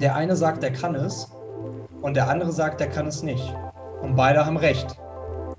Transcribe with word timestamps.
der 0.00 0.16
eine 0.16 0.34
sagt, 0.34 0.64
er 0.64 0.72
kann 0.72 0.94
es 0.94 1.30
und 2.00 2.14
der 2.14 2.28
andere 2.28 2.52
sagt, 2.52 2.80
er 2.80 2.88
kann 2.88 3.06
es 3.06 3.22
nicht. 3.22 3.54
Und 4.02 4.16
beide 4.16 4.46
haben 4.46 4.56
recht. 4.56 4.98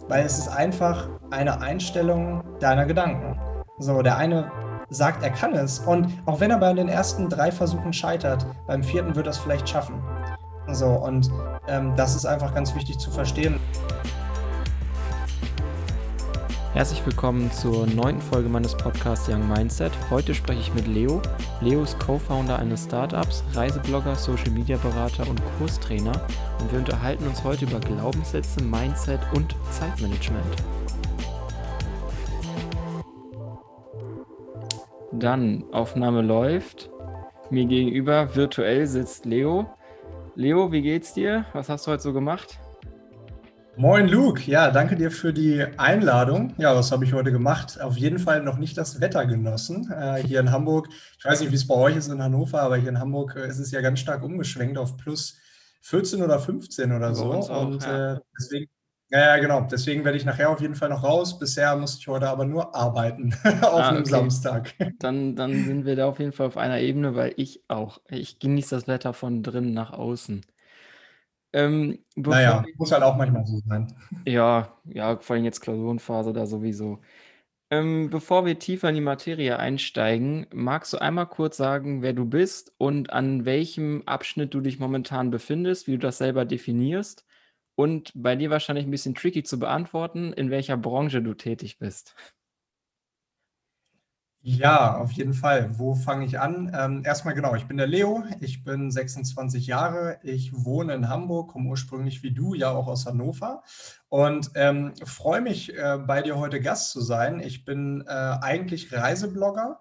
Weil 0.07 0.25
es 0.25 0.39
ist 0.39 0.47
einfach 0.47 1.07
eine 1.29 1.61
Einstellung 1.61 2.43
deiner 2.59 2.85
Gedanken. 2.85 3.39
So, 3.77 4.01
der 4.01 4.17
eine 4.17 4.51
sagt, 4.89 5.23
er 5.23 5.29
kann 5.29 5.53
es. 5.53 5.79
Und 5.79 6.07
auch 6.25 6.39
wenn 6.39 6.51
er 6.51 6.57
bei 6.57 6.73
den 6.73 6.89
ersten 6.89 7.29
drei 7.29 7.51
Versuchen 7.51 7.93
scheitert, 7.93 8.45
beim 8.67 8.83
vierten 8.83 9.15
wird 9.15 9.27
er 9.27 9.31
es 9.31 9.37
vielleicht 9.37 9.69
schaffen. 9.69 10.01
So, 10.67 10.87
und 10.87 11.29
ähm, 11.67 11.93
das 11.95 12.15
ist 12.15 12.25
einfach 12.25 12.53
ganz 12.53 12.75
wichtig 12.75 12.97
zu 12.97 13.11
verstehen. 13.11 13.59
Herzlich 16.73 17.05
willkommen 17.05 17.51
zur 17.51 17.85
neunten 17.85 18.21
Folge 18.21 18.47
meines 18.47 18.77
Podcasts 18.77 19.27
Young 19.27 19.45
Mindset. 19.45 19.91
Heute 20.09 20.33
spreche 20.33 20.61
ich 20.61 20.73
mit 20.73 20.87
Leo. 20.87 21.21
Leo 21.59 21.83
ist 21.83 21.99
Co-Founder 21.99 22.57
eines 22.57 22.85
Startups, 22.85 23.43
Reiseblogger, 23.51 24.15
Social 24.15 24.51
Media 24.51 24.77
Berater 24.77 25.29
und 25.29 25.41
Kurstrainer. 25.57 26.13
Und 26.61 26.71
wir 26.71 26.79
unterhalten 26.79 27.27
uns 27.27 27.43
heute 27.43 27.65
über 27.65 27.81
Glaubenssätze, 27.81 28.63
Mindset 28.63 29.19
und 29.35 29.53
Zeitmanagement. 29.71 30.63
Dann, 35.11 35.65
Aufnahme 35.73 36.21
läuft. 36.21 36.89
Mir 37.49 37.65
gegenüber 37.65 38.33
virtuell 38.33 38.87
sitzt 38.87 39.25
Leo. 39.25 39.69
Leo, 40.35 40.71
wie 40.71 40.81
geht's 40.81 41.13
dir? 41.13 41.43
Was 41.51 41.67
hast 41.67 41.85
du 41.85 41.91
heute 41.91 42.03
so 42.03 42.13
gemacht? 42.13 42.61
Moin 43.81 44.07
Luke, 44.07 44.43
ja, 44.45 44.69
danke 44.69 44.95
dir 44.95 45.09
für 45.09 45.33
die 45.33 45.65
Einladung. 45.77 46.53
Ja, 46.59 46.75
was 46.75 46.91
habe 46.91 47.03
ich 47.03 47.13
heute 47.13 47.31
gemacht? 47.31 47.81
Auf 47.81 47.97
jeden 47.97 48.19
Fall 48.19 48.43
noch 48.43 48.59
nicht 48.59 48.77
das 48.77 49.01
Wetter 49.01 49.25
genossen. 49.25 49.91
Äh, 49.91 50.21
hier 50.21 50.39
in 50.39 50.51
Hamburg, 50.51 50.89
ich 51.17 51.25
weiß 51.25 51.41
nicht, 51.41 51.51
wie 51.51 51.55
es 51.55 51.65
bei 51.65 51.73
euch 51.73 51.95
ist 51.95 52.07
in 52.07 52.21
Hannover, 52.21 52.61
aber 52.61 52.77
hier 52.77 52.89
in 52.89 52.99
Hamburg 52.99 53.35
äh, 53.35 53.47
ist 53.47 53.57
es 53.57 53.71
ja 53.71 53.81
ganz 53.81 53.99
stark 53.99 54.21
umgeschwenkt 54.21 54.77
auf 54.77 54.97
plus 54.97 55.39
14 55.81 56.21
oder 56.21 56.37
15 56.37 56.91
oder 56.91 57.15
so. 57.15 57.33
Auch, 57.33 57.65
Und 57.65 57.83
ja. 57.83 58.13
äh, 58.13 58.19
deswegen, 58.37 58.69
ja, 59.09 59.37
genau, 59.37 59.61
deswegen 59.61 60.05
werde 60.05 60.19
ich 60.19 60.25
nachher 60.25 60.51
auf 60.51 60.61
jeden 60.61 60.75
Fall 60.75 60.89
noch 60.89 61.03
raus. 61.03 61.39
Bisher 61.39 61.75
musste 61.75 62.01
ich 62.01 62.07
heute 62.07 62.29
aber 62.29 62.45
nur 62.45 62.75
arbeiten 62.75 63.33
auf 63.63 63.81
ah, 63.81 63.89
einem 63.89 64.01
okay. 64.01 64.09
Samstag. 64.11 64.75
Dann, 64.99 65.35
dann 65.35 65.65
sind 65.65 65.85
wir 65.85 65.95
da 65.95 66.05
auf 66.05 66.19
jeden 66.19 66.33
Fall 66.33 66.45
auf 66.45 66.57
einer 66.57 66.79
Ebene, 66.81 67.15
weil 67.15 67.33
ich 67.35 67.63
auch. 67.67 67.99
Ich 68.09 68.37
genieße 68.37 68.75
das 68.75 68.87
Wetter 68.87 69.13
von 69.13 69.41
drinnen 69.41 69.73
nach 69.73 69.91
außen. 69.91 70.43
Ähm, 71.53 71.99
naja, 72.15 72.63
muss 72.77 72.91
halt 72.91 73.03
auch 73.03 73.17
manchmal 73.17 73.45
so 73.45 73.59
sein. 73.65 73.93
Ja, 74.25 74.77
ja, 74.85 75.17
vor 75.17 75.35
allem 75.35 75.45
jetzt 75.45 75.61
Klausurenphase 75.61 76.33
da 76.33 76.45
sowieso. 76.45 77.01
Ähm, 77.69 78.09
bevor 78.09 78.45
wir 78.45 78.59
tiefer 78.59 78.89
in 78.89 78.95
die 78.95 79.01
Materie 79.01 79.57
einsteigen, 79.57 80.45
magst 80.53 80.91
du 80.91 80.97
einmal 80.97 81.27
kurz 81.27 81.55
sagen, 81.55 82.01
wer 82.01 82.11
du 82.11 82.25
bist 82.25 82.73
und 82.77 83.11
an 83.13 83.45
welchem 83.45 84.03
Abschnitt 84.05 84.53
du 84.53 84.59
dich 84.59 84.79
momentan 84.79 85.31
befindest, 85.31 85.87
wie 85.87 85.93
du 85.93 85.99
das 85.99 86.17
selber 86.17 86.43
definierst 86.43 87.25
und 87.75 88.11
bei 88.13 88.35
dir 88.35 88.49
wahrscheinlich 88.49 88.85
ein 88.85 88.91
bisschen 88.91 89.15
tricky 89.15 89.43
zu 89.43 89.57
beantworten, 89.57 90.33
in 90.33 90.49
welcher 90.49 90.75
Branche 90.75 91.21
du 91.21 91.33
tätig 91.33 91.79
bist. 91.79 92.15
Ja, 94.43 94.95
auf 94.97 95.11
jeden 95.11 95.35
Fall. 95.35 95.77
Wo 95.77 95.93
fange 95.93 96.25
ich 96.25 96.39
an? 96.39 96.71
Ähm, 96.75 97.03
erstmal 97.05 97.35
genau, 97.35 97.53
ich 97.53 97.67
bin 97.67 97.77
der 97.77 97.85
Leo, 97.85 98.23
ich 98.39 98.63
bin 98.63 98.89
26 98.89 99.67
Jahre, 99.67 100.17
ich 100.23 100.51
wohne 100.65 100.95
in 100.95 101.09
Hamburg, 101.09 101.51
komme 101.51 101.69
ursprünglich 101.69 102.23
wie 102.23 102.31
du 102.31 102.55
ja 102.55 102.71
auch 102.71 102.87
aus 102.87 103.05
Hannover 103.05 103.61
und 104.09 104.49
ähm, 104.55 104.93
freue 105.05 105.41
mich, 105.41 105.77
äh, 105.77 105.99
bei 105.99 106.23
dir 106.23 106.37
heute 106.39 106.59
Gast 106.59 106.89
zu 106.89 107.01
sein. 107.01 107.39
Ich 107.39 107.65
bin 107.65 108.03
äh, 108.07 108.09
eigentlich 108.09 108.91
Reiseblogger 108.91 109.79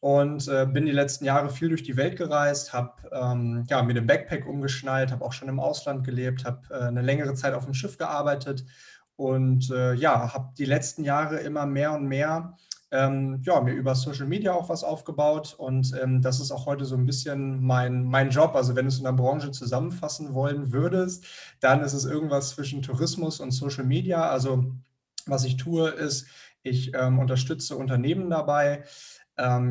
und 0.00 0.48
äh, 0.48 0.64
bin 0.64 0.86
die 0.86 0.92
letzten 0.92 1.26
Jahre 1.26 1.50
viel 1.50 1.68
durch 1.68 1.82
die 1.82 1.98
Welt 1.98 2.16
gereist, 2.16 2.72
habe 2.72 2.94
ähm, 3.12 3.64
ja, 3.68 3.82
mir 3.82 3.92
den 3.92 4.06
Backpack 4.06 4.46
umgeschnallt, 4.46 5.12
habe 5.12 5.22
auch 5.22 5.34
schon 5.34 5.48
im 5.50 5.60
Ausland 5.60 6.02
gelebt, 6.02 6.46
habe 6.46 6.62
äh, 6.70 6.84
eine 6.86 7.02
längere 7.02 7.34
Zeit 7.34 7.52
auf 7.52 7.66
dem 7.66 7.74
Schiff 7.74 7.98
gearbeitet 7.98 8.64
und 9.16 9.70
äh, 9.70 9.92
ja, 9.92 10.32
habe 10.32 10.54
die 10.56 10.64
letzten 10.64 11.04
Jahre 11.04 11.40
immer 11.40 11.66
mehr 11.66 11.92
und 11.92 12.06
mehr 12.06 12.56
ähm, 12.92 13.40
ja, 13.42 13.60
mir 13.60 13.72
über 13.72 13.94
Social 13.94 14.26
Media 14.26 14.52
auch 14.52 14.68
was 14.68 14.84
aufgebaut 14.84 15.54
und 15.58 15.92
ähm, 16.00 16.20
das 16.20 16.40
ist 16.40 16.52
auch 16.52 16.66
heute 16.66 16.84
so 16.84 16.94
ein 16.94 17.06
bisschen 17.06 17.64
mein, 17.64 18.04
mein 18.04 18.28
Job. 18.30 18.54
Also 18.54 18.76
wenn 18.76 18.84
du 18.84 18.90
es 18.90 18.98
in 18.98 19.04
der 19.04 19.12
Branche 19.12 19.50
zusammenfassen 19.50 20.34
wollen 20.34 20.72
würdest, 20.72 21.24
dann 21.60 21.82
ist 21.82 21.94
es 21.94 22.04
irgendwas 22.04 22.50
zwischen 22.50 22.82
Tourismus 22.82 23.40
und 23.40 23.50
Social 23.50 23.84
Media. 23.84 24.28
Also 24.28 24.72
was 25.26 25.44
ich 25.44 25.56
tue, 25.56 25.88
ist, 25.88 26.26
ich 26.62 26.92
ähm, 26.94 27.18
unterstütze 27.18 27.76
Unternehmen 27.76 28.28
dabei, 28.28 28.84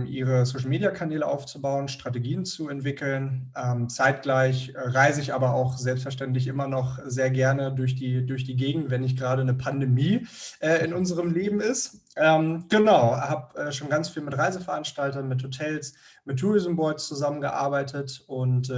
ihre 0.05 0.45
Social-Media-Kanäle 0.45 1.25
aufzubauen, 1.25 1.87
Strategien 1.87 2.45
zu 2.45 2.67
entwickeln. 2.67 3.51
Ähm, 3.55 3.89
zeitgleich 3.89 4.73
äh, 4.75 4.79
reise 4.79 5.21
ich 5.21 5.33
aber 5.33 5.53
auch 5.53 5.77
selbstverständlich 5.77 6.47
immer 6.47 6.67
noch 6.67 6.99
sehr 7.05 7.31
gerne 7.31 7.73
durch 7.73 7.95
die, 7.95 8.25
durch 8.25 8.43
die 8.43 8.55
Gegend, 8.55 8.89
wenn 8.89 9.01
nicht 9.01 9.17
gerade 9.17 9.41
eine 9.41 9.53
Pandemie 9.53 10.27
äh, 10.59 10.83
in 10.83 10.93
unserem 10.93 11.31
Leben 11.31 11.61
ist. 11.61 12.01
Ähm, 12.17 12.65
genau, 12.69 13.15
habe 13.15 13.57
äh, 13.59 13.71
schon 13.71 13.89
ganz 13.89 14.09
viel 14.09 14.23
mit 14.23 14.37
Reiseveranstaltern, 14.37 15.27
mit 15.27 15.43
Hotels, 15.43 15.93
mit 16.25 16.39
Tourism 16.39 16.75
Boards 16.75 17.07
zusammengearbeitet 17.07 18.23
und 18.27 18.71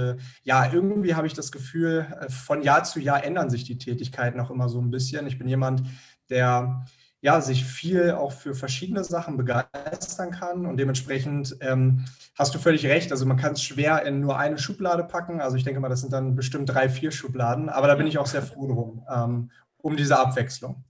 ja, 0.44 0.72
irgendwie 0.72 1.14
habe 1.14 1.26
ich 1.26 1.34
das 1.34 1.52
Gefühl, 1.52 2.06
von 2.28 2.62
Jahr 2.62 2.84
zu 2.84 3.00
Jahr 3.00 3.22
ändern 3.22 3.50
sich 3.50 3.64
die 3.64 3.76
Tätigkeiten 3.76 4.40
auch 4.40 4.50
immer 4.50 4.68
so 4.70 4.80
ein 4.80 4.90
bisschen. 4.90 5.26
Ich 5.26 5.38
bin 5.38 5.46
jemand, 5.46 5.82
der 6.30 6.86
ja, 7.24 7.40
sich 7.40 7.64
viel 7.64 8.10
auch 8.10 8.32
für 8.32 8.54
verschiedene 8.54 9.02
Sachen 9.02 9.38
begeistern 9.38 10.30
kann. 10.30 10.66
Und 10.66 10.76
dementsprechend 10.76 11.56
ähm, 11.60 12.04
hast 12.34 12.54
du 12.54 12.58
völlig 12.58 12.84
recht. 12.84 13.10
Also 13.12 13.24
man 13.24 13.38
kann 13.38 13.54
es 13.54 13.62
schwer 13.62 14.04
in 14.04 14.20
nur 14.20 14.38
eine 14.38 14.58
Schublade 14.58 15.04
packen. 15.04 15.40
Also 15.40 15.56
ich 15.56 15.64
denke 15.64 15.80
mal, 15.80 15.88
das 15.88 16.02
sind 16.02 16.12
dann 16.12 16.36
bestimmt 16.36 16.68
drei, 16.68 16.90
vier 16.90 17.10
Schubladen. 17.10 17.70
Aber 17.70 17.86
da 17.86 17.94
bin 17.94 18.06
ich 18.06 18.18
auch 18.18 18.26
sehr 18.26 18.42
froh 18.42 18.66
drum, 18.66 19.06
ähm, 19.10 19.50
um 19.78 19.96
diese 19.96 20.18
Abwechslung. 20.18 20.84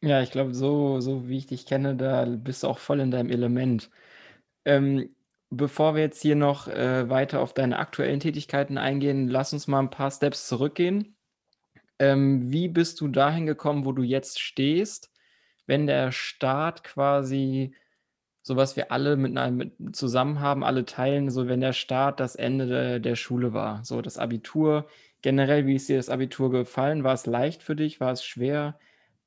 Ja, 0.00 0.22
ich 0.22 0.30
glaube, 0.30 0.54
so, 0.54 1.00
so 1.00 1.28
wie 1.28 1.38
ich 1.38 1.48
dich 1.48 1.66
kenne, 1.66 1.96
da 1.96 2.26
bist 2.26 2.62
du 2.62 2.68
auch 2.68 2.78
voll 2.78 3.00
in 3.00 3.10
deinem 3.10 3.30
Element. 3.30 3.90
Ähm, 4.64 5.10
bevor 5.50 5.96
wir 5.96 6.02
jetzt 6.02 6.22
hier 6.22 6.36
noch 6.36 6.68
äh, 6.68 7.10
weiter 7.10 7.40
auf 7.40 7.54
deine 7.54 7.80
aktuellen 7.80 8.20
Tätigkeiten 8.20 8.78
eingehen, 8.78 9.26
lass 9.26 9.52
uns 9.52 9.66
mal 9.66 9.80
ein 9.80 9.90
paar 9.90 10.12
Steps 10.12 10.46
zurückgehen. 10.46 11.16
Ähm, 11.98 12.52
wie 12.52 12.68
bist 12.68 13.00
du 13.00 13.08
dahin 13.08 13.46
gekommen, 13.46 13.84
wo 13.84 13.90
du 13.90 14.04
jetzt 14.04 14.38
stehst? 14.40 15.11
Wenn 15.66 15.86
der 15.86 16.12
Staat 16.12 16.84
quasi 16.84 17.74
so 18.42 18.56
was 18.56 18.76
wir 18.76 18.90
alle 18.90 19.16
mit, 19.16 19.32
mit 19.52 19.96
zusammen 19.96 20.40
haben, 20.40 20.64
alle 20.64 20.84
teilen, 20.84 21.30
so 21.30 21.48
wenn 21.48 21.60
der 21.60 21.72
Staat 21.72 22.18
das 22.20 22.34
Ende 22.34 22.66
de, 22.66 23.00
der 23.00 23.16
Schule 23.16 23.52
war, 23.52 23.84
so 23.84 24.02
das 24.02 24.18
Abitur. 24.18 24.86
Generell, 25.22 25.66
wie 25.66 25.76
ist 25.76 25.88
dir 25.88 25.96
das 25.96 26.08
Abitur 26.08 26.50
gefallen? 26.50 27.04
War 27.04 27.14
es 27.14 27.26
leicht 27.26 27.62
für 27.62 27.76
dich? 27.76 28.00
War 28.00 28.10
es 28.12 28.24
schwer? 28.24 28.78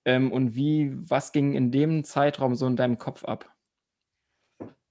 Ähm, 0.03 0.31
und 0.31 0.55
wie, 0.55 0.91
was 1.09 1.31
ging 1.31 1.53
in 1.53 1.71
dem 1.71 2.03
Zeitraum 2.03 2.55
so 2.55 2.67
in 2.67 2.75
deinem 2.75 2.97
Kopf 2.97 3.23
ab? 3.23 3.49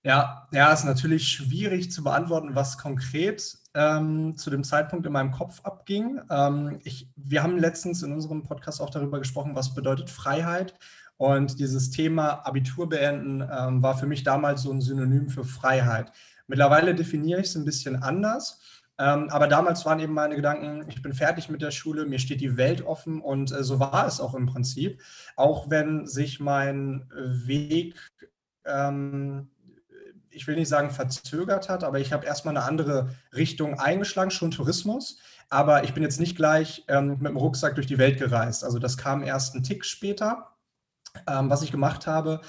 Ja, 0.03 0.49
ja, 0.53 0.72
ist 0.72 0.84
natürlich 0.84 1.28
schwierig 1.28 1.91
zu 1.91 2.03
beantworten, 2.03 2.55
was 2.55 2.78
konkret 2.78 3.59
ähm, 3.75 4.37
zu 4.37 4.50
dem 4.50 4.65
Zeitpunkt 4.65 5.06
in 5.06 5.12
meinem 5.12 5.32
Kopf 5.32 5.61
abging. 5.65 6.21
Ähm, 6.31 6.78
ich, 6.84 7.09
wir 7.16 7.43
haben 7.43 7.59
letztens 7.59 8.03
in 8.03 8.12
unserem 8.12 8.43
Podcast 8.43 8.81
auch 8.81 8.91
darüber 8.91 9.19
gesprochen, 9.19 9.55
was 9.55 9.75
bedeutet 9.75 10.11
Freiheit. 10.11 10.75
Und 11.17 11.61
dieses 11.61 11.91
Thema 11.91 12.47
Abitur 12.47 12.89
beenden 12.89 13.41
ähm, 13.41 13.83
war 13.83 13.97
für 13.97 14.07
mich 14.07 14.25
damals 14.25 14.63
so 14.63 14.73
ein 14.73 14.81
Synonym 14.81 15.29
für 15.29 15.45
Freiheit. 15.45 16.13
Mittlerweile 16.47 16.95
definiere 16.95 17.41
ich 17.41 17.47
es 17.47 17.55
ein 17.55 17.65
bisschen 17.65 18.03
anders. 18.03 18.61
Ähm, 18.99 19.29
aber 19.31 19.49
damals 19.49 19.85
waren 19.85 19.99
eben 19.99 20.15
meine 20.15 20.37
Gedanken, 20.37 20.85
ich 20.89 21.03
bin 21.03 21.15
fertig 21.15 21.49
mit 21.49 21.63
der 21.63 21.73
Schule, 21.73 22.07
mir 22.07 22.21
steht 22.21 22.41
die 22.41 22.57
Welt 22.57 22.83
offen 22.83 23.21
und 23.21 23.51
äh, 23.51 23.65
so 23.65 23.81
war 23.81 24.07
es 24.07 24.21
auch 24.21 24.35
im 24.35 24.47
Prinzip. 24.47 25.01
Auch 25.35 25.69
wenn 25.69 26.07
sich 26.07 26.39
mein 26.39 27.11
Weg, 27.13 27.97
ähm, 28.65 29.51
ich 30.31 30.47
will 30.47 30.55
nicht 30.55 30.69
sagen 30.69 30.91
verzögert 30.91 31.69
hat, 31.69 31.83
aber 31.83 31.99
ich 31.99 32.13
habe 32.13 32.27
erstmal 32.27 32.57
eine 32.57 32.67
andere 32.67 33.11
Richtung 33.35 33.79
eingeschlagen, 33.81 34.31
schon 34.31 34.53
Tourismus. 34.53 35.19
Aber 35.50 35.85
ich 35.85 35.93
bin 35.93 36.03
jetzt 36.03 36.21
nicht 36.21 36.37
gleich 36.37 36.85
ähm, 36.88 37.19
mit 37.19 37.27
dem 37.27 37.37
Rucksack 37.37 37.75
durch 37.75 37.87
die 37.87 37.99
Welt 37.99 38.19
gereist. 38.19 38.65
Also 38.65 38.79
das 38.79 38.97
kam 38.97 39.23
erst 39.23 39.55
einen 39.55 39.65
Tick 39.65 39.85
später 39.85 40.54
ähm, 41.28 41.50
was 41.50 41.62
ich 41.62 41.72
gemacht 41.72 42.06
habe. 42.06 42.40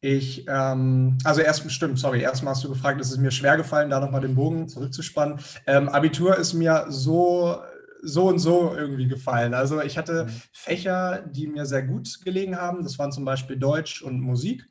Ich, 0.00 0.46
ähm, 0.48 1.16
also 1.22 1.40
erst 1.40 1.70
stimmt, 1.70 1.98
sorry, 1.98 2.22
erstmal 2.22 2.54
hast 2.54 2.64
du 2.64 2.68
gefragt, 2.68 3.00
ist 3.00 3.12
es 3.12 3.18
mir 3.18 3.30
schwer 3.30 3.56
gefallen, 3.56 3.88
da 3.88 4.00
nochmal 4.00 4.20
den 4.20 4.34
Bogen 4.34 4.68
zurückzuspannen. 4.68 5.38
Ähm, 5.66 5.88
Abitur 5.88 6.36
ist 6.36 6.54
mir 6.54 6.86
so, 6.88 7.58
so 8.02 8.28
und 8.28 8.40
so 8.40 8.74
irgendwie 8.76 9.06
gefallen. 9.06 9.54
Also 9.54 9.80
ich 9.80 9.96
hatte 9.96 10.24
mhm. 10.24 10.30
Fächer, 10.52 11.22
die 11.30 11.46
mir 11.46 11.66
sehr 11.66 11.84
gut 11.84 12.20
gelegen 12.24 12.56
haben. 12.56 12.82
Das 12.82 12.98
waren 12.98 13.12
zum 13.12 13.24
Beispiel 13.24 13.56
Deutsch 13.56 14.02
und 14.02 14.20
Musik 14.20 14.68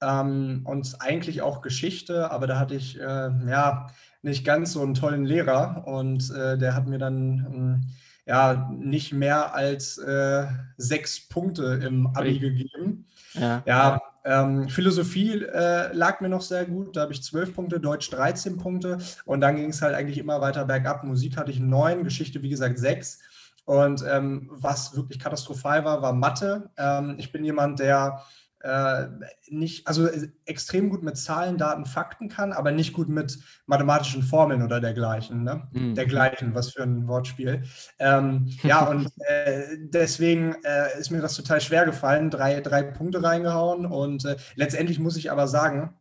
ähm, 0.00 0.62
und 0.64 0.96
eigentlich 1.00 1.42
auch 1.42 1.60
Geschichte, 1.60 2.30
aber 2.30 2.46
da 2.46 2.58
hatte 2.58 2.74
ich 2.74 2.98
äh, 2.98 3.02
ja 3.02 3.88
nicht 4.22 4.44
ganz 4.44 4.72
so 4.72 4.82
einen 4.82 4.94
tollen 4.94 5.26
Lehrer 5.26 5.86
und 5.86 6.30
äh, 6.30 6.56
der 6.56 6.74
hat 6.74 6.86
mir 6.86 6.98
dann 6.98 7.46
ähm, 7.52 7.80
ja 8.26 8.70
nicht 8.72 9.12
mehr 9.12 9.54
als 9.54 9.98
äh, 9.98 10.46
sechs 10.76 11.28
Punkte 11.28 11.80
im 11.84 12.06
Abi 12.08 12.38
gegeben. 12.38 13.06
Ja. 13.34 13.62
ja, 13.66 14.00
ähm, 14.24 14.68
Philosophie 14.68 15.42
äh, 15.42 15.92
lag 15.92 16.20
mir 16.20 16.30
noch 16.30 16.40
sehr 16.40 16.64
gut. 16.64 16.96
Da 16.96 17.02
habe 17.02 17.12
ich 17.12 17.22
12 17.22 17.54
Punkte, 17.54 17.80
Deutsch 17.80 18.10
13 18.10 18.56
Punkte. 18.56 18.98
Und 19.26 19.40
dann 19.40 19.56
ging 19.56 19.68
es 19.68 19.82
halt 19.82 19.94
eigentlich 19.94 20.18
immer 20.18 20.40
weiter 20.40 20.64
bergab. 20.64 21.04
Musik 21.04 21.36
hatte 21.36 21.50
ich 21.50 21.60
9, 21.60 22.04
Geschichte, 22.04 22.42
wie 22.42 22.48
gesagt, 22.48 22.78
6. 22.78 23.20
Und 23.66 24.04
ähm, 24.08 24.48
was 24.50 24.96
wirklich 24.96 25.18
katastrophal 25.18 25.84
war, 25.84 26.00
war 26.00 26.12
Mathe. 26.12 26.70
Ähm, 26.76 27.16
ich 27.18 27.32
bin 27.32 27.44
jemand, 27.44 27.80
der 27.80 28.22
äh, 28.64 29.08
nicht, 29.50 29.86
also 29.86 30.06
äh, 30.06 30.28
extrem 30.46 30.88
gut 30.88 31.02
mit 31.02 31.18
Zahlen, 31.18 31.58
Daten, 31.58 31.84
Fakten 31.84 32.28
kann, 32.28 32.52
aber 32.52 32.72
nicht 32.72 32.94
gut 32.94 33.10
mit 33.10 33.38
mathematischen 33.66 34.22
Formeln 34.22 34.62
oder 34.62 34.80
dergleichen. 34.80 35.44
Ne? 35.44 35.68
Mhm. 35.72 35.94
Dergleichen, 35.94 36.54
was 36.54 36.72
für 36.72 36.82
ein 36.82 37.06
Wortspiel. 37.06 37.62
Ähm, 37.98 38.48
ja, 38.62 38.88
und 38.88 39.10
äh, 39.28 39.76
deswegen 39.78 40.56
äh, 40.64 40.98
ist 40.98 41.10
mir 41.10 41.20
das 41.20 41.36
total 41.36 41.60
schwer 41.60 41.84
gefallen, 41.84 42.30
drei, 42.30 42.60
drei 42.60 42.82
Punkte 42.82 43.22
reingehauen. 43.22 43.84
Und 43.84 44.24
äh, 44.24 44.36
letztendlich 44.54 44.98
muss 44.98 45.18
ich 45.18 45.30
aber 45.30 45.46
sagen, 45.46 45.94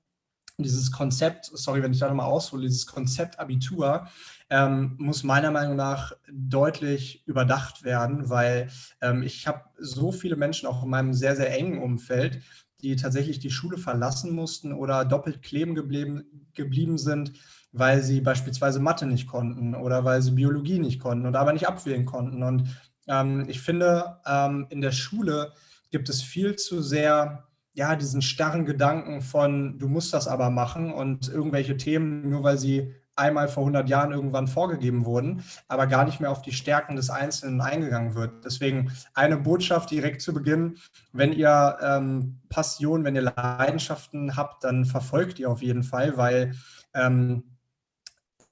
dieses 0.57 0.91
Konzept, 0.91 1.49
sorry, 1.53 1.81
wenn 1.81 1.93
ich 1.93 1.99
da 1.99 2.07
nochmal 2.07 2.27
aushole, 2.27 2.63
dieses 2.63 2.85
Konzept 2.85 3.39
Abitur 3.39 4.07
ähm, 4.49 4.95
muss 4.99 5.23
meiner 5.23 5.49
Meinung 5.49 5.75
nach 5.75 6.13
deutlich 6.31 7.23
überdacht 7.25 7.83
werden, 7.83 8.29
weil 8.29 8.69
ähm, 9.01 9.23
ich 9.23 9.47
habe 9.47 9.61
so 9.79 10.11
viele 10.11 10.35
Menschen 10.35 10.67
auch 10.67 10.83
in 10.83 10.89
meinem 10.89 11.13
sehr, 11.13 11.35
sehr 11.35 11.51
engen 11.57 11.81
Umfeld, 11.81 12.41
die 12.81 12.95
tatsächlich 12.95 13.39
die 13.39 13.49
Schule 13.49 13.77
verlassen 13.77 14.35
mussten 14.35 14.73
oder 14.73 15.05
doppelt 15.05 15.41
kleben 15.41 15.73
geblieben, 15.73 16.25
geblieben 16.53 16.97
sind, 16.97 17.33
weil 17.71 18.03
sie 18.03 18.21
beispielsweise 18.21 18.79
Mathe 18.79 19.07
nicht 19.07 19.27
konnten 19.27 19.73
oder 19.73 20.05
weil 20.05 20.21
sie 20.21 20.31
Biologie 20.31 20.79
nicht 20.79 20.99
konnten 20.99 21.25
oder 21.25 21.39
aber 21.39 21.53
nicht 21.53 21.67
abwählen 21.67 22.05
konnten. 22.05 22.43
Und 22.43 22.67
ähm, 23.07 23.45
ich 23.47 23.61
finde, 23.61 24.17
ähm, 24.27 24.67
in 24.69 24.81
der 24.81 24.91
Schule 24.91 25.53
gibt 25.89 26.09
es 26.09 26.21
viel 26.21 26.55
zu 26.57 26.81
sehr 26.81 27.47
ja, 27.73 27.95
diesen 27.95 28.21
starren 28.21 28.65
Gedanken 28.65 29.21
von, 29.21 29.79
du 29.79 29.87
musst 29.87 30.13
das 30.13 30.27
aber 30.27 30.49
machen 30.49 30.93
und 30.93 31.27
irgendwelche 31.27 31.77
Themen, 31.77 32.29
nur 32.29 32.43
weil 32.43 32.57
sie 32.57 32.93
einmal 33.15 33.47
vor 33.47 33.61
100 33.61 33.89
Jahren 33.89 34.11
irgendwann 34.11 34.47
vorgegeben 34.47 35.05
wurden, 35.05 35.43
aber 35.67 35.87
gar 35.87 36.05
nicht 36.05 36.19
mehr 36.19 36.31
auf 36.31 36.41
die 36.41 36.51
Stärken 36.51 36.95
des 36.95 37.09
Einzelnen 37.09 37.61
eingegangen 37.61 38.15
wird. 38.15 38.43
Deswegen 38.45 38.91
eine 39.13 39.37
Botschaft 39.37 39.91
direkt 39.91 40.21
zu 40.21 40.33
Beginn, 40.33 40.77
wenn 41.11 41.33
ihr 41.33 41.77
ähm, 41.81 42.39
Passion, 42.49 43.03
wenn 43.03 43.15
ihr 43.15 43.21
Leidenschaften 43.21 44.35
habt, 44.35 44.63
dann 44.63 44.85
verfolgt 44.85 45.39
ihr 45.39 45.49
auf 45.49 45.61
jeden 45.61 45.83
Fall, 45.83 46.17
weil 46.17 46.53
ähm, 46.93 47.43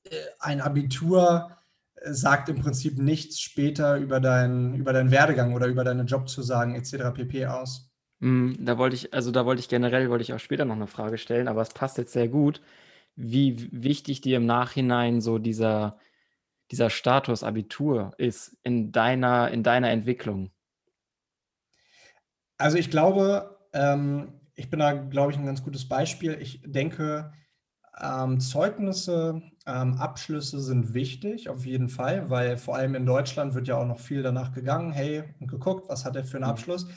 äh, 0.03 0.15
ein 0.39 0.61
Abitur 0.61 1.57
sagt 2.03 2.49
im 2.49 2.59
Prinzip 2.59 2.97
nichts 2.97 3.39
später 3.39 3.97
über, 3.97 4.19
dein, 4.19 4.73
über 4.73 4.93
deinen 4.93 5.11
Werdegang 5.11 5.53
oder 5.53 5.67
über 5.67 5.83
deine 5.83 6.03
Jobzusagen 6.03 6.75
etc. 6.75 7.13
pp. 7.13 7.45
aus. 7.47 7.90
Mm, 8.21 8.53
da 8.59 8.77
wollte 8.77 8.95
ich, 8.95 9.13
also 9.13 9.31
da 9.31 9.45
wollte 9.45 9.59
ich 9.59 9.67
generell, 9.67 10.09
wollte 10.09 10.21
ich 10.21 10.33
auch 10.33 10.39
später 10.39 10.63
noch 10.63 10.75
eine 10.75 10.87
Frage 10.87 11.17
stellen, 11.17 11.47
aber 11.47 11.61
es 11.61 11.73
passt 11.73 11.97
jetzt 11.97 12.13
sehr 12.13 12.27
gut, 12.27 12.61
wie 13.15 13.67
wichtig 13.71 14.21
dir 14.21 14.37
im 14.37 14.45
Nachhinein 14.45 15.21
so 15.21 15.39
dieser, 15.39 15.97
dieser 16.69 16.89
Status 16.89 17.43
Abitur 17.43 18.13
ist 18.17 18.55
in 18.63 18.91
deiner, 18.91 19.49
in 19.49 19.63
deiner 19.63 19.89
Entwicklung. 19.89 20.51
Also 22.57 22.77
ich 22.77 22.91
glaube, 22.91 23.57
ähm, 23.73 24.39
ich 24.53 24.69
bin 24.69 24.79
da, 24.79 24.93
glaube 24.93 25.31
ich, 25.31 25.37
ein 25.39 25.45
ganz 25.45 25.63
gutes 25.63 25.89
Beispiel. 25.89 26.37
Ich 26.39 26.61
denke, 26.63 27.33
ähm, 27.99 28.39
Zeugnisse, 28.39 29.41
ähm, 29.65 29.95
Abschlüsse 29.95 30.59
sind 30.61 30.93
wichtig, 30.93 31.49
auf 31.49 31.65
jeden 31.65 31.89
Fall, 31.89 32.29
weil 32.29 32.57
vor 32.57 32.75
allem 32.75 32.93
in 32.93 33.07
Deutschland 33.07 33.55
wird 33.55 33.67
ja 33.67 33.77
auch 33.77 33.87
noch 33.87 33.99
viel 33.99 34.21
danach 34.21 34.53
gegangen, 34.53 34.91
hey, 34.91 35.23
und 35.39 35.47
geguckt, 35.47 35.89
was 35.89 36.05
hat 36.05 36.15
er 36.15 36.23
für 36.23 36.37
einen 36.37 36.45
mhm. 36.45 36.51
Abschluss. 36.51 36.87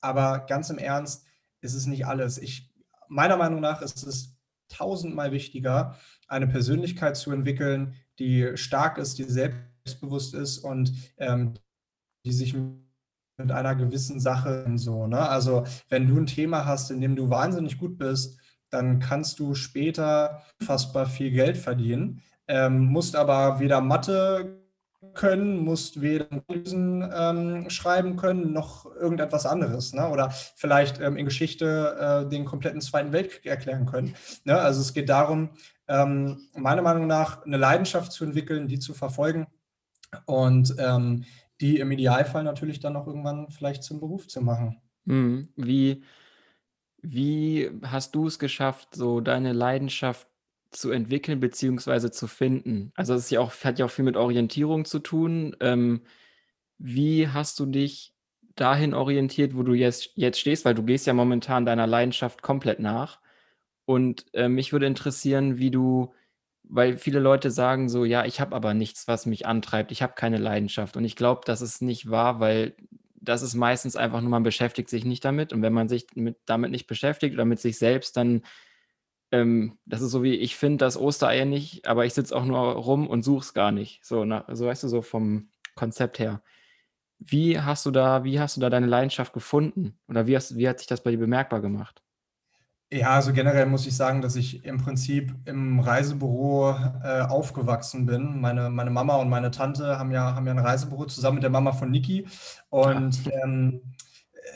Aber 0.00 0.40
ganz 0.40 0.70
im 0.70 0.78
Ernst 0.78 1.26
ist 1.60 1.74
es 1.74 1.86
nicht 1.86 2.06
alles. 2.06 2.38
Ich, 2.38 2.72
meiner 3.08 3.36
Meinung 3.36 3.60
nach 3.60 3.82
ist 3.82 4.02
es 4.04 4.36
tausendmal 4.68 5.32
wichtiger, 5.32 5.96
eine 6.28 6.46
Persönlichkeit 6.46 7.16
zu 7.16 7.32
entwickeln, 7.32 7.94
die 8.18 8.56
stark 8.56 8.98
ist, 8.98 9.18
die 9.18 9.24
selbstbewusst 9.24 10.34
ist 10.34 10.58
und 10.58 10.92
ähm, 11.16 11.54
die 12.24 12.32
sich 12.32 12.54
mit 13.38 13.52
einer 13.52 13.74
gewissen 13.76 14.20
Sache 14.20 14.66
so. 14.74 15.06
Ne? 15.06 15.28
Also 15.28 15.64
wenn 15.88 16.06
du 16.06 16.18
ein 16.18 16.26
Thema 16.26 16.66
hast, 16.66 16.90
in 16.90 17.00
dem 17.00 17.16
du 17.16 17.30
wahnsinnig 17.30 17.78
gut 17.78 17.96
bist, 17.96 18.38
dann 18.70 18.98
kannst 18.98 19.38
du 19.38 19.54
später 19.54 20.42
fassbar 20.60 21.06
viel 21.06 21.30
Geld 21.30 21.56
verdienen, 21.56 22.20
ähm, 22.48 22.86
musst 22.86 23.16
aber 23.16 23.60
weder 23.60 23.80
Mathe 23.80 24.57
können, 25.14 25.58
musst 25.58 26.00
weder 26.00 26.26
Analysen 26.30 27.08
ähm, 27.14 27.70
schreiben 27.70 28.16
können, 28.16 28.52
noch 28.52 28.86
irgendetwas 28.96 29.46
anderes. 29.46 29.92
Ne? 29.92 30.08
Oder 30.08 30.30
vielleicht 30.30 31.00
ähm, 31.00 31.16
in 31.16 31.24
Geschichte 31.24 32.24
äh, 32.26 32.28
den 32.28 32.44
kompletten 32.44 32.80
Zweiten 32.80 33.12
Weltkrieg 33.12 33.46
erklären 33.46 33.86
können. 33.86 34.14
Ne? 34.44 34.58
Also 34.58 34.80
es 34.80 34.92
geht 34.92 35.08
darum, 35.08 35.50
ähm, 35.86 36.48
meiner 36.54 36.82
Meinung 36.82 37.06
nach 37.06 37.44
eine 37.44 37.56
Leidenschaft 37.56 38.12
zu 38.12 38.24
entwickeln, 38.24 38.68
die 38.68 38.78
zu 38.78 38.92
verfolgen 38.92 39.46
und 40.26 40.74
ähm, 40.78 41.24
die 41.60 41.78
im 41.78 41.90
Idealfall 41.90 42.44
natürlich 42.44 42.80
dann 42.80 42.96
auch 42.96 43.06
irgendwann 43.06 43.50
vielleicht 43.50 43.82
zum 43.82 44.00
Beruf 44.00 44.28
zu 44.28 44.40
machen. 44.40 44.80
Mhm. 45.04 45.48
Wie, 45.56 46.02
wie 47.02 47.70
hast 47.82 48.14
du 48.14 48.26
es 48.26 48.38
geschafft, 48.38 48.94
so 48.94 49.20
deine 49.20 49.52
Leidenschaft 49.52 50.27
zu 50.70 50.90
entwickeln 50.90 51.40
beziehungsweise 51.40 52.10
zu 52.10 52.26
finden? 52.26 52.92
Also, 52.96 53.14
es 53.14 53.30
ja 53.30 53.40
auch 53.40 53.52
hat 53.64 53.78
ja 53.78 53.86
auch 53.86 53.90
viel 53.90 54.04
mit 54.04 54.16
Orientierung 54.16 54.84
zu 54.84 54.98
tun. 55.00 55.56
Ähm, 55.60 56.02
wie 56.78 57.28
hast 57.28 57.58
du 57.60 57.66
dich 57.66 58.14
dahin 58.56 58.94
orientiert, 58.94 59.56
wo 59.56 59.62
du 59.62 59.74
jetzt 59.74 60.12
jetzt 60.16 60.40
stehst? 60.40 60.64
Weil 60.64 60.74
du 60.74 60.84
gehst 60.84 61.06
ja 61.06 61.14
momentan 61.14 61.66
deiner 61.66 61.86
Leidenschaft 61.86 62.42
komplett 62.42 62.80
nach. 62.80 63.20
Und, 63.86 64.26
äh, 64.34 64.48
mich 64.48 64.72
würde 64.72 64.86
interessieren, 64.86 65.58
wie 65.58 65.70
du 65.70 66.12
weil 66.70 66.98
viele 66.98 67.18
Leute 67.20 67.50
sagen 67.50 67.88
so: 67.88 68.04
„Ja, 68.04 68.24
ich 68.26 68.40
habe 68.40 68.54
aber 68.56 68.74
nichts, 68.74 69.08
was 69.08 69.24
mich 69.26 69.46
antreibt. 69.46 69.90
Ich 69.92 70.02
habe 70.02 70.12
keine 70.16 70.36
Leidenschaft.“ 70.38 70.96
Und 70.98 71.04
ich 71.04 71.16
glaube, 71.16 71.42
das 71.46 71.62
ist 71.62 71.80
nicht 71.82 72.10
wahr, 72.10 72.40
weil 72.40 72.76
das 73.20 73.42
ist 73.42 73.54
meistens 73.54 73.96
einfach 73.96 74.20
nur 74.20 74.30
man 74.30 74.42
beschäftigt 74.42 74.90
sich 74.90 75.04
nicht 75.06 75.24
damit. 75.24 75.52
Und 75.52 75.62
wenn 75.62 75.72
man 75.72 75.88
sich 75.88 76.06
mit 76.14 76.36
damit 76.46 76.70
nicht 76.70 76.86
beschäftigt 76.86 77.34
oder 77.34 77.44
mit 77.46 77.60
sich 77.60 77.78
selbst, 77.78 78.16
dann 78.18 78.42
ähm, 79.30 79.78
das 79.84 80.00
ist 80.00 80.10
so 80.10 80.22
wie, 80.22 80.34
ich 80.34 80.56
finde 80.56 80.78
das 80.78 80.96
Osterei 80.96 81.44
nicht, 81.44 81.86
aber 81.86 82.06
ich 82.06 82.14
sitze 82.14 82.34
auch 82.34 82.44
nur 82.44 82.58
rum 82.58 83.06
und 83.06 83.22
suche 83.22 83.44
es 83.44 83.54
gar 83.54 83.72
nicht. 83.72 84.04
So, 84.04 84.24
na, 84.24 84.44
so 84.48 84.66
weißt 84.66 84.84
du, 84.84 84.88
so 84.88 85.02
vom 85.02 85.50
Konzept 85.74 86.18
her. 86.18 86.42
Wie 87.18 87.60
hast 87.60 87.84
du 87.84 87.90
da, 87.90 88.24
wie 88.24 88.40
hast 88.40 88.56
du 88.56 88.60
da 88.60 88.70
deine 88.70 88.86
Leidenschaft 88.86 89.32
gefunden? 89.32 89.98
Oder 90.08 90.26
wie, 90.26 90.36
hast, 90.36 90.56
wie 90.56 90.68
hat 90.68 90.78
sich 90.78 90.86
das 90.86 91.02
bei 91.02 91.10
dir 91.10 91.18
bemerkbar 91.18 91.60
gemacht? 91.60 92.02
Ja, 92.90 93.10
also 93.10 93.34
generell 93.34 93.66
muss 93.66 93.86
ich 93.86 93.94
sagen, 93.94 94.22
dass 94.22 94.34
ich 94.34 94.64
im 94.64 94.78
Prinzip 94.78 95.34
im 95.44 95.78
Reisebüro 95.78 96.74
äh, 97.02 97.20
aufgewachsen 97.20 98.06
bin. 98.06 98.40
Meine, 98.40 98.70
meine 98.70 98.90
Mama 98.90 99.16
und 99.16 99.28
meine 99.28 99.50
Tante 99.50 99.98
haben 99.98 100.10
ja, 100.10 100.34
haben 100.34 100.46
ja 100.46 100.52
ein 100.52 100.58
Reisebüro 100.58 101.04
zusammen 101.04 101.34
mit 101.34 101.42
der 101.42 101.50
Mama 101.50 101.72
von 101.72 101.90
Niki. 101.90 102.26
Und 102.70 103.26
ja. 103.26 103.32
ähm, 103.44 103.82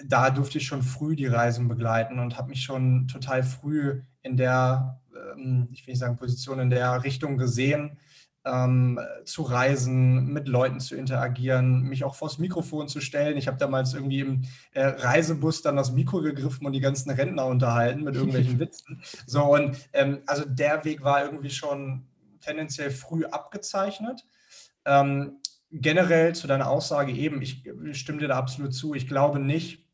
da 0.07 0.31
durfte 0.31 0.59
ich 0.59 0.67
schon 0.67 0.83
früh 0.83 1.15
die 1.15 1.27
Reisen 1.27 1.69
begleiten 1.69 2.21
und 2.21 2.39
habe 2.39 2.49
mich 2.49 2.63
schon 2.63 3.07
total 3.07 3.43
früh 3.43 4.03
in 4.23 4.37
der, 4.37 5.01
ähm, 5.37 5.69
ich 5.73 5.87
will 5.87 5.93
nicht 5.93 6.01
sagen 6.01 6.17
Position, 6.17 6.59
in 6.61 6.71
der 6.71 7.05
Richtung 7.05 7.37
gesehen, 7.37 7.99
ähm, 8.45 8.99
zu 9.25 9.43
reisen, 9.43 10.33
mit 10.33 10.49
Leuten 10.49 10.81
zu 10.81 10.97
interagieren, 10.97 11.83
mich 11.83 12.05
auch 12.05 12.17
vors 12.17 12.39
Mikrofon 12.39 12.89
zu 12.89 13.01
stellen. 13.01 13.37
Ich 13.37 13.47
habe 13.47 13.57
damals 13.57 13.95
irgendwie 13.95 14.21
im 14.21 14.43
äh, 14.73 14.85
Reisebus 14.85 15.63
dann 15.63 15.77
das 15.77 15.93
Mikro 15.93 16.21
gegriffen 16.23 16.67
und 16.67 16.73
die 16.73 16.81
ganzen 16.81 17.11
Rentner 17.11 17.47
unterhalten 17.47 18.03
mit 18.03 18.17
irgendwelchen 18.17 18.59
Witzen. 18.59 19.01
So, 19.27 19.55
und 19.55 19.77
ähm, 19.93 20.23
also 20.27 20.45
der 20.45 20.85
Weg 20.85 21.05
war 21.05 21.25
irgendwie 21.25 21.51
schon 21.51 22.07
tendenziell 22.41 22.91
früh 22.91 23.25
abgezeichnet. 23.25 24.25
Ähm, 24.85 25.39
generell 25.71 26.35
zu 26.35 26.49
deiner 26.49 26.69
Aussage 26.69 27.13
eben, 27.13 27.41
ich 27.41 27.63
stimme 27.93 28.19
dir 28.19 28.29
da 28.29 28.37
absolut 28.37 28.75
zu. 28.75 28.95
Ich 28.95 29.07
glaube 29.07 29.39
nicht, 29.39 29.87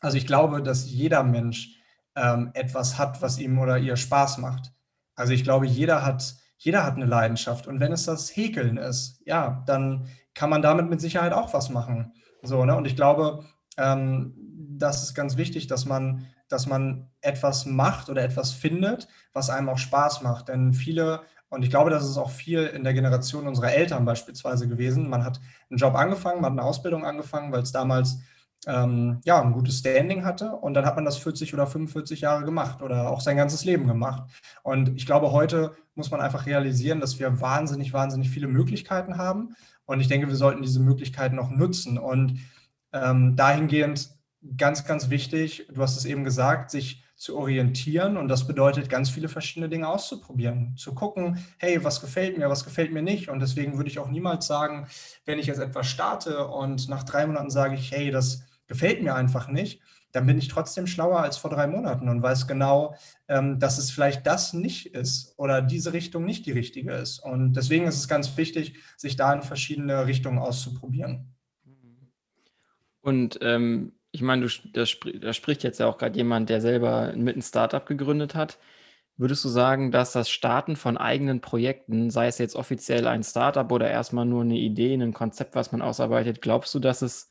also 0.00 0.16
ich 0.16 0.26
glaube, 0.26 0.62
dass 0.62 0.90
jeder 0.90 1.22
Mensch 1.22 1.76
ähm, 2.16 2.50
etwas 2.54 2.98
hat, 2.98 3.22
was 3.22 3.38
ihm 3.38 3.58
oder 3.58 3.78
ihr 3.78 3.96
Spaß 3.96 4.38
macht. 4.38 4.72
Also 5.14 5.32
ich 5.32 5.44
glaube, 5.44 5.66
jeder 5.66 6.04
hat, 6.04 6.34
jeder 6.58 6.84
hat 6.84 6.96
eine 6.96 7.06
Leidenschaft. 7.06 7.66
Und 7.66 7.80
wenn 7.80 7.92
es 7.92 8.04
das 8.04 8.34
Häkeln 8.34 8.76
ist, 8.76 9.20
ja, 9.24 9.62
dann 9.66 10.08
kann 10.34 10.50
man 10.50 10.62
damit 10.62 10.88
mit 10.88 11.00
Sicherheit 11.00 11.32
auch 11.32 11.52
was 11.54 11.70
machen. 11.70 12.12
So, 12.42 12.64
ne? 12.64 12.76
Und 12.76 12.86
ich 12.86 12.96
glaube, 12.96 13.44
ähm, 13.76 14.34
das 14.78 15.02
ist 15.02 15.14
ganz 15.14 15.36
wichtig, 15.36 15.66
dass 15.66 15.84
man, 15.84 16.26
dass 16.48 16.66
man 16.66 17.10
etwas 17.20 17.66
macht 17.66 18.08
oder 18.08 18.22
etwas 18.22 18.52
findet, 18.52 19.08
was 19.32 19.50
einem 19.50 19.68
auch 19.68 19.78
Spaß 19.78 20.22
macht. 20.22 20.48
Denn 20.48 20.74
viele, 20.74 21.22
und 21.48 21.62
ich 21.62 21.70
glaube, 21.70 21.90
das 21.90 22.08
ist 22.08 22.18
auch 22.18 22.30
viel 22.30 22.66
in 22.66 22.84
der 22.84 22.94
Generation 22.94 23.46
unserer 23.46 23.72
Eltern 23.72 24.04
beispielsweise 24.04 24.68
gewesen. 24.68 25.08
Man 25.08 25.24
hat 25.24 25.40
einen 25.70 25.78
Job 25.78 25.94
angefangen, 25.94 26.40
man 26.40 26.52
hat 26.52 26.58
eine 26.58 26.68
Ausbildung 26.68 27.04
angefangen, 27.04 27.52
weil 27.52 27.62
es 27.62 27.72
damals 27.72 28.18
ähm, 28.66 29.20
ja, 29.24 29.40
ein 29.40 29.52
gutes 29.52 29.78
Standing 29.78 30.24
hatte 30.24 30.52
und 30.52 30.74
dann 30.74 30.84
hat 30.84 30.96
man 30.96 31.04
das 31.04 31.18
40 31.18 31.54
oder 31.54 31.66
45 31.66 32.20
Jahre 32.20 32.44
gemacht 32.44 32.82
oder 32.82 33.10
auch 33.10 33.20
sein 33.20 33.36
ganzes 33.36 33.64
Leben 33.64 33.86
gemacht. 33.86 34.30
Und 34.62 34.88
ich 34.96 35.06
glaube, 35.06 35.32
heute 35.32 35.72
muss 35.94 36.10
man 36.10 36.20
einfach 36.20 36.46
realisieren, 36.46 37.00
dass 37.00 37.18
wir 37.18 37.40
wahnsinnig, 37.40 37.92
wahnsinnig 37.92 38.30
viele 38.30 38.48
Möglichkeiten 38.48 39.18
haben 39.18 39.54
und 39.86 40.00
ich 40.00 40.08
denke, 40.08 40.28
wir 40.28 40.36
sollten 40.36 40.62
diese 40.62 40.80
Möglichkeiten 40.80 41.38
auch 41.38 41.50
nutzen 41.50 41.96
und 41.96 42.40
ähm, 42.92 43.36
dahingehend 43.36 44.10
ganz, 44.56 44.84
ganz 44.84 45.10
wichtig, 45.10 45.66
du 45.72 45.80
hast 45.80 45.96
es 45.96 46.04
eben 46.04 46.24
gesagt, 46.24 46.70
sich 46.70 47.02
zu 47.16 47.36
orientieren. 47.38 48.16
Und 48.16 48.28
das 48.28 48.46
bedeutet, 48.46 48.90
ganz 48.90 49.08
viele 49.08 49.28
verschiedene 49.28 49.68
Dinge 49.68 49.88
auszuprobieren, 49.88 50.76
zu 50.76 50.94
gucken, 50.94 51.38
hey, 51.58 51.82
was 51.82 52.00
gefällt 52.00 52.36
mir, 52.36 52.50
was 52.50 52.64
gefällt 52.64 52.92
mir 52.92 53.02
nicht. 53.02 53.28
Und 53.30 53.40
deswegen 53.40 53.76
würde 53.76 53.88
ich 53.88 53.98
auch 53.98 54.08
niemals 54.08 54.46
sagen, 54.46 54.86
wenn 55.24 55.38
ich 55.38 55.46
jetzt 55.46 55.60
etwas 55.60 55.86
starte 55.86 56.46
und 56.46 56.88
nach 56.88 57.04
drei 57.04 57.26
Monaten 57.26 57.50
sage 57.50 57.74
ich, 57.74 57.90
hey, 57.90 58.10
das 58.10 58.42
gefällt 58.66 59.02
mir 59.02 59.14
einfach 59.14 59.48
nicht, 59.48 59.80
dann 60.12 60.26
bin 60.26 60.38
ich 60.38 60.48
trotzdem 60.48 60.86
schlauer 60.86 61.20
als 61.20 61.36
vor 61.36 61.50
drei 61.50 61.66
Monaten 61.66 62.08
und 62.08 62.22
weiß 62.22 62.46
genau, 62.46 62.96
ähm, 63.28 63.58
dass 63.58 63.76
es 63.76 63.90
vielleicht 63.90 64.26
das 64.26 64.54
nicht 64.54 64.94
ist 64.94 65.34
oder 65.36 65.60
diese 65.60 65.92
Richtung 65.92 66.24
nicht 66.24 66.46
die 66.46 66.52
richtige 66.52 66.92
ist. 66.92 67.18
Und 67.18 67.52
deswegen 67.52 67.86
ist 67.86 67.96
es 67.96 68.08
ganz 68.08 68.34
wichtig, 68.36 68.78
sich 68.96 69.16
da 69.16 69.32
in 69.34 69.42
verschiedene 69.42 70.06
Richtungen 70.06 70.38
auszuprobieren. 70.38 71.34
Und 73.02 73.38
ähm, 73.42 73.92
ich 74.10 74.22
meine, 74.22 74.46
du, 74.46 74.68
da, 74.72 74.82
sp 74.88 75.20
da 75.20 75.34
spricht 75.34 75.62
jetzt 75.62 75.80
ja 75.80 75.86
auch 75.86 75.98
gerade 75.98 76.16
jemand, 76.16 76.48
der 76.48 76.62
selber 76.62 77.12
mit 77.14 77.36
ein 77.36 77.42
Startup 77.42 77.84
gegründet 77.84 78.34
hat. 78.34 78.58
Würdest 79.18 79.44
du 79.44 79.48
sagen, 79.48 79.92
dass 79.92 80.12
das 80.12 80.30
Starten 80.30 80.76
von 80.76 80.96
eigenen 80.96 81.40
Projekten, 81.40 82.10
sei 82.10 82.26
es 82.26 82.38
jetzt 82.38 82.56
offiziell 82.56 83.06
ein 83.06 83.22
Startup 83.22 83.70
oder 83.70 83.90
erstmal 83.90 84.24
nur 84.24 84.42
eine 84.42 84.56
Idee, 84.56 84.94
ein 84.94 85.12
Konzept, 85.12 85.54
was 85.54 85.72
man 85.72 85.82
ausarbeitet, 85.82 86.40
glaubst 86.40 86.74
du, 86.74 86.78
dass 86.78 87.02
es 87.02 87.28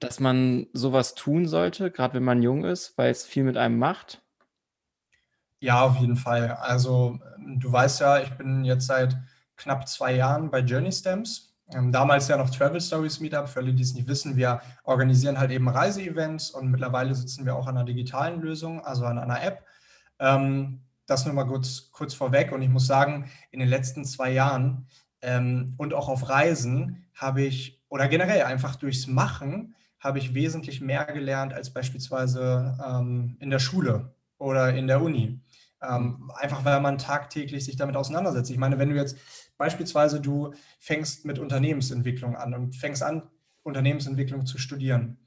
dass 0.00 0.20
man 0.20 0.66
sowas 0.72 1.14
tun 1.14 1.46
sollte, 1.46 1.90
gerade 1.90 2.14
wenn 2.14 2.24
man 2.24 2.42
jung 2.42 2.64
ist, 2.64 2.96
weil 2.96 3.10
es 3.10 3.24
viel 3.24 3.44
mit 3.44 3.56
einem 3.56 3.78
macht? 3.78 4.22
Ja, 5.60 5.82
auf 5.82 5.96
jeden 5.96 6.16
Fall. 6.16 6.52
Also 6.52 7.18
du 7.38 7.70
weißt 7.70 8.00
ja, 8.00 8.20
ich 8.20 8.30
bin 8.30 8.64
jetzt 8.64 8.86
seit 8.86 9.16
knapp 9.56 9.86
zwei 9.86 10.14
Jahren 10.14 10.50
bei 10.50 10.60
Journey 10.60 10.90
Stamps. 10.90 11.54
Ähm, 11.72 11.92
damals 11.92 12.28
ja 12.28 12.36
noch 12.36 12.50
Travel 12.50 12.80
Stories 12.80 13.20
Meetup. 13.20 13.48
Für 13.48 13.60
alle, 13.60 13.74
die 13.74 13.82
es 13.82 13.94
nicht 13.94 14.08
wissen, 14.08 14.36
wir 14.36 14.60
organisieren 14.84 15.38
halt 15.38 15.50
eben 15.50 15.68
Reiseevents 15.68 16.50
und 16.50 16.70
mittlerweile 16.70 17.14
sitzen 17.14 17.44
wir 17.44 17.54
auch 17.54 17.66
an 17.66 17.76
einer 17.76 17.84
digitalen 17.84 18.40
Lösung, 18.40 18.80
also 18.84 19.04
an 19.04 19.18
einer 19.18 19.42
App. 19.42 19.64
Ähm, 20.18 20.80
das 21.06 21.26
nur 21.26 21.34
mal 21.34 21.44
kurz, 21.44 21.90
kurz 21.92 22.14
vorweg. 22.14 22.52
Und 22.52 22.62
ich 22.62 22.68
muss 22.68 22.86
sagen, 22.86 23.30
in 23.50 23.60
den 23.60 23.68
letzten 23.68 24.04
zwei 24.04 24.32
Jahren 24.32 24.86
ähm, 25.22 25.74
und 25.76 25.92
auch 25.92 26.08
auf 26.08 26.28
Reisen 26.28 27.04
habe 27.14 27.42
ich, 27.42 27.82
oder 27.88 28.08
generell 28.08 28.42
einfach 28.42 28.76
durchs 28.76 29.06
Machen, 29.06 29.74
habe 30.00 30.18
ich 30.18 30.34
wesentlich 30.34 30.80
mehr 30.80 31.04
gelernt 31.04 31.52
als 31.52 31.70
beispielsweise 31.70 32.76
ähm, 32.84 33.36
in 33.38 33.50
der 33.50 33.58
Schule 33.58 34.14
oder 34.38 34.74
in 34.74 34.86
der 34.86 35.02
Uni. 35.02 35.40
Ähm, 35.82 36.18
mhm. 36.20 36.30
einfach 36.32 36.64
weil 36.64 36.80
man 36.80 36.98
tagtäglich 36.98 37.64
sich 37.64 37.76
damit 37.76 37.96
auseinandersetzt. 37.96 38.50
Ich 38.50 38.58
meine, 38.58 38.78
wenn 38.78 38.90
du 38.90 38.96
jetzt 38.96 39.16
beispielsweise 39.56 40.20
du 40.20 40.52
fängst 40.78 41.24
mit 41.24 41.38
Unternehmensentwicklung 41.38 42.36
an 42.36 42.52
und 42.54 42.76
fängst 42.76 43.02
an, 43.02 43.22
Unternehmensentwicklung 43.62 44.46
zu 44.46 44.58
studieren. 44.58 45.18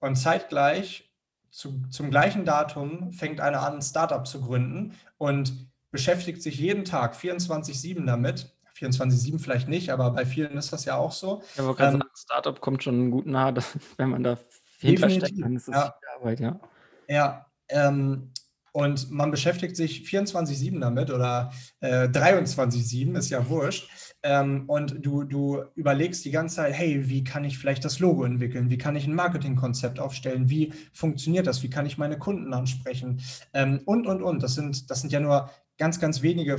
Und 0.00 0.16
zeitgleich 0.16 1.12
zu, 1.50 1.82
zum 1.90 2.10
gleichen 2.10 2.44
Datum 2.44 3.12
fängt 3.12 3.40
einer 3.40 3.62
an, 3.62 3.76
ein 3.76 3.82
Startup 3.82 4.26
zu 4.26 4.40
gründen 4.40 4.94
und 5.16 5.68
beschäftigt 5.90 6.42
sich 6.42 6.58
jeden 6.58 6.84
Tag 6.84 7.16
24-7 7.16 8.04
damit, 8.04 8.54
24-7 8.78 9.38
vielleicht 9.40 9.68
nicht, 9.68 9.90
aber 9.90 10.10
bei 10.10 10.24
vielen 10.24 10.56
ist 10.56 10.72
das 10.72 10.84
ja 10.84 10.96
auch 10.96 11.12
so. 11.12 11.42
Ja, 11.56 11.64
aber 11.64 11.80
ähm, 11.80 11.92
sagen, 11.92 12.02
Startup 12.14 12.60
kommt 12.60 12.82
schon 12.82 13.10
gut 13.10 13.26
nahe, 13.26 13.54
wenn 13.96 14.10
man 14.10 14.22
da 14.22 14.38
viel 14.78 14.98
versteckt, 14.98 15.40
dann 15.40 15.56
ist 15.56 15.68
das 15.68 15.74
ja. 15.74 15.94
Arbeit, 16.16 16.40
ja. 16.40 16.60
Ja, 17.08 17.46
ähm, 17.68 18.30
und 18.72 19.10
man 19.10 19.30
beschäftigt 19.30 19.76
sich 19.76 20.02
24-7 20.02 20.78
damit 20.78 21.10
oder 21.10 21.50
äh, 21.80 22.06
23-7, 22.06 23.18
ist 23.18 23.30
ja 23.30 23.48
wurscht. 23.48 23.90
Ähm, 24.22 24.64
und 24.68 25.04
du, 25.04 25.24
du 25.24 25.64
überlegst 25.74 26.24
die 26.24 26.30
ganze 26.30 26.56
Zeit, 26.56 26.74
hey, 26.74 27.08
wie 27.08 27.24
kann 27.24 27.44
ich 27.44 27.58
vielleicht 27.58 27.84
das 27.84 27.98
Logo 27.98 28.24
entwickeln? 28.24 28.70
Wie 28.70 28.78
kann 28.78 28.94
ich 28.94 29.06
ein 29.06 29.14
Marketingkonzept 29.14 29.98
aufstellen? 29.98 30.48
Wie 30.48 30.72
funktioniert 30.92 31.46
das? 31.46 31.62
Wie 31.62 31.70
kann 31.70 31.86
ich 31.86 31.98
meine 31.98 32.18
Kunden 32.18 32.52
ansprechen? 32.52 33.20
Ähm, 33.52 33.80
und, 33.84 34.06
und, 34.06 34.22
und. 34.22 34.42
Das 34.42 34.54
sind, 34.54 34.90
das 34.90 35.00
sind 35.00 35.12
ja 35.12 35.20
nur 35.20 35.50
ganz, 35.78 35.98
ganz 35.98 36.22
wenige 36.22 36.58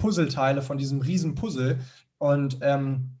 Puzzleteile 0.00 0.62
von 0.62 0.78
diesem 0.78 1.00
riesen 1.00 1.36
Puzzle. 1.36 1.78
Und 2.18 2.58
ähm, 2.62 3.20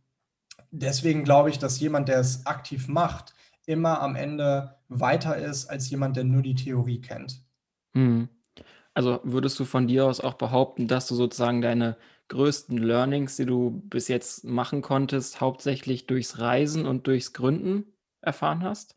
deswegen 0.72 1.22
glaube 1.22 1.50
ich, 1.50 1.60
dass 1.60 1.78
jemand, 1.78 2.08
der 2.08 2.18
es 2.18 2.44
aktiv 2.46 2.88
macht, 2.88 3.34
immer 3.66 4.00
am 4.02 4.16
Ende 4.16 4.74
weiter 4.88 5.36
ist 5.36 5.66
als 5.66 5.88
jemand, 5.90 6.16
der 6.16 6.24
nur 6.24 6.42
die 6.42 6.56
Theorie 6.56 7.00
kennt. 7.00 7.44
Mhm. 7.94 8.28
Also 8.92 9.20
würdest 9.22 9.58
du 9.60 9.64
von 9.64 9.86
dir 9.86 10.06
aus 10.06 10.20
auch 10.20 10.34
behaupten, 10.34 10.88
dass 10.88 11.06
du 11.06 11.14
sozusagen 11.14 11.60
deine 11.60 11.96
größten 12.28 12.76
Learnings, 12.76 13.36
die 13.36 13.46
du 13.46 13.82
bis 13.84 14.08
jetzt 14.08 14.44
machen 14.44 14.82
konntest, 14.82 15.40
hauptsächlich 15.40 16.06
durchs 16.06 16.38
Reisen 16.38 16.86
und 16.86 17.06
durchs 17.06 17.32
Gründen 17.32 17.84
erfahren 18.20 18.64
hast? 18.64 18.96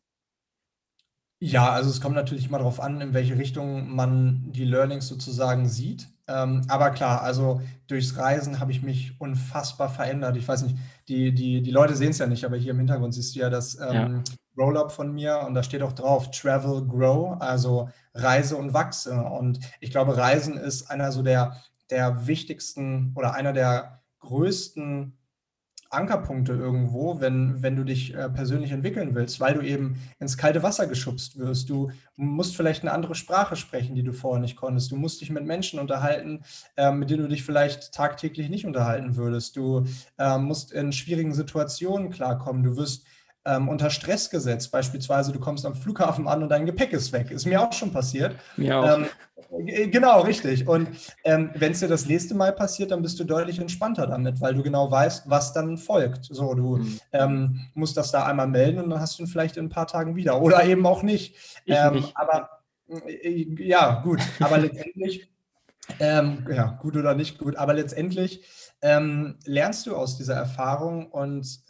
Ja, 1.40 1.72
also 1.72 1.90
es 1.90 2.00
kommt 2.00 2.16
natürlich 2.16 2.48
immer 2.48 2.60
darauf 2.60 2.80
an, 2.80 3.02
in 3.02 3.14
welche 3.14 3.38
Richtung 3.38 3.94
man 3.94 4.52
die 4.54 4.64
Learnings 4.64 5.08
sozusagen 5.08 5.68
sieht. 5.68 6.08
Ähm, 6.28 6.62
aber 6.70 6.92
klar, 6.92 7.22
also 7.22 7.62
durchs 7.88 8.18
Reisen 8.18 8.60
habe 8.60 8.72
ich 8.72 8.82
mich 8.82 9.20
unfassbar 9.20 9.90
verändert. 9.90 10.38
Ich 10.38 10.48
weiß 10.48 10.64
nicht, 10.64 10.78
die, 11.08 11.34
die, 11.34 11.62
die 11.62 11.72
Leute 11.72 11.96
sehen 11.96 12.12
es 12.12 12.18
ja 12.18 12.28
nicht, 12.28 12.46
aber 12.46 12.56
hier 12.56 12.72
im 12.72 12.78
Hintergrund 12.78 13.14
siehst 13.14 13.36
du 13.36 13.40
ja 13.40 13.50
das 13.50 13.76
ähm, 13.80 13.94
ja. 13.94 14.24
Roll-up 14.58 14.92
von 14.92 15.12
mir 15.12 15.44
und 15.46 15.54
da 15.54 15.64
steht 15.64 15.82
auch 15.82 15.94
drauf 15.94 16.32
Travel, 16.32 16.86
Grow, 16.88 17.42
also 17.42 17.90
Reise 18.14 18.56
und 18.56 18.74
Wachse. 18.74 19.16
Und 19.16 19.60
ich 19.82 19.92
glaube, 19.92 20.16
Reisen 20.16 20.58
ist 20.58 20.90
einer 20.90 21.12
so 21.12 21.24
der, 21.24 21.58
der 21.90 22.28
wichtigsten 22.28 23.14
oder 23.16 23.34
einer 23.34 23.52
der 23.52 24.02
größten 24.20 25.18
Ankerpunkte 25.94 26.54
irgendwo, 26.54 27.20
wenn, 27.22 27.62
wenn 27.62 27.76
du 27.76 27.84
dich 27.84 28.14
äh, 28.14 28.30
persönlich 28.30 28.72
entwickeln 28.72 29.16
willst, 29.16 29.40
weil 29.40 29.54
du 29.54 29.62
eben 29.62 30.02
ins 30.20 30.38
kalte 30.38 30.64
Wasser 30.64 30.88
geschubst 30.88 31.38
wirst. 31.38 31.70
Du 31.70 31.92
musst 32.16 32.56
vielleicht 32.56 32.82
eine 32.82 32.92
andere 32.92 33.16
Sprache 33.16 33.56
sprechen, 33.56 33.96
die 33.96 34.04
du 34.04 34.14
vorher 34.14 34.42
nicht 34.42 34.56
konntest. 34.56 34.92
Du 34.92 34.96
musst 34.96 35.22
dich 35.22 35.30
mit 35.30 35.46
Menschen 35.46 35.80
unterhalten, 35.80 36.44
äh, 36.76 36.92
mit 36.92 37.10
denen 37.10 37.24
du 37.24 37.30
dich 37.30 37.44
vielleicht 37.44 37.94
tagtäglich 37.94 38.50
nicht 38.50 38.66
unterhalten 38.66 39.16
würdest. 39.16 39.56
Du 39.56 39.86
äh, 40.18 40.38
musst 40.38 40.72
in 40.72 40.92
schwierigen 40.92 41.34
Situationen 41.34 42.10
klarkommen. 42.10 42.64
Du 42.64 42.76
wirst 42.76 43.06
ähm, 43.46 43.68
unter 43.68 43.90
Stress 43.90 44.30
gesetzt. 44.30 44.72
Beispielsweise, 44.72 45.32
du 45.32 45.40
kommst 45.40 45.66
am 45.66 45.76
Flughafen 45.76 46.28
an 46.28 46.44
und 46.44 46.50
dein 46.50 46.66
Gepäck 46.66 46.94
ist 46.94 47.12
weg. 47.12 47.32
Ist 47.32 47.46
mir 47.46 47.62
auch 47.62 47.74
schon 47.74 47.92
passiert. 47.92 48.36
Mir 48.56 48.80
auch. 48.80 48.98
Ähm, 48.98 49.92
genau, 49.92 50.22
richtig. 50.22 50.68
Und 50.68 50.88
ähm, 51.24 51.52
wenn 51.56 51.74
es 51.74 51.80
dir 51.80 51.90
das 51.90 52.06
nächste 52.06 52.36
Mal 52.36 52.54
passiert, 52.54 52.92
dann 52.92 53.02
bist 53.02 53.20
du 53.20 53.24
deutlich 53.26 53.60
entspannter 53.60 54.08
damit, 54.08 54.40
weil 54.40 54.54
du 54.54 54.64
genau 54.64 54.90
weißt, 54.90 55.30
was 55.30 55.54
dann 55.54 55.78
folgt. 55.78 56.26
So, 56.26 56.54
du 56.54 56.78
mhm. 56.78 57.00
Ähm, 57.12 57.60
musst 57.74 57.98
das 57.98 58.12
da 58.12 58.26
einmal 58.26 58.48
melden 58.48 58.80
und 58.80 58.90
dann 58.90 59.00
hast 59.00 59.20
du 59.20 59.24
ihn 59.24 59.28
vielleicht 59.28 59.58
in 59.58 59.66
ein 59.66 59.70
paar 59.70 59.88
Tagen 59.88 60.16
wieder. 60.16 60.42
Oder 60.42 60.64
eben 60.64 60.86
auch 60.86 61.04
nicht. 61.04 61.36
Ähm, 61.68 61.96
nicht. 61.96 62.16
Aber 62.16 62.50
äh, 62.88 63.46
ja, 63.60 64.02
gut. 64.04 64.20
Aber 64.40 64.58
letztendlich, 64.58 65.30
ähm, 66.00 66.48
ja, 66.50 66.80
gut 66.82 66.96
oder 66.96 67.14
nicht 67.14 67.38
gut, 67.38 67.58
aber 67.58 67.74
letztendlich 67.74 68.44
lernst 69.46 69.88
du 69.88 69.96
aus 69.96 70.18
dieser 70.18 70.34
Erfahrung 70.34 71.10
und 71.10 71.64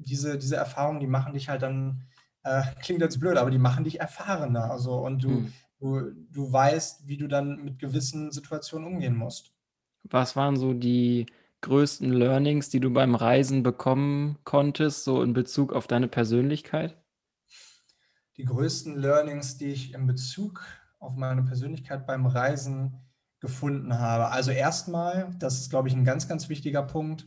diese, 0.00 0.38
diese 0.38 0.56
Erfahrungen, 0.56 1.00
die 1.00 1.06
machen 1.06 1.32
dich 1.32 1.48
halt 1.48 1.62
dann, 1.62 2.04
äh, 2.44 2.62
klingt 2.82 3.00
jetzt 3.00 3.20
blöd, 3.20 3.36
aber 3.36 3.50
die 3.50 3.58
machen 3.58 3.84
dich 3.84 4.00
erfahrener. 4.00 4.70
Also, 4.70 4.98
und 4.98 5.22
du, 5.22 5.30
mhm. 5.30 5.52
du, 5.78 6.10
du 6.30 6.52
weißt, 6.52 7.06
wie 7.06 7.16
du 7.16 7.28
dann 7.28 7.64
mit 7.64 7.78
gewissen 7.78 8.30
Situationen 8.32 8.86
umgehen 8.86 9.16
musst. 9.16 9.52
Was 10.04 10.36
waren 10.36 10.56
so 10.56 10.74
die 10.74 11.26
größten 11.60 12.12
Learnings, 12.12 12.68
die 12.70 12.80
du 12.80 12.90
beim 12.90 13.14
Reisen 13.14 13.62
bekommen 13.62 14.38
konntest, 14.44 15.04
so 15.04 15.22
in 15.22 15.32
Bezug 15.32 15.72
auf 15.72 15.86
deine 15.86 16.08
Persönlichkeit? 16.08 16.96
Die 18.36 18.44
größten 18.44 18.96
Learnings, 18.96 19.58
die 19.58 19.66
ich 19.66 19.94
in 19.94 20.06
Bezug 20.06 20.64
auf 21.00 21.16
meine 21.16 21.42
Persönlichkeit 21.42 22.06
beim 22.06 22.26
Reisen 22.26 23.00
gefunden 23.40 23.98
habe. 23.98 24.28
Also 24.28 24.50
erstmal, 24.50 25.34
das 25.38 25.60
ist, 25.60 25.70
glaube 25.70 25.88
ich, 25.88 25.94
ein 25.94 26.04
ganz, 26.04 26.28
ganz 26.28 26.48
wichtiger 26.48 26.82
Punkt, 26.82 27.26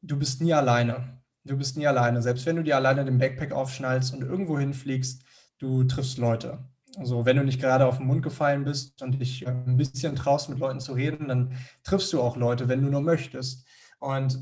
du 0.00 0.18
bist 0.18 0.40
nie 0.40 0.52
alleine. 0.52 1.21
Du 1.44 1.56
bist 1.56 1.76
nie 1.76 1.86
alleine. 1.86 2.22
Selbst 2.22 2.46
wenn 2.46 2.56
du 2.56 2.62
dir 2.62 2.76
alleine 2.76 3.04
den 3.04 3.18
Backpack 3.18 3.52
aufschnallst 3.52 4.14
und 4.14 4.22
irgendwo 4.22 4.58
hinfliegst, 4.58 5.24
du 5.58 5.84
triffst 5.84 6.18
Leute. 6.18 6.64
Also 6.96 7.24
wenn 7.24 7.36
du 7.36 7.44
nicht 7.44 7.60
gerade 7.60 7.86
auf 7.86 7.98
den 7.98 8.06
Mund 8.06 8.22
gefallen 8.22 8.64
bist 8.64 9.02
und 9.02 9.20
dich 9.20 9.46
ein 9.46 9.76
bisschen 9.76 10.14
traust, 10.14 10.50
mit 10.50 10.58
Leuten 10.58 10.80
zu 10.80 10.92
reden, 10.92 11.28
dann 11.28 11.56
triffst 11.84 12.12
du 12.12 12.20
auch 12.20 12.36
Leute, 12.36 12.68
wenn 12.68 12.82
du 12.82 12.90
nur 12.90 13.00
möchtest. 13.00 13.66
Und 13.98 14.38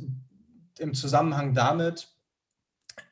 im 0.79 0.95
Zusammenhang 0.95 1.55
damit 1.55 2.09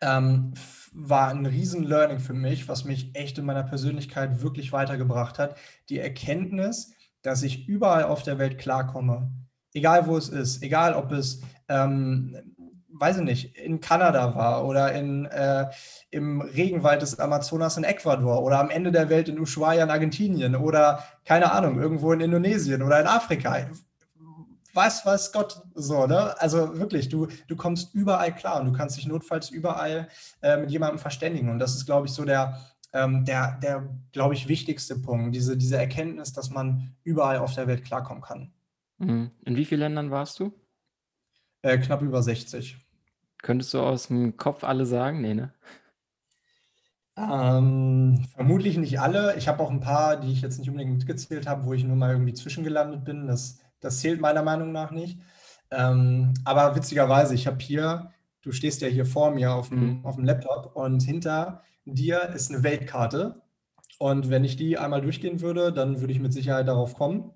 ähm, 0.00 0.52
war 0.92 1.28
ein 1.28 1.46
riesen 1.46 1.84
Learning 1.84 2.18
für 2.18 2.34
mich, 2.34 2.68
was 2.68 2.84
mich 2.84 3.14
echt 3.14 3.38
in 3.38 3.44
meiner 3.44 3.62
Persönlichkeit 3.62 4.42
wirklich 4.42 4.72
weitergebracht 4.72 5.38
hat. 5.38 5.56
Die 5.88 5.98
Erkenntnis, 5.98 6.92
dass 7.22 7.42
ich 7.42 7.68
überall 7.68 8.04
auf 8.04 8.22
der 8.22 8.38
Welt 8.38 8.58
klarkomme. 8.58 9.30
Egal 9.74 10.06
wo 10.06 10.16
es 10.16 10.28
ist, 10.28 10.62
egal 10.62 10.94
ob 10.94 11.12
es 11.12 11.42
ähm, 11.68 12.36
weiß 12.90 13.18
ich 13.18 13.24
nicht, 13.24 13.56
in 13.56 13.80
Kanada 13.80 14.34
war 14.34 14.64
oder 14.64 14.92
in, 14.92 15.26
äh, 15.26 15.66
im 16.10 16.40
Regenwald 16.40 17.02
des 17.02 17.18
Amazonas 17.18 17.76
in 17.76 17.84
Ecuador 17.84 18.42
oder 18.42 18.58
am 18.58 18.70
Ende 18.70 18.90
der 18.92 19.08
Welt 19.08 19.28
in 19.28 19.38
Ushuaia 19.38 19.84
in 19.84 19.90
Argentinien 19.90 20.56
oder 20.56 21.04
keine 21.24 21.52
Ahnung, 21.52 21.80
irgendwo 21.80 22.12
in 22.12 22.20
Indonesien 22.20 22.82
oder 22.82 23.00
in 23.00 23.06
Afrika. 23.06 23.68
Was 24.74 25.04
weiß 25.04 25.32
Gott 25.32 25.62
so, 25.74 26.06
ne? 26.06 26.40
Also 26.40 26.78
wirklich, 26.78 27.08
du, 27.08 27.26
du 27.46 27.56
kommst 27.56 27.94
überall 27.94 28.34
klar 28.34 28.60
und 28.60 28.66
du 28.66 28.72
kannst 28.72 28.96
dich 28.96 29.06
notfalls 29.06 29.50
überall 29.50 30.08
äh, 30.40 30.56
mit 30.56 30.70
jemandem 30.70 30.98
verständigen. 30.98 31.48
Und 31.48 31.58
das 31.58 31.74
ist, 31.74 31.86
glaube 31.86 32.06
ich, 32.06 32.12
so 32.12 32.24
der, 32.24 32.60
ähm, 32.92 33.24
der, 33.24 33.58
der 33.62 33.88
glaube 34.12 34.34
ich, 34.34 34.46
wichtigste 34.46 34.98
Punkt. 34.98 35.34
Diese, 35.34 35.56
diese 35.56 35.78
Erkenntnis, 35.78 36.32
dass 36.32 36.50
man 36.50 36.94
überall 37.02 37.38
auf 37.38 37.54
der 37.54 37.66
Welt 37.66 37.84
klarkommen 37.84 38.22
kann. 38.22 38.52
Mhm. 38.98 39.30
In 39.44 39.56
wie 39.56 39.64
vielen 39.64 39.80
Ländern 39.80 40.10
warst 40.10 40.38
du? 40.38 40.52
Äh, 41.62 41.78
knapp 41.78 42.02
über 42.02 42.22
60. 42.22 42.76
Könntest 43.42 43.74
du 43.74 43.80
aus 43.80 44.08
dem 44.08 44.36
Kopf 44.36 44.64
alle 44.64 44.86
sagen? 44.86 45.20
Nee, 45.20 45.34
ne? 45.34 45.52
Ähm, 47.16 48.24
vermutlich 48.34 48.76
nicht 48.76 49.00
alle. 49.00 49.36
Ich 49.36 49.48
habe 49.48 49.62
auch 49.62 49.70
ein 49.70 49.80
paar, 49.80 50.20
die 50.20 50.32
ich 50.32 50.40
jetzt 50.40 50.58
nicht 50.58 50.68
unbedingt 50.68 50.98
mitgezählt 50.98 51.48
habe, 51.48 51.64
wo 51.64 51.72
ich 51.72 51.84
nur 51.84 51.96
mal 51.96 52.12
irgendwie 52.12 52.34
zwischengelandet 52.34 53.04
bin. 53.04 53.26
Das, 53.26 53.58
das 53.80 54.00
zählt 54.00 54.20
meiner 54.20 54.42
Meinung 54.42 54.70
nach 54.72 54.92
nicht. 54.92 55.18
Ähm, 55.70 56.34
aber 56.44 56.76
witzigerweise, 56.76 57.34
ich 57.34 57.46
habe 57.46 57.58
hier, 57.60 58.12
du 58.42 58.52
stehst 58.52 58.80
ja 58.82 58.88
hier 58.88 59.04
vor 59.04 59.32
mir 59.32 59.52
auf 59.52 59.68
dem, 59.68 59.98
mhm. 59.98 60.06
auf 60.06 60.16
dem 60.16 60.24
Laptop 60.24 60.76
und 60.76 61.02
hinter 61.02 61.62
dir 61.84 62.30
ist 62.34 62.52
eine 62.52 62.62
Weltkarte. 62.62 63.42
Und 63.98 64.30
wenn 64.30 64.44
ich 64.44 64.56
die 64.56 64.78
einmal 64.78 65.00
durchgehen 65.00 65.40
würde, 65.40 65.72
dann 65.72 66.00
würde 66.00 66.12
ich 66.12 66.20
mit 66.20 66.32
Sicherheit 66.32 66.68
darauf 66.68 66.94
kommen. 66.94 67.32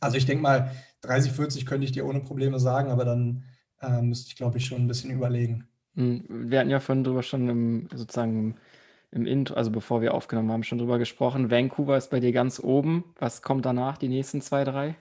Also 0.00 0.16
ich 0.16 0.26
denke 0.26 0.42
mal, 0.42 0.72
30, 1.06 1.32
40 1.32 1.66
könnte 1.66 1.84
ich 1.84 1.92
dir 1.92 2.06
ohne 2.06 2.20
Probleme 2.20 2.58
sagen, 2.58 2.90
aber 2.90 3.04
dann 3.04 3.44
äh, 3.80 4.02
müsste 4.02 4.28
ich, 4.28 4.36
glaube 4.36 4.58
ich, 4.58 4.66
schon 4.66 4.82
ein 4.82 4.88
bisschen 4.88 5.10
überlegen. 5.10 5.68
Mhm. 5.94 6.24
Wir 6.28 6.60
hatten 6.60 6.70
ja 6.70 6.80
vorhin 6.80 7.04
drüber 7.04 7.22
schon 7.22 7.48
im, 7.48 7.88
sozusagen 7.92 8.56
im 9.10 9.26
Intro, 9.26 9.54
also 9.54 9.70
bevor 9.70 10.00
wir 10.02 10.14
aufgenommen 10.14 10.52
haben, 10.52 10.62
schon 10.62 10.78
drüber 10.78 10.98
gesprochen. 10.98 11.50
Vancouver 11.50 11.96
ist 11.96 12.10
bei 12.10 12.20
dir 12.20 12.32
ganz 12.32 12.60
oben. 12.60 13.04
Was 13.18 13.42
kommt 13.42 13.64
danach, 13.64 13.98
die 13.98 14.08
nächsten 14.08 14.40
zwei, 14.40 14.64
drei? 14.64 14.96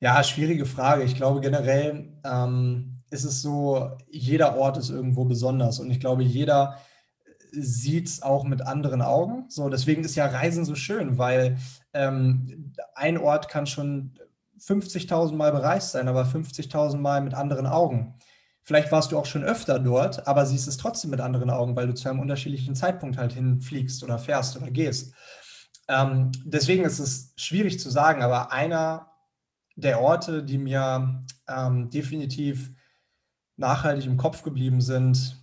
Ja, 0.00 0.22
schwierige 0.22 0.66
Frage. 0.66 1.04
Ich 1.04 1.16
glaube 1.16 1.40
generell 1.40 2.12
ähm, 2.24 3.02
ist 3.10 3.24
es 3.24 3.40
so, 3.40 3.96
jeder 4.10 4.56
Ort 4.56 4.76
ist 4.76 4.90
irgendwo 4.90 5.24
besonders 5.24 5.80
und 5.80 5.90
ich 5.90 6.00
glaube, 6.00 6.22
jeder 6.22 6.78
sieht 7.52 8.08
es 8.08 8.22
auch 8.22 8.44
mit 8.44 8.60
anderen 8.60 9.00
Augen. 9.00 9.46
So, 9.48 9.70
deswegen 9.70 10.04
ist 10.04 10.16
ja 10.16 10.26
Reisen 10.26 10.66
so 10.66 10.74
schön, 10.74 11.16
weil 11.16 11.56
ähm, 11.94 12.74
ein 12.94 13.16
Ort 13.16 13.48
kann 13.48 13.66
schon 13.66 14.12
50.000 14.60 15.34
Mal 15.34 15.52
bereist 15.52 15.92
sein, 15.92 16.08
aber 16.08 16.24
50.000 16.24 16.98
Mal 16.98 17.20
mit 17.20 17.34
anderen 17.34 17.66
Augen. 17.66 18.14
Vielleicht 18.62 18.90
warst 18.90 19.12
du 19.12 19.18
auch 19.18 19.26
schon 19.26 19.44
öfter 19.44 19.78
dort, 19.78 20.26
aber 20.26 20.44
siehst 20.44 20.66
es 20.66 20.76
trotzdem 20.76 21.10
mit 21.10 21.20
anderen 21.20 21.50
Augen, 21.50 21.76
weil 21.76 21.86
du 21.86 21.94
zu 21.94 22.08
einem 22.08 22.18
unterschiedlichen 22.18 22.74
Zeitpunkt 22.74 23.16
halt 23.16 23.32
hinfliegst 23.32 24.02
oder 24.02 24.18
fährst 24.18 24.56
oder 24.56 24.70
gehst. 24.70 25.14
Ähm, 25.88 26.32
deswegen 26.44 26.84
ist 26.84 26.98
es 26.98 27.32
schwierig 27.36 27.78
zu 27.78 27.90
sagen, 27.90 28.22
aber 28.22 28.52
einer 28.52 29.12
der 29.76 30.00
Orte, 30.00 30.42
die 30.42 30.58
mir 30.58 31.24
ähm, 31.46 31.90
definitiv 31.90 32.72
nachhaltig 33.56 34.06
im 34.06 34.16
Kopf 34.16 34.42
geblieben 34.42 34.80
sind, 34.80 35.36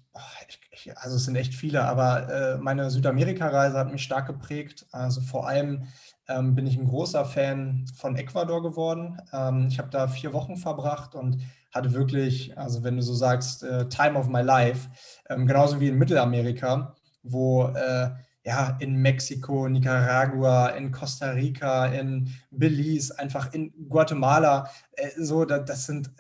ich, 0.48 0.60
ich, 0.74 0.98
also 0.98 1.16
es 1.18 1.26
sind 1.26 1.36
echt 1.36 1.54
viele, 1.54 1.84
aber 1.84 2.30
äh, 2.30 2.58
meine 2.58 2.90
Südamerika-Reise 2.90 3.78
hat 3.78 3.92
mich 3.92 4.04
stark 4.04 4.28
geprägt. 4.28 4.86
Also 4.92 5.22
vor 5.22 5.48
allem 5.48 5.88
ähm, 6.28 6.56
bin 6.56 6.68
ich 6.68 6.78
ein 6.78 6.88
großer 6.88 7.26
Fan 7.26 7.86
von 7.96 8.16
Ecuador 8.16 8.62
geworden. 8.64 9.22
Ähm, 9.32 9.68
ich 9.70 9.78
habe 9.78 9.90
da 9.90 10.08
vier 10.08 10.34
Wochen 10.34 10.58
verbracht 10.58 11.16
und 11.16 11.42
hatte 11.72 11.94
wirklich, 11.94 12.58
also 12.58 12.84
wenn 12.84 12.98
du 12.98 13.02
so 13.02 13.14
sagst, 13.14 13.64
äh, 13.64 13.88
Time 13.90 14.18
of 14.18 14.28
my 14.28 14.42
life, 14.42 14.90
ähm, 15.30 15.48
genauso 15.48 15.80
wie 15.80 15.90
in 15.90 15.98
Mittelamerika, 15.98 16.96
wo 17.24 17.66
äh, 17.68 18.10
ja 18.46 18.78
in 18.80 18.96
Mexiko, 18.96 19.70
Nicaragua, 19.70 20.70
in 20.70 20.92
Costa 20.92 21.32
Rica, 21.32 21.86
in 21.88 22.30
Belize, 22.52 23.18
einfach 23.18 23.54
in 23.54 23.72
Guatemala, 23.90 24.70
äh, 24.94 25.10
so, 25.18 25.46
da, 25.46 25.60
das 25.60 25.86
sind 25.86 26.12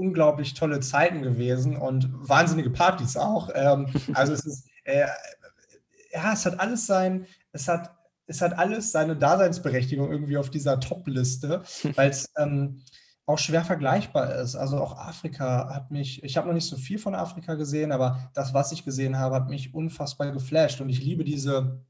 unglaublich 0.00 0.54
tolle 0.54 0.80
Zeiten 0.80 1.22
gewesen 1.22 1.76
und 1.76 2.08
wahnsinnige 2.10 2.70
Partys 2.70 3.16
auch. 3.16 3.50
Ähm, 3.54 3.86
also 4.14 4.32
es 4.32 4.46
ist, 4.46 4.68
äh, 4.84 5.06
ja, 6.12 6.32
es 6.32 6.46
hat 6.46 6.58
alles 6.58 6.86
sein, 6.86 7.26
es 7.52 7.68
hat, 7.68 7.94
es 8.26 8.40
hat 8.40 8.58
alles 8.58 8.90
seine 8.92 9.16
Daseinsberechtigung 9.16 10.10
irgendwie 10.10 10.38
auf 10.38 10.50
dieser 10.50 10.80
Top-Liste, 10.80 11.62
weil 11.96 12.10
es 12.10 12.32
ähm, 12.38 12.82
auch 13.26 13.38
schwer 13.38 13.64
vergleichbar 13.64 14.34
ist. 14.36 14.56
Also 14.56 14.78
auch 14.78 14.96
Afrika 14.96 15.72
hat 15.72 15.90
mich, 15.90 16.24
ich 16.24 16.36
habe 16.36 16.48
noch 16.48 16.54
nicht 16.54 16.66
so 16.66 16.76
viel 16.76 16.98
von 16.98 17.14
Afrika 17.14 17.54
gesehen, 17.54 17.92
aber 17.92 18.30
das, 18.34 18.54
was 18.54 18.72
ich 18.72 18.84
gesehen 18.84 19.18
habe, 19.18 19.34
hat 19.36 19.48
mich 19.48 19.74
unfassbar 19.74 20.32
geflasht 20.32 20.80
und 20.80 20.88
ich 20.88 21.02
liebe 21.02 21.24
diese, 21.24 21.84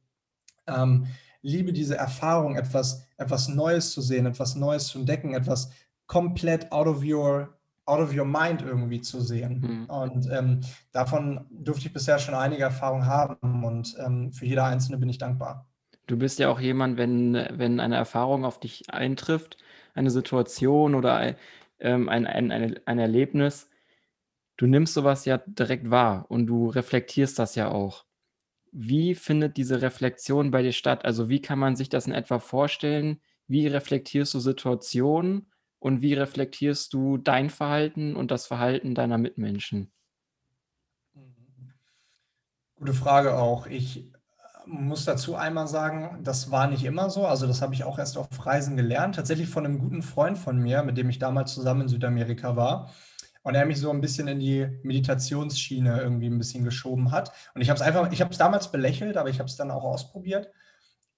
ähm, 0.66 1.06
liebe 1.42 1.72
diese 1.72 1.96
Erfahrung, 1.96 2.56
etwas, 2.56 3.06
etwas 3.16 3.48
Neues 3.48 3.92
zu 3.92 4.02
sehen, 4.02 4.26
etwas 4.26 4.56
Neues 4.56 4.88
zu 4.88 4.98
entdecken, 4.98 5.32
etwas 5.32 5.70
komplett 6.06 6.72
out 6.72 6.88
of 6.88 7.02
your 7.04 7.59
out 7.90 8.00
of 8.00 8.16
your 8.16 8.24
mind 8.24 8.62
irgendwie 8.62 9.00
zu 9.00 9.20
sehen. 9.20 9.60
Mhm. 9.60 9.84
Und 9.86 10.30
ähm, 10.30 10.60
davon 10.92 11.46
durfte 11.50 11.86
ich 11.86 11.92
bisher 11.92 12.18
schon 12.18 12.34
einige 12.34 12.62
Erfahrungen 12.62 13.06
haben 13.06 13.64
und 13.64 13.96
ähm, 13.98 14.32
für 14.32 14.46
jede 14.46 14.62
einzelne 14.62 14.98
bin 14.98 15.08
ich 15.08 15.18
dankbar. 15.18 15.66
Du 16.06 16.16
bist 16.16 16.38
ja 16.38 16.48
auch 16.48 16.60
jemand, 16.60 16.96
wenn, 16.96 17.34
wenn 17.52 17.80
eine 17.80 17.96
Erfahrung 17.96 18.44
auf 18.44 18.60
dich 18.60 18.92
eintrifft, 18.92 19.56
eine 19.94 20.10
Situation 20.10 20.94
oder 20.94 21.36
ähm, 21.80 22.08
ein, 22.08 22.26
ein, 22.26 22.50
ein, 22.52 22.80
ein 22.84 22.98
Erlebnis, 22.98 23.68
du 24.56 24.66
nimmst 24.66 24.94
sowas 24.94 25.24
ja 25.24 25.38
direkt 25.46 25.90
wahr 25.90 26.26
und 26.28 26.46
du 26.46 26.68
reflektierst 26.68 27.38
das 27.38 27.54
ja 27.54 27.70
auch. 27.70 28.04
Wie 28.72 29.14
findet 29.16 29.56
diese 29.56 29.82
Reflexion 29.82 30.52
bei 30.52 30.62
dir 30.62 30.72
statt? 30.72 31.04
Also 31.04 31.28
wie 31.28 31.42
kann 31.42 31.58
man 31.58 31.74
sich 31.74 31.88
das 31.88 32.06
in 32.06 32.12
etwa 32.12 32.38
vorstellen? 32.38 33.20
Wie 33.48 33.66
reflektierst 33.66 34.32
du 34.34 34.38
Situationen 34.38 35.49
und 35.80 36.02
wie 36.02 36.14
reflektierst 36.14 36.92
du 36.92 37.16
dein 37.16 37.50
Verhalten 37.50 38.14
und 38.14 38.30
das 38.30 38.46
Verhalten 38.46 38.94
deiner 38.94 39.18
Mitmenschen? 39.18 39.90
Gute 42.76 42.92
Frage 42.92 43.36
auch. 43.36 43.66
Ich 43.66 44.10
muss 44.66 45.04
dazu 45.06 45.34
einmal 45.34 45.66
sagen, 45.66 46.20
das 46.22 46.50
war 46.50 46.68
nicht 46.68 46.84
immer 46.84 47.10
so. 47.10 47.26
Also 47.26 47.46
das 47.46 47.62
habe 47.62 47.74
ich 47.74 47.84
auch 47.84 47.98
erst 47.98 48.18
auf 48.18 48.46
Reisen 48.46 48.76
gelernt. 48.76 49.16
Tatsächlich 49.16 49.48
von 49.48 49.64
einem 49.64 49.78
guten 49.78 50.02
Freund 50.02 50.38
von 50.38 50.58
mir, 50.58 50.82
mit 50.82 50.96
dem 50.98 51.08
ich 51.08 51.18
damals 51.18 51.54
zusammen 51.54 51.82
in 51.82 51.88
Südamerika 51.88 52.56
war. 52.56 52.90
Und 53.42 53.54
er 53.54 53.64
mich 53.64 53.80
so 53.80 53.90
ein 53.90 54.02
bisschen 54.02 54.28
in 54.28 54.38
die 54.38 54.68
Meditationsschiene 54.82 55.98
irgendwie 55.98 56.28
ein 56.28 56.36
bisschen 56.36 56.62
geschoben 56.62 57.10
hat. 57.10 57.32
Und 57.54 57.62
ich 57.62 57.70
habe 57.70 57.76
es 57.76 57.82
einfach, 57.82 58.12
ich 58.12 58.20
habe 58.20 58.30
es 58.30 58.38
damals 58.38 58.70
belächelt, 58.70 59.16
aber 59.16 59.30
ich 59.30 59.38
habe 59.38 59.48
es 59.48 59.56
dann 59.56 59.70
auch 59.70 59.84
ausprobiert 59.84 60.50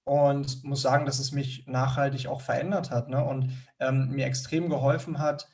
und 0.03 0.63
muss 0.63 0.81
sagen, 0.81 1.05
dass 1.05 1.19
es 1.19 1.31
mich 1.31 1.65
nachhaltig 1.67 2.27
auch 2.27 2.41
verändert 2.41 2.91
hat 2.91 3.09
ne? 3.09 3.23
und 3.23 3.51
ähm, 3.79 4.09
mir 4.09 4.25
extrem 4.25 4.69
geholfen 4.69 5.19
hat, 5.19 5.47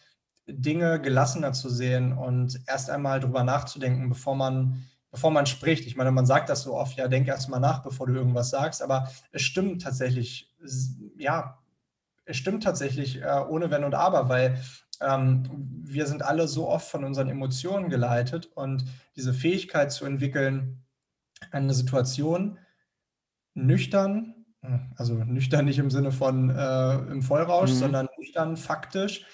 Dinge 0.48 1.00
gelassener 1.00 1.54
zu 1.54 1.70
sehen 1.70 2.14
und 2.14 2.60
erst 2.68 2.90
einmal 2.90 3.20
drüber 3.20 3.44
nachzudenken, 3.44 4.10
bevor 4.10 4.36
man 4.36 4.86
bevor 5.12 5.32
man 5.32 5.46
spricht. 5.46 5.86
Ich 5.86 5.96
meine, 5.96 6.12
man 6.12 6.26
sagt 6.26 6.50
das 6.50 6.64
so 6.64 6.76
oft, 6.76 6.98
ja, 6.98 7.08
denk 7.08 7.28
erst 7.28 7.50
mal 7.50 7.60
nach, 7.60 7.82
bevor 7.82 8.08
du 8.08 8.14
irgendwas 8.14 8.50
sagst, 8.50 8.82
aber 8.82 9.10
es 9.32 9.42
stimmt 9.42 9.82
tatsächlich, 9.82 10.54
ja, 11.18 11.60
es 12.26 12.38
stimmt 12.38 12.64
tatsächlich 12.64 13.22
äh, 13.22 13.44
ohne 13.50 13.72
Wenn 13.72 13.84
und 13.84 13.96
Aber, 13.96 14.30
weil 14.30 14.62
ähm, 15.02 15.44
wir 15.84 16.06
sind 16.06 16.22
alle 16.22 16.48
so 16.48 16.68
oft 16.68 16.88
von 16.88 17.04
unseren 17.04 17.30
Emotionen 17.30 17.90
geleitet 17.90 18.52
und 18.54 18.86
diese 19.16 19.34
Fähigkeit 19.34 19.92
zu 19.92 20.06
entwickeln, 20.06 20.84
eine 21.52 21.74
Situation 21.74 22.60
nüchtern, 23.56 24.39
also 24.96 25.14
nüchtern 25.14 25.66
nicht 25.66 25.80
im 25.80 25.90
Sinne 25.90 26.12
von 26.12 26.50
äh, 26.50 26.96
im 27.12 27.22
Vollrausch, 27.22 27.72
mhm. 27.72 27.76
sondern 27.76 28.10
nüchtern 28.18 28.58
faktisch 28.58 29.26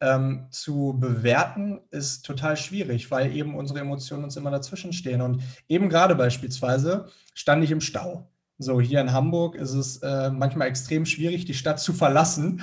ähm, 0.00 0.46
zu 0.50 0.96
bewerten, 0.98 1.80
ist 1.90 2.24
total 2.24 2.56
schwierig, 2.56 3.10
weil 3.10 3.34
eben 3.36 3.54
unsere 3.54 3.80
Emotionen 3.80 4.24
uns 4.24 4.36
immer 4.36 4.50
dazwischen 4.50 4.92
stehen. 4.92 5.20
Und 5.20 5.42
eben 5.68 5.88
gerade 5.88 6.14
beispielsweise 6.14 7.06
stand 7.34 7.62
ich 7.64 7.70
im 7.70 7.80
Stau. 7.80 8.28
So, 8.58 8.80
hier 8.80 9.00
in 9.00 9.12
Hamburg 9.12 9.54
ist 9.54 9.72
es 9.72 9.98
äh, 9.98 10.30
manchmal 10.30 10.68
extrem 10.68 11.06
schwierig, 11.06 11.44
die 11.44 11.54
Stadt 11.54 11.80
zu 11.80 11.92
verlassen 11.92 12.62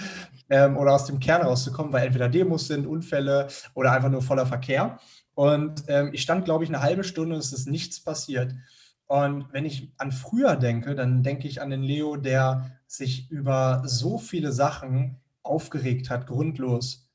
ähm, 0.49 0.77
oder 0.77 0.93
aus 0.93 1.05
dem 1.05 1.19
Kern 1.19 1.41
rauszukommen, 1.41 1.93
weil 1.93 2.05
entweder 2.05 2.29
Demos 2.29 2.67
sind, 2.67 2.85
Unfälle 2.85 3.47
oder 3.73 3.91
einfach 3.91 4.09
nur 4.09 4.21
voller 4.21 4.45
Verkehr. 4.45 4.99
Und 5.33 5.83
ähm, 5.87 6.09
ich 6.13 6.21
stand, 6.23 6.45
glaube 6.45 6.63
ich, 6.63 6.69
eine 6.69 6.81
halbe 6.81 7.03
Stunde 7.03 7.35
und 7.35 7.41
es 7.41 7.53
ist 7.53 7.67
nichts 7.67 7.99
passiert. 7.99 8.53
Und 9.07 9.51
wenn 9.53 9.65
ich 9.65 9.93
an 9.97 10.11
früher 10.11 10.55
denke, 10.55 10.93
dann 10.93 11.23
denke 11.23 11.47
ich 11.47 11.61
an 11.61 11.69
den 11.69 11.81
Leo, 11.81 12.17
der 12.17 12.71
sich 12.87 13.31
über 13.31 13.83
so 13.85 14.17
viele 14.17 14.51
Sachen 14.51 15.17
aufgeregt 15.43 16.09
hat, 16.09 16.27
grundlos. 16.27 17.09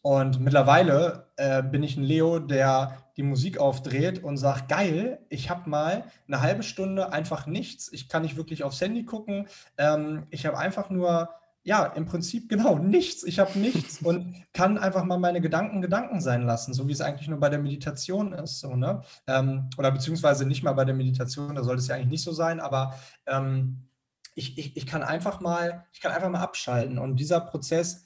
Und 0.00 0.40
mittlerweile 0.40 1.26
äh, 1.36 1.62
bin 1.62 1.82
ich 1.82 1.96
ein 1.96 2.04
Leo, 2.04 2.38
der 2.38 2.96
die 3.16 3.22
Musik 3.22 3.58
aufdreht 3.58 4.22
und 4.22 4.36
sagt, 4.36 4.68
geil, 4.68 5.18
ich 5.30 5.50
habe 5.50 5.68
mal 5.68 6.04
eine 6.28 6.40
halbe 6.40 6.62
Stunde 6.62 7.12
einfach 7.12 7.46
nichts. 7.46 7.92
Ich 7.92 8.08
kann 8.08 8.22
nicht 8.22 8.36
wirklich 8.36 8.62
aufs 8.62 8.80
Handy 8.80 9.04
gucken. 9.04 9.48
Ähm, 9.78 10.26
ich 10.30 10.46
habe 10.46 10.58
einfach 10.58 10.90
nur, 10.90 11.30
ja, 11.66 11.84
im 11.84 12.06
Prinzip 12.06 12.48
genau 12.48 12.78
nichts. 12.78 13.24
Ich 13.24 13.40
habe 13.40 13.58
nichts 13.58 14.00
und 14.02 14.44
kann 14.52 14.78
einfach 14.78 15.04
mal 15.04 15.18
meine 15.18 15.40
Gedanken 15.40 15.82
Gedanken 15.82 16.20
sein 16.20 16.42
lassen, 16.46 16.72
so 16.72 16.86
wie 16.86 16.92
es 16.92 17.00
eigentlich 17.00 17.26
nur 17.26 17.40
bei 17.40 17.48
der 17.48 17.58
Meditation 17.58 18.32
ist. 18.32 18.60
So, 18.60 18.76
ne? 18.76 19.02
Ähm, 19.26 19.68
oder 19.76 19.90
beziehungsweise 19.90 20.46
nicht 20.46 20.62
mal 20.62 20.74
bei 20.74 20.84
der 20.84 20.94
Meditation, 20.94 21.56
da 21.56 21.64
sollte 21.64 21.80
es 21.80 21.88
ja 21.88 21.96
eigentlich 21.96 22.10
nicht 22.10 22.22
so 22.22 22.30
sein, 22.30 22.60
aber 22.60 22.94
ähm, 23.26 23.88
ich, 24.36 24.56
ich, 24.56 24.76
ich 24.76 24.86
kann 24.86 25.02
einfach 25.02 25.40
mal, 25.40 25.84
ich 25.92 26.00
kann 26.00 26.12
einfach 26.12 26.30
mal 26.30 26.40
abschalten. 26.40 26.98
Und 26.98 27.16
dieser 27.16 27.40
Prozess 27.40 28.04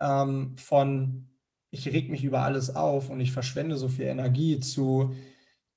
ähm, 0.00 0.56
von 0.56 1.28
ich 1.70 1.88
reg 1.88 2.08
mich 2.08 2.24
über 2.24 2.40
alles 2.40 2.74
auf 2.74 3.10
und 3.10 3.20
ich 3.20 3.32
verschwende 3.32 3.76
so 3.76 3.88
viel 3.88 4.06
Energie 4.06 4.60
zu, 4.60 5.14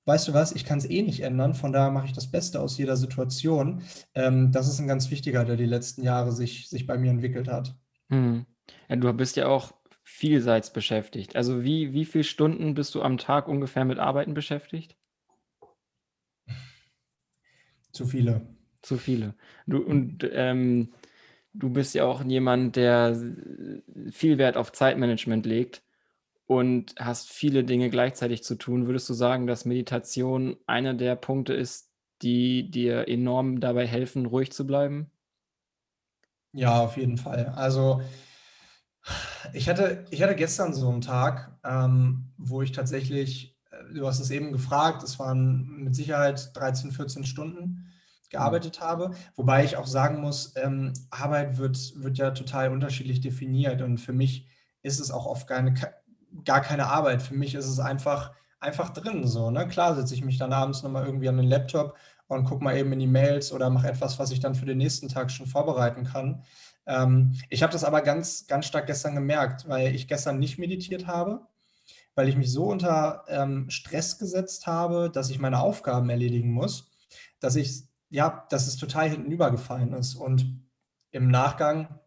weißt 0.08 0.30
du 0.30 0.34
was, 0.34 0.54
ich 0.54 0.64
kann 0.64 0.78
es 0.78 0.90
eh 0.90 1.02
nicht 1.02 1.20
ändern, 1.20 1.54
von 1.54 1.74
daher 1.74 1.92
mache 1.92 2.06
ich 2.06 2.14
das 2.14 2.32
Beste 2.32 2.62
aus 2.62 2.78
jeder 2.78 2.96
Situation. 2.96 3.84
Ähm, 4.16 4.52
das 4.52 4.70
ist 4.70 4.80
ein 4.80 4.88
ganz 4.88 5.12
wichtiger, 5.12 5.44
der 5.44 5.58
die 5.58 5.66
letzten 5.66 6.02
Jahre 6.02 6.32
sich, 6.32 6.70
sich 6.70 6.88
bei 6.88 6.98
mir 6.98 7.12
entwickelt 7.12 7.50
hat. 7.50 7.76
Mhm. 8.08 8.46
Ja, 8.88 8.96
du 8.96 9.12
bist 9.14 9.36
ja 9.36 9.48
auch 9.48 9.74
vielseits 10.04 10.72
beschäftigt. 10.72 11.36
Also 11.36 11.64
wie, 11.64 11.92
wie 11.92 12.06
viele 12.06 12.24
Stunden 12.24 12.74
bist 12.74 12.96
du 12.96 13.02
am 13.02 13.18
Tag 13.18 13.50
ungefähr 13.50 13.84
mit 13.84 14.00
Arbeiten 14.00 14.34
beschäftigt? 14.34 14.96
Zu 17.92 18.06
viele. 18.06 18.48
Zu 18.82 18.98
viele. 18.98 19.36
Du, 19.66 19.80
und 19.80 20.28
ähm, 20.32 20.94
du 21.54 21.70
bist 21.70 21.94
ja 21.96 22.06
auch 22.06 22.24
jemand, 22.24 22.78
der 22.78 23.20
viel 24.12 24.38
Wert 24.38 24.56
auf 24.56 24.72
Zeitmanagement 24.72 25.46
legt 25.46 25.84
und 26.48 26.96
hast 26.98 27.30
viele 27.30 27.64
Dinge 27.64 27.90
gleichzeitig 27.90 28.44
zu 28.44 28.56
tun. 28.56 28.88
Würdest 28.88 29.08
du 29.10 29.14
sagen, 29.14 29.48
dass 29.48 29.66
Meditation 29.66 30.58
einer 30.66 30.94
der 30.94 31.16
Punkte 31.16 31.54
ist, 31.54 31.92
die 32.22 32.72
dir 32.72 33.08
enorm 33.08 33.60
dabei 33.60 33.86
helfen, 33.86 34.26
ruhig 34.26 34.52
zu 34.52 34.66
bleiben? 34.66 35.12
Ja, 36.54 36.82
auf 36.82 36.98
jeden 36.98 37.18
Fall. 37.18 37.48
Also 37.56 38.02
ich 39.54 39.70
hatte, 39.70 40.06
ich 40.10 40.24
hatte 40.24 40.36
gestern 40.36 40.74
so 40.74 40.90
einen 40.90 41.02
Tag, 41.02 41.58
ähm, 41.64 42.32
wo 42.38 42.62
ich 42.62 42.72
tatsächlich, 42.72 43.58
äh, 43.72 43.94
du 43.94 44.08
hast 44.08 44.20
es 44.20 44.32
eben 44.32 44.52
gefragt, 44.52 45.04
es 45.04 45.20
waren 45.20 45.84
mit 45.84 45.96
Sicherheit 45.96 46.56
13, 46.56 46.92
14 46.92 47.26
Stunden 47.26 47.92
gearbeitet 48.30 48.82
habe. 48.82 49.12
Wobei 49.36 49.64
ich 49.64 49.78
auch 49.78 49.88
sagen 49.88 50.22
muss, 50.22 50.54
ähm, 50.58 50.94
Arbeit 51.10 51.58
wird, 51.58 51.94
wird 51.96 52.18
ja 52.18 52.32
total 52.32 52.72
unterschiedlich 52.72 53.22
definiert 53.22 53.82
und 53.82 54.00
für 54.00 54.14
mich 54.14 54.48
ist 54.82 55.00
es 55.00 55.12
auch 55.12 55.26
oft 55.26 55.48
keine, 55.48 55.74
gar 56.46 56.62
keine 56.62 56.88
Arbeit. 56.88 57.22
Für 57.22 57.36
mich 57.36 57.56
ist 57.56 57.68
es 57.68 57.80
einfach, 57.80 58.34
einfach 58.60 58.90
drin. 58.90 59.28
So, 59.28 59.52
ne? 59.52 59.68
Klar 59.68 59.96
setze 59.96 60.14
ich 60.14 60.24
mich 60.24 60.38
dann 60.38 60.54
abends 60.54 60.84
nochmal 60.84 61.06
irgendwie 61.06 61.30
an 61.30 61.38
den 61.38 61.48
Laptop 61.48 61.96
und 62.28 62.44
gucke 62.44 62.64
mal 62.64 62.78
eben 62.78 62.92
in 62.94 63.00
die 63.00 63.08
Mails 63.08 63.52
oder 63.52 63.70
mache 63.70 63.88
etwas, 63.88 64.20
was 64.20 64.32
ich 64.32 64.40
dann 64.40 64.56
für 64.56 64.66
den 64.66 64.78
nächsten 64.78 65.08
Tag 65.08 65.32
schon 65.32 65.48
vorbereiten 65.48 66.04
kann. 66.04 66.44
Ähm, 66.86 67.36
ich 67.50 67.64
habe 67.64 67.74
das 67.74 67.84
aber 67.84 68.02
ganz, 68.02 68.48
ganz 68.48 68.66
stark 68.66 68.88
gestern 68.88 69.16
gemerkt, 69.16 69.68
weil 69.68 69.94
ich 69.96 70.08
gestern 70.08 70.40
nicht 70.40 70.58
meditiert 70.58 71.08
habe, 71.08 71.42
weil 72.16 72.30
ich 72.30 72.36
mich 72.36 72.52
so 72.52 72.66
unter 72.66 73.24
ähm, 73.28 73.70
Stress 73.70 74.18
gesetzt 74.18 74.68
habe, 74.68 75.10
dass 75.12 75.30
ich 75.30 75.40
meine 75.40 75.60
Aufgaben 75.60 76.10
erledigen 76.10 76.52
muss, 76.52 76.90
dass 77.40 77.56
ich, 77.56 77.84
ja, 78.10 78.46
dass 78.50 78.68
es 78.68 78.78
total 78.78 79.10
hintenübergefallen 79.10 79.94
ist. 79.94 80.16
Und 80.16 80.62
im 81.12 81.30
Nachgang, 81.30 82.00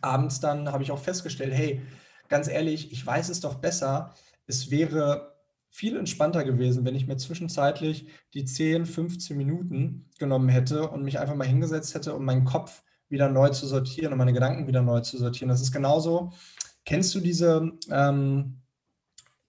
abends 0.00 0.40
dann, 0.40 0.70
habe 0.72 0.82
ich 0.82 0.92
auch 0.92 0.98
festgestellt, 0.98 1.52
hey, 1.54 1.82
ganz 2.30 2.48
ehrlich, 2.48 2.90
ich 2.92 3.04
weiß 3.04 3.28
es 3.28 3.40
doch 3.40 3.56
besser. 3.56 4.14
Es 4.46 4.70
wäre 4.70 5.34
viel 5.68 5.96
entspannter 5.96 6.44
gewesen, 6.44 6.84
wenn 6.84 6.94
ich 6.94 7.06
mir 7.06 7.16
zwischenzeitlich 7.16 8.06
die 8.32 8.44
10, 8.44 8.86
15 8.86 9.36
Minuten 9.36 10.08
genommen 10.18 10.48
hätte 10.48 10.88
und 10.88 11.04
mich 11.04 11.18
einfach 11.18 11.34
mal 11.34 11.46
hingesetzt 11.46 11.94
hätte, 11.94 12.14
um 12.14 12.24
meinen 12.24 12.44
Kopf 12.44 12.82
wieder 13.08 13.28
neu 13.28 13.50
zu 13.50 13.66
sortieren 13.66 14.12
und 14.12 14.18
meine 14.18 14.32
Gedanken 14.32 14.66
wieder 14.66 14.82
neu 14.82 15.00
zu 15.00 15.18
sortieren. 15.18 15.48
Das 15.48 15.60
ist 15.60 15.72
genauso. 15.72 16.32
Kennst 16.84 17.14
du 17.14 17.20
diese, 17.20 17.72
ähm, 17.90 18.56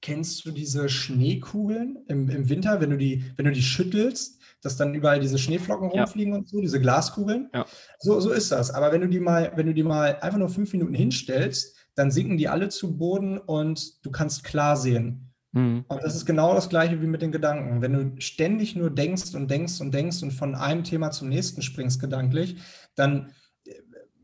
kennst 0.01 0.45
du 0.45 0.51
diese 0.51 0.89
Schneekugeln 0.89 2.03
im, 2.07 2.29
im 2.29 2.49
Winter, 2.49 2.81
wenn 2.81 2.89
du 2.89 2.97
die, 2.97 3.23
wenn 3.35 3.45
du 3.45 3.51
die 3.51 3.61
schüttelst, 3.61 4.39
dass 4.61 4.77
dann 4.77 4.93
überall 4.93 5.19
diese 5.19 5.39
Schneeflocken 5.39 5.89
rumfliegen 5.89 6.33
ja. 6.33 6.39
und 6.39 6.49
so, 6.49 6.61
diese 6.61 6.79
Glaskugeln? 6.79 7.49
Ja. 7.53 7.65
So, 7.99 8.19
so 8.19 8.31
ist 8.31 8.51
das. 8.51 8.71
Aber 8.71 8.91
wenn 8.91 9.01
du 9.01 9.07
die 9.07 9.19
mal, 9.19 9.51
wenn 9.55 9.67
du 9.67 9.73
die 9.73 9.83
mal 9.83 10.19
einfach 10.21 10.37
nur 10.37 10.49
fünf 10.49 10.71
Minuten 10.73 10.93
hinstellst, 10.93 11.75
dann 11.95 12.11
sinken 12.11 12.37
die 12.37 12.47
alle 12.47 12.69
zu 12.69 12.97
Boden 12.97 13.37
und 13.37 14.05
du 14.05 14.11
kannst 14.11 14.43
klar 14.43 14.77
sehen. 14.77 15.33
Mhm. 15.51 15.85
Und 15.87 16.03
das 16.03 16.15
ist 16.15 16.25
genau 16.25 16.53
das 16.53 16.69
Gleiche 16.69 17.01
wie 17.01 17.07
mit 17.07 17.21
den 17.21 17.31
Gedanken. 17.31 17.81
Wenn 17.81 17.93
du 17.93 18.21
ständig 18.21 18.75
nur 18.75 18.89
denkst 18.89 19.35
und 19.35 19.51
denkst 19.51 19.81
und 19.81 19.93
denkst 19.93 20.23
und 20.23 20.31
von 20.31 20.55
einem 20.55 20.83
Thema 20.83 21.11
zum 21.11 21.29
nächsten 21.29 21.61
springst 21.61 21.99
gedanklich, 21.99 22.57
dann 22.95 23.31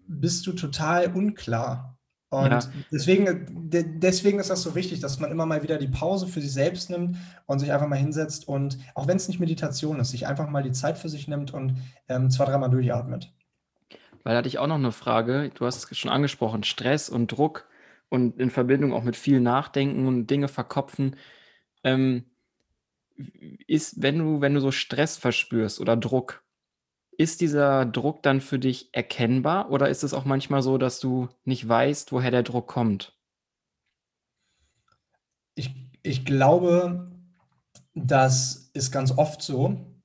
bist 0.08 0.48
du 0.48 0.54
total 0.54 1.14
unklar. 1.14 1.98
Und 2.30 2.52
ja. 2.52 2.60
deswegen, 2.92 3.48
deswegen 4.02 4.40
ist 4.40 4.50
das 4.50 4.62
so 4.62 4.76
wichtig, 4.76 5.00
dass 5.00 5.20
man 5.20 5.32
immer 5.32 5.46
mal 5.46 5.64
wieder 5.64 5.78
die 5.78 5.88
Pause 5.88 6.28
für 6.28 6.42
sich 6.42 6.52
selbst 6.52 6.90
nimmt 6.90 7.16
und 7.46 7.60
sich 7.60 7.72
einfach 7.72 7.88
mal 7.88 7.96
hinsetzt 7.96 8.50
und 8.50 8.78
auch 8.96 9.08
wenn 9.08 9.16
es 9.16 9.30
nicht 9.30 9.40
Meditation 9.40 10.00
ist, 10.02 10.10
sich 10.10 10.28
einfach 10.28 10.50
mal 10.50 10.64
die 10.64 10.74
Zeit 10.74 10.98
für 10.98 11.08
sich 11.08 11.30
nimmt 11.30 11.54
und 11.54 11.78
ähm, 12.10 12.30
zwei, 12.30 12.44
dreimal 12.44 12.70
durchatmet. 12.70 13.34
Weil 14.28 14.34
da 14.34 14.40
hatte 14.40 14.50
ich 14.50 14.60
auch 14.60 14.68
noch 14.68 14.76
eine 14.76 14.92
Frage. 14.92 15.52
Du 15.54 15.66
hast 15.66 15.90
es 15.90 15.98
schon 15.98 16.12
angesprochen, 16.12 16.66
Stress 16.66 17.08
und 17.08 17.32
Druck 17.32 17.66
und 18.10 18.38
in 18.42 18.52
Verbindung 18.52 18.92
auch 18.92 19.04
mit 19.04 19.16
viel 19.16 19.40
Nachdenken 19.40 20.06
und 20.06 20.28
Dinge 20.28 20.50
verkopfen. 20.50 21.16
Ähm, 21.86 22.26
ist, 23.68 24.02
wenn 24.02 24.20
du, 24.20 24.42
wenn 24.42 24.54
du 24.54 24.60
so 24.60 24.74
Stress 24.74 25.16
verspürst 25.16 25.80
oder 25.80 25.96
Druck, 25.96 26.44
ist 27.12 27.40
dieser 27.40 27.86
Druck 27.86 28.22
dann 28.22 28.42
für 28.42 28.60
dich 28.60 28.90
erkennbar 28.92 29.72
oder 29.72 29.88
ist 29.88 30.04
es 30.04 30.14
auch 30.14 30.26
manchmal 30.26 30.62
so, 30.62 30.78
dass 30.78 31.00
du 31.00 31.30
nicht 31.46 31.66
weißt, 31.66 32.12
woher 32.12 32.30
der 32.30 32.44
Druck 32.44 32.68
kommt? 32.68 33.18
Ich, 35.56 35.74
ich 36.04 36.26
glaube, 36.26 37.14
das 37.94 38.72
ist 38.74 38.92
ganz 38.92 39.18
oft 39.18 39.42
so, 39.42 39.97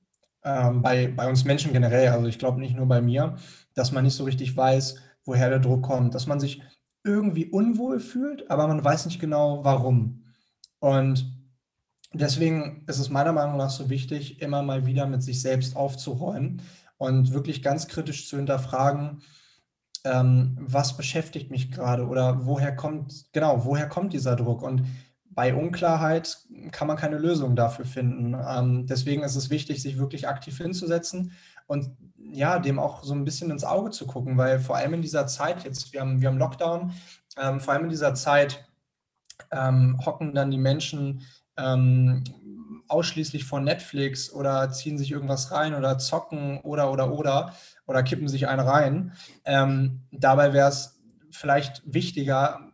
ähm, 0.43 0.81
bei, 0.81 1.07
bei 1.07 1.27
uns 1.27 1.45
Menschen 1.45 1.73
generell, 1.73 2.09
also 2.09 2.27
ich 2.27 2.39
glaube 2.39 2.59
nicht 2.59 2.75
nur 2.75 2.87
bei 2.87 3.01
mir, 3.01 3.35
dass 3.73 3.91
man 3.91 4.03
nicht 4.03 4.15
so 4.15 4.23
richtig 4.23 4.55
weiß, 4.55 4.95
woher 5.25 5.49
der 5.49 5.59
Druck 5.59 5.83
kommt, 5.83 6.15
dass 6.15 6.27
man 6.27 6.39
sich 6.39 6.61
irgendwie 7.03 7.45
unwohl 7.45 7.99
fühlt, 7.99 8.49
aber 8.49 8.67
man 8.67 8.83
weiß 8.83 9.05
nicht 9.05 9.19
genau 9.19 9.63
warum. 9.63 10.23
Und 10.79 11.25
deswegen 12.13 12.83
ist 12.87 12.99
es 12.99 13.09
meiner 13.09 13.33
Meinung 13.33 13.57
nach 13.57 13.69
so 13.69 13.89
wichtig, 13.89 14.41
immer 14.41 14.63
mal 14.63 14.85
wieder 14.85 15.05
mit 15.07 15.23
sich 15.23 15.41
selbst 15.41 15.75
aufzuräumen 15.75 16.61
und 16.97 17.33
wirklich 17.33 17.61
ganz 17.61 17.87
kritisch 17.87 18.27
zu 18.29 18.37
hinterfragen, 18.37 19.21
ähm, 20.05 20.57
was 20.59 20.97
beschäftigt 20.97 21.51
mich 21.51 21.71
gerade 21.71 22.07
oder 22.07 22.45
woher 22.45 22.75
kommt, 22.75 23.25
genau, 23.31 23.65
woher 23.65 23.87
kommt 23.87 24.13
dieser 24.13 24.35
Druck? 24.35 24.61
Und 24.61 24.83
bei 25.35 25.53
Unklarheit 25.53 26.37
kann 26.71 26.87
man 26.87 26.97
keine 26.97 27.17
Lösung 27.17 27.55
dafür 27.55 27.85
finden. 27.85 28.35
Ähm, 28.47 28.87
deswegen 28.87 29.23
ist 29.23 29.35
es 29.35 29.49
wichtig, 29.49 29.81
sich 29.81 29.97
wirklich 29.97 30.27
aktiv 30.27 30.57
hinzusetzen 30.57 31.33
und 31.67 31.91
ja, 32.17 32.59
dem 32.59 32.79
auch 32.79 33.03
so 33.03 33.13
ein 33.13 33.25
bisschen 33.25 33.51
ins 33.51 33.63
Auge 33.63 33.91
zu 33.91 34.07
gucken, 34.07 34.37
weil 34.37 34.59
vor 34.59 34.75
allem 34.75 34.95
in 34.95 35.01
dieser 35.01 35.27
Zeit 35.27 35.63
jetzt, 35.63 35.93
wir 35.93 36.01
haben, 36.01 36.21
wir 36.21 36.29
haben 36.29 36.37
Lockdown, 36.37 36.93
ähm, 37.37 37.59
vor 37.59 37.73
allem 37.73 37.85
in 37.85 37.89
dieser 37.89 38.15
Zeit 38.15 38.65
ähm, 39.51 39.99
hocken 40.05 40.33
dann 40.33 40.51
die 40.51 40.57
Menschen 40.57 41.21
ähm, 41.57 42.23
ausschließlich 42.87 43.45
vor 43.45 43.59
Netflix 43.59 44.31
oder 44.31 44.71
ziehen 44.71 44.97
sich 44.97 45.11
irgendwas 45.11 45.51
rein 45.51 45.73
oder 45.73 45.97
zocken 45.97 46.59
oder 46.61 46.91
oder 46.91 47.11
oder 47.11 47.53
oder 47.85 48.03
kippen 48.03 48.27
sich 48.27 48.47
einen 48.47 48.61
rein. 48.61 49.13
Ähm, 49.45 50.01
dabei 50.11 50.53
wäre 50.53 50.69
es 50.69 51.01
vielleicht 51.31 51.81
wichtiger, 51.85 52.72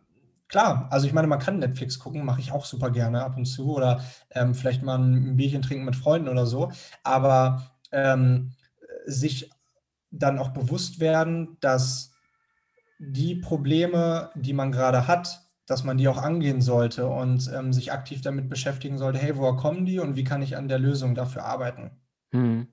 klar, 0.50 0.88
also 0.90 1.06
ich 1.06 1.12
meine, 1.12 1.28
man 1.28 1.38
kann 1.38 1.58
Netflix 1.58 1.98
gucken, 1.98 2.24
mache 2.24 2.40
ich 2.40 2.52
auch 2.52 2.66
super 2.66 2.90
gerne 2.90 3.22
ab 3.22 3.36
und 3.36 3.46
zu 3.46 3.74
oder 3.74 4.04
ähm, 4.32 4.54
vielleicht 4.54 4.82
mal 4.82 4.98
ein 4.98 5.36
Bierchen 5.36 5.62
trinken 5.62 5.84
mit 5.84 5.96
Freunden 5.96 6.28
oder 6.28 6.44
so, 6.44 6.70
aber 7.02 7.70
ähm, 7.92 8.52
sich 9.06 9.50
dann 10.10 10.38
auch 10.38 10.50
bewusst 10.50 11.00
werden, 11.00 11.56
dass 11.60 12.12
die 12.98 13.36
Probleme, 13.36 14.30
die 14.34 14.52
man 14.52 14.72
gerade 14.72 15.06
hat, 15.06 15.40
dass 15.66 15.84
man 15.84 15.96
die 15.96 16.08
auch 16.08 16.18
angehen 16.18 16.60
sollte 16.60 17.06
und 17.06 17.50
ähm, 17.54 17.72
sich 17.72 17.92
aktiv 17.92 18.20
damit 18.20 18.50
beschäftigen 18.50 18.98
sollte, 18.98 19.20
hey, 19.20 19.36
woher 19.36 19.56
kommen 19.56 19.86
die 19.86 20.00
und 20.00 20.16
wie 20.16 20.24
kann 20.24 20.42
ich 20.42 20.56
an 20.56 20.68
der 20.68 20.80
Lösung 20.80 21.14
dafür 21.14 21.44
arbeiten? 21.44 21.92
Hm. 22.32 22.66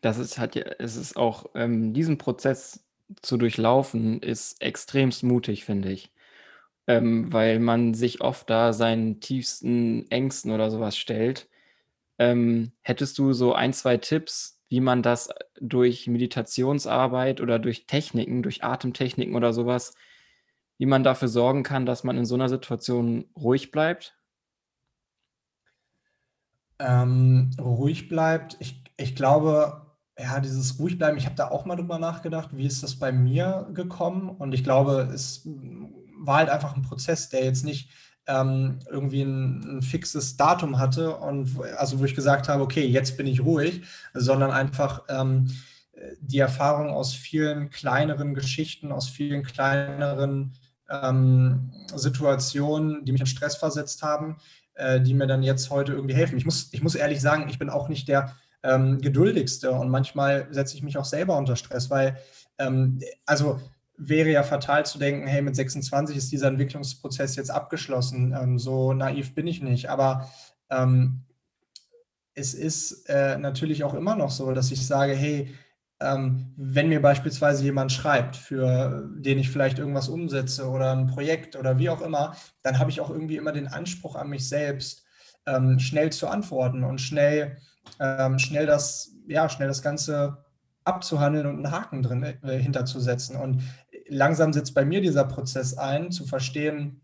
Das 0.00 0.16
ist 0.16 0.38
halt 0.38 0.54
ja, 0.54 0.64
es 0.78 0.96
ist 0.96 1.16
auch, 1.16 1.46
ähm, 1.54 1.92
diesen 1.92 2.18
Prozess 2.18 2.84
zu 3.20 3.36
durchlaufen, 3.36 4.22
ist 4.22 4.62
extremst 4.62 5.22
mutig, 5.22 5.64
finde 5.64 5.90
ich. 5.92 6.10
Ähm, 6.88 7.32
weil 7.32 7.60
man 7.60 7.94
sich 7.94 8.20
oft 8.20 8.50
da 8.50 8.72
seinen 8.72 9.20
tiefsten 9.20 10.10
Ängsten 10.10 10.50
oder 10.50 10.70
sowas 10.70 10.96
stellt. 10.96 11.48
Ähm, 12.18 12.72
hättest 12.80 13.18
du 13.18 13.32
so 13.32 13.54
ein, 13.54 13.72
zwei 13.72 13.98
Tipps, 13.98 14.60
wie 14.68 14.80
man 14.80 15.02
das 15.02 15.28
durch 15.60 16.08
Meditationsarbeit 16.08 17.40
oder 17.40 17.60
durch 17.60 17.86
Techniken, 17.86 18.42
durch 18.42 18.64
Atemtechniken 18.64 19.36
oder 19.36 19.52
sowas 19.52 19.94
wie 20.78 20.86
man 20.86 21.02
dafür 21.02 21.28
sorgen 21.28 21.64
kann, 21.64 21.86
dass 21.86 22.04
man 22.04 22.16
in 22.16 22.24
so 22.24 22.36
einer 22.36 22.48
Situation 22.48 23.26
ruhig 23.36 23.70
bleibt? 23.70 24.16
Ähm, 26.78 27.50
ruhig 27.60 28.08
bleibt. 28.08 28.56
Ich, 28.60 28.84
ich 28.96 29.16
glaube, 29.16 29.86
ja, 30.16 30.38
dieses 30.38 30.78
ruhig 30.78 30.96
bleiben, 30.96 31.18
ich 31.18 31.26
habe 31.26 31.34
da 31.34 31.50
auch 31.50 31.64
mal 31.66 31.74
drüber 31.74 31.98
nachgedacht, 31.98 32.50
wie 32.56 32.66
ist 32.66 32.84
das 32.84 32.96
bei 32.96 33.10
mir 33.10 33.68
gekommen? 33.74 34.28
Und 34.28 34.52
ich 34.54 34.62
glaube, 34.62 35.10
es 35.12 35.48
war 36.18 36.38
halt 36.38 36.50
einfach 36.50 36.76
ein 36.76 36.82
Prozess, 36.82 37.28
der 37.28 37.44
jetzt 37.44 37.64
nicht 37.64 37.90
ähm, 38.26 38.80
irgendwie 38.90 39.22
ein, 39.22 39.78
ein, 39.78 39.82
fixes 39.82 40.36
Datum 40.36 40.78
hatte 40.78 41.16
und 41.16 41.58
also 41.76 41.98
wo 41.98 42.04
ich 42.04 42.14
gesagt 42.14 42.48
habe, 42.48 42.62
okay, 42.62 42.86
jetzt 42.86 43.16
bin 43.16 43.26
ich 43.26 43.40
ruhig, 43.40 43.82
sondern 44.12 44.50
einfach 44.50 45.04
ähm, 45.08 45.50
die 46.20 46.38
Erfahrung 46.38 46.90
aus 46.90 47.14
vielen 47.14 47.70
kleineren 47.70 48.34
Geschichten, 48.34 48.92
aus 48.92 49.08
vielen 49.08 49.42
kleineren 49.42 50.52
ähm, 50.90 51.72
Situationen, 51.94 53.04
die 53.04 53.12
mich 53.12 53.20
in 53.20 53.26
Stress 53.26 53.56
versetzt 53.56 54.02
haben, 54.02 54.36
äh, 54.74 55.00
die 55.00 55.14
mir 55.14 55.26
dann 55.26 55.42
jetzt 55.42 55.70
heute 55.70 55.92
irgendwie 55.92 56.14
helfen. 56.14 56.38
Ich 56.38 56.44
muss, 56.44 56.68
ich 56.72 56.82
muss 56.82 56.94
ehrlich 56.94 57.20
sagen, 57.20 57.48
ich 57.48 57.58
bin 57.58 57.70
auch 57.70 57.88
nicht 57.88 58.08
der 58.08 58.36
ähm, 58.62 59.00
geduldigste 59.00 59.70
und 59.72 59.88
manchmal 59.88 60.48
setze 60.50 60.76
ich 60.76 60.82
mich 60.82 60.98
auch 60.98 61.04
selber 61.04 61.36
unter 61.36 61.56
Stress, 61.56 61.90
weil, 61.90 62.18
ähm, 62.58 63.00
also 63.26 63.60
wäre 63.98 64.30
ja 64.30 64.42
fatal 64.42 64.86
zu 64.86 64.98
denken, 64.98 65.26
hey, 65.26 65.42
mit 65.42 65.56
26 65.56 66.16
ist 66.16 66.32
dieser 66.32 66.48
Entwicklungsprozess 66.48 67.36
jetzt 67.36 67.50
abgeschlossen. 67.50 68.34
Ähm, 68.40 68.58
so 68.58 68.92
naiv 68.92 69.34
bin 69.34 69.46
ich 69.46 69.60
nicht. 69.60 69.90
Aber 69.90 70.30
ähm, 70.70 71.24
es 72.34 72.54
ist 72.54 73.08
äh, 73.08 73.36
natürlich 73.36 73.84
auch 73.84 73.94
immer 73.94 74.14
noch 74.14 74.30
so, 74.30 74.52
dass 74.52 74.70
ich 74.70 74.86
sage, 74.86 75.14
hey, 75.14 75.52
ähm, 76.00 76.54
wenn 76.56 76.88
mir 76.88 77.02
beispielsweise 77.02 77.64
jemand 77.64 77.90
schreibt, 77.90 78.36
für 78.36 79.10
den 79.16 79.38
ich 79.38 79.50
vielleicht 79.50 79.80
irgendwas 79.80 80.08
umsetze 80.08 80.68
oder 80.68 80.92
ein 80.92 81.08
Projekt 81.08 81.56
oder 81.56 81.78
wie 81.78 81.90
auch 81.90 82.00
immer, 82.00 82.36
dann 82.62 82.78
habe 82.78 82.90
ich 82.90 83.00
auch 83.00 83.10
irgendwie 83.10 83.36
immer 83.36 83.52
den 83.52 83.66
Anspruch 83.66 84.14
an 84.14 84.28
mich 84.28 84.48
selbst, 84.48 85.04
ähm, 85.46 85.80
schnell 85.80 86.10
zu 86.10 86.28
antworten 86.28 86.84
und 86.84 87.00
schnell, 87.00 87.56
ähm, 87.98 88.38
schnell 88.38 88.66
das, 88.66 89.10
ja, 89.26 89.48
schnell 89.48 89.68
das 89.68 89.82
Ganze 89.82 90.44
abzuhandeln 90.84 91.46
und 91.46 91.56
einen 91.56 91.72
Haken 91.72 92.02
drin 92.02 92.22
äh, 92.22 92.58
hinterzusetzen. 92.58 93.36
Und 93.36 93.62
langsam 94.08 94.52
setzt 94.52 94.74
bei 94.74 94.84
mir 94.84 95.00
dieser 95.00 95.24
Prozess 95.24 95.76
ein, 95.76 96.10
zu 96.10 96.26
verstehen, 96.26 97.00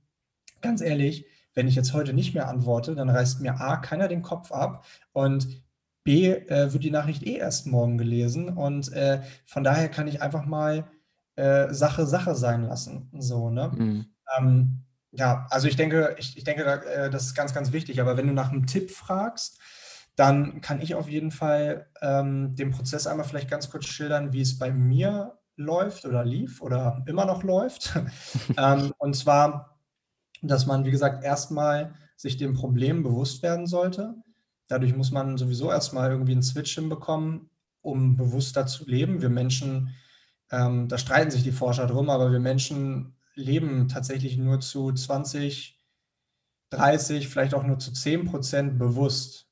ganz 0.60 0.80
ehrlich, 0.80 1.26
wenn 1.54 1.68
ich 1.68 1.74
jetzt 1.74 1.92
heute 1.92 2.12
nicht 2.12 2.34
mehr 2.34 2.48
antworte, 2.48 2.94
dann 2.94 3.10
reißt 3.10 3.40
mir 3.40 3.60
A, 3.60 3.76
keiner 3.76 4.08
den 4.08 4.22
Kopf 4.22 4.50
ab 4.50 4.84
und 5.12 5.62
B, 6.02 6.30
äh, 6.30 6.72
wird 6.72 6.84
die 6.84 6.90
Nachricht 6.90 7.22
eh 7.22 7.36
erst 7.36 7.66
morgen 7.66 7.96
gelesen 7.96 8.48
und 8.48 8.92
äh, 8.92 9.22
von 9.46 9.64
daher 9.64 9.88
kann 9.88 10.08
ich 10.08 10.20
einfach 10.20 10.44
mal 10.44 10.84
äh, 11.36 11.72
Sache 11.72 12.06
Sache 12.06 12.34
sein 12.34 12.62
lassen. 12.62 13.08
So, 13.18 13.50
ne? 13.50 13.70
Mhm. 13.74 14.06
Ähm, 14.36 14.84
ja, 15.12 15.46
also 15.50 15.68
ich 15.68 15.76
denke, 15.76 16.16
ich, 16.18 16.36
ich 16.36 16.44
denke, 16.44 16.64
äh, 16.64 17.10
das 17.10 17.26
ist 17.26 17.34
ganz, 17.34 17.54
ganz 17.54 17.72
wichtig. 17.72 18.00
Aber 18.00 18.16
wenn 18.16 18.26
du 18.26 18.32
nach 18.32 18.50
einem 18.50 18.66
Tipp 18.66 18.90
fragst, 18.90 19.58
dann 20.16 20.60
kann 20.60 20.80
ich 20.80 20.94
auf 20.94 21.08
jeden 21.08 21.30
Fall 21.30 21.86
ähm, 22.00 22.54
den 22.54 22.70
Prozess 22.70 23.06
einmal 23.06 23.26
vielleicht 23.26 23.50
ganz 23.50 23.70
kurz 23.70 23.86
schildern, 23.86 24.32
wie 24.32 24.40
es 24.40 24.58
bei 24.58 24.72
mir 24.72 25.38
läuft 25.56 26.04
oder 26.04 26.24
lief 26.24 26.60
oder 26.60 27.02
immer 27.06 27.24
noch 27.24 27.42
läuft. 27.42 27.94
ähm, 28.56 28.92
und 28.98 29.14
zwar, 29.14 29.78
dass 30.42 30.66
man, 30.66 30.84
wie 30.84 30.90
gesagt, 30.90 31.24
erstmal 31.24 31.94
sich 32.16 32.36
dem 32.36 32.54
Problem 32.54 33.02
bewusst 33.02 33.42
werden 33.42 33.66
sollte. 33.66 34.14
Dadurch 34.68 34.94
muss 34.96 35.10
man 35.10 35.36
sowieso 35.36 35.70
erstmal 35.70 36.10
irgendwie 36.10 36.32
einen 36.32 36.42
Switch 36.42 36.74
hinbekommen, 36.74 37.50
um 37.82 38.16
bewusster 38.16 38.66
zu 38.66 38.84
leben. 38.86 39.20
Wir 39.20 39.28
Menschen, 39.28 39.94
ähm, 40.50 40.88
da 40.88 40.98
streiten 40.98 41.30
sich 41.30 41.42
die 41.42 41.52
Forscher 41.52 41.86
drum, 41.86 42.08
aber 42.10 42.32
wir 42.32 42.40
Menschen 42.40 43.16
leben 43.34 43.88
tatsächlich 43.88 44.36
nur 44.38 44.60
zu 44.60 44.92
20, 44.92 45.78
30, 46.70 47.28
vielleicht 47.28 47.54
auch 47.54 47.64
nur 47.64 47.78
zu 47.78 47.92
10 47.92 48.26
Prozent 48.26 48.78
bewusst. 48.78 49.48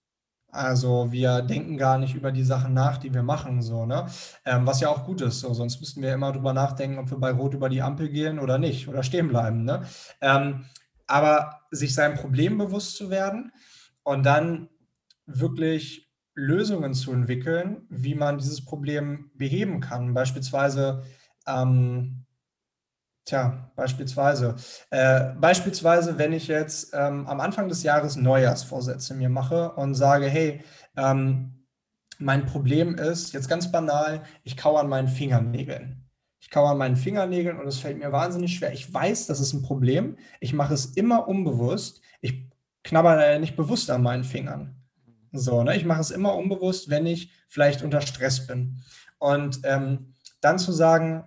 Also 0.52 1.10
wir 1.10 1.40
denken 1.40 1.78
gar 1.78 1.96
nicht 1.96 2.14
über 2.14 2.30
die 2.30 2.44
Sachen 2.44 2.74
nach, 2.74 2.98
die 2.98 3.14
wir 3.14 3.22
machen, 3.22 3.62
so, 3.62 3.86
ne? 3.86 4.06
Ähm, 4.44 4.66
was 4.66 4.80
ja 4.80 4.90
auch 4.90 5.06
gut 5.06 5.22
ist. 5.22 5.40
So, 5.40 5.54
sonst 5.54 5.80
müssten 5.80 6.02
wir 6.02 6.12
immer 6.12 6.30
drüber 6.30 6.52
nachdenken, 6.52 6.98
ob 6.98 7.10
wir 7.10 7.16
bei 7.18 7.30
Rot 7.30 7.54
über 7.54 7.70
die 7.70 7.80
Ampel 7.80 8.10
gehen 8.10 8.38
oder 8.38 8.58
nicht 8.58 8.86
oder 8.86 9.02
stehen 9.02 9.28
bleiben. 9.28 9.64
Ne? 9.64 9.86
Ähm, 10.20 10.66
aber 11.06 11.62
sich 11.70 11.94
sein 11.94 12.14
Problem 12.14 12.58
bewusst 12.58 12.96
zu 12.96 13.08
werden 13.08 13.50
und 14.02 14.24
dann 14.26 14.68
wirklich 15.24 16.12
Lösungen 16.34 16.92
zu 16.92 17.12
entwickeln, 17.12 17.86
wie 17.88 18.14
man 18.14 18.36
dieses 18.36 18.62
Problem 18.62 19.30
beheben 19.34 19.80
kann. 19.80 20.12
Beispielsweise 20.12 21.02
ähm, 21.46 22.26
Tja, 23.24 23.70
beispielsweise. 23.76 24.56
Äh, 24.90 25.34
beispielsweise, 25.40 26.18
wenn 26.18 26.32
ich 26.32 26.48
jetzt 26.48 26.92
ähm, 26.92 27.26
am 27.28 27.40
Anfang 27.40 27.68
des 27.68 27.84
Jahres 27.84 28.16
Neujahrsvorsätze 28.16 29.14
mir 29.14 29.28
mache 29.28 29.72
und 29.72 29.94
sage, 29.94 30.26
hey, 30.26 30.62
ähm, 30.96 31.66
mein 32.18 32.46
Problem 32.46 32.96
ist, 32.96 33.32
jetzt 33.32 33.48
ganz 33.48 33.70
banal, 33.70 34.22
ich 34.42 34.56
kauere 34.56 34.80
an 34.80 34.88
meinen 34.88 35.08
Fingernägeln. 35.08 36.08
Ich 36.40 36.50
kauere 36.50 36.70
an 36.70 36.78
meinen 36.78 36.96
Fingernägeln 36.96 37.58
und 37.60 37.66
es 37.68 37.78
fällt 37.78 37.98
mir 37.98 38.10
wahnsinnig 38.10 38.56
schwer. 38.56 38.72
Ich 38.72 38.92
weiß, 38.92 39.26
das 39.26 39.40
ist 39.40 39.52
ein 39.52 39.62
Problem. 39.62 40.16
Ich 40.40 40.52
mache 40.52 40.74
es 40.74 40.86
immer 40.86 41.28
unbewusst. 41.28 42.00
Ich 42.20 42.50
knabber 42.82 43.38
nicht 43.38 43.56
bewusst 43.56 43.90
an 43.90 44.02
meinen 44.02 44.24
Fingern. 44.24 44.82
So, 45.32 45.62
ne? 45.62 45.76
Ich 45.76 45.84
mache 45.84 46.00
es 46.00 46.10
immer 46.10 46.34
unbewusst, 46.34 46.90
wenn 46.90 47.06
ich 47.06 47.30
vielleicht 47.48 47.82
unter 47.82 48.00
Stress 48.00 48.46
bin. 48.46 48.82
Und 49.18 49.60
ähm, 49.62 50.14
dann 50.40 50.58
zu 50.58 50.72
sagen, 50.72 51.24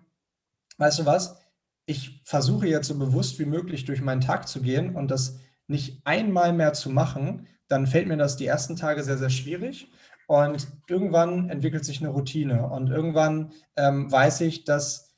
weißt 0.77 0.99
du 0.99 1.05
was, 1.05 1.39
ich 1.85 2.21
versuche 2.23 2.67
jetzt 2.67 2.87
so 2.87 2.97
bewusst 2.97 3.39
wie 3.39 3.45
möglich 3.45 3.85
durch 3.85 4.01
meinen 4.01 4.21
Tag 4.21 4.47
zu 4.47 4.61
gehen 4.61 4.95
und 4.95 5.11
das 5.11 5.39
nicht 5.67 6.01
einmal 6.05 6.53
mehr 6.53 6.73
zu 6.73 6.89
machen, 6.89 7.47
dann 7.67 7.87
fällt 7.87 8.07
mir 8.07 8.17
das 8.17 8.37
die 8.37 8.45
ersten 8.45 8.75
Tage 8.75 9.03
sehr, 9.03 9.17
sehr 9.17 9.29
schwierig. 9.29 9.91
Und 10.27 10.67
irgendwann 10.87 11.49
entwickelt 11.49 11.85
sich 11.85 12.01
eine 12.01 12.09
Routine 12.09 12.67
und 12.67 12.89
irgendwann 12.89 13.51
ähm, 13.75 14.11
weiß 14.11 14.41
ich, 14.41 14.63
dass, 14.63 15.13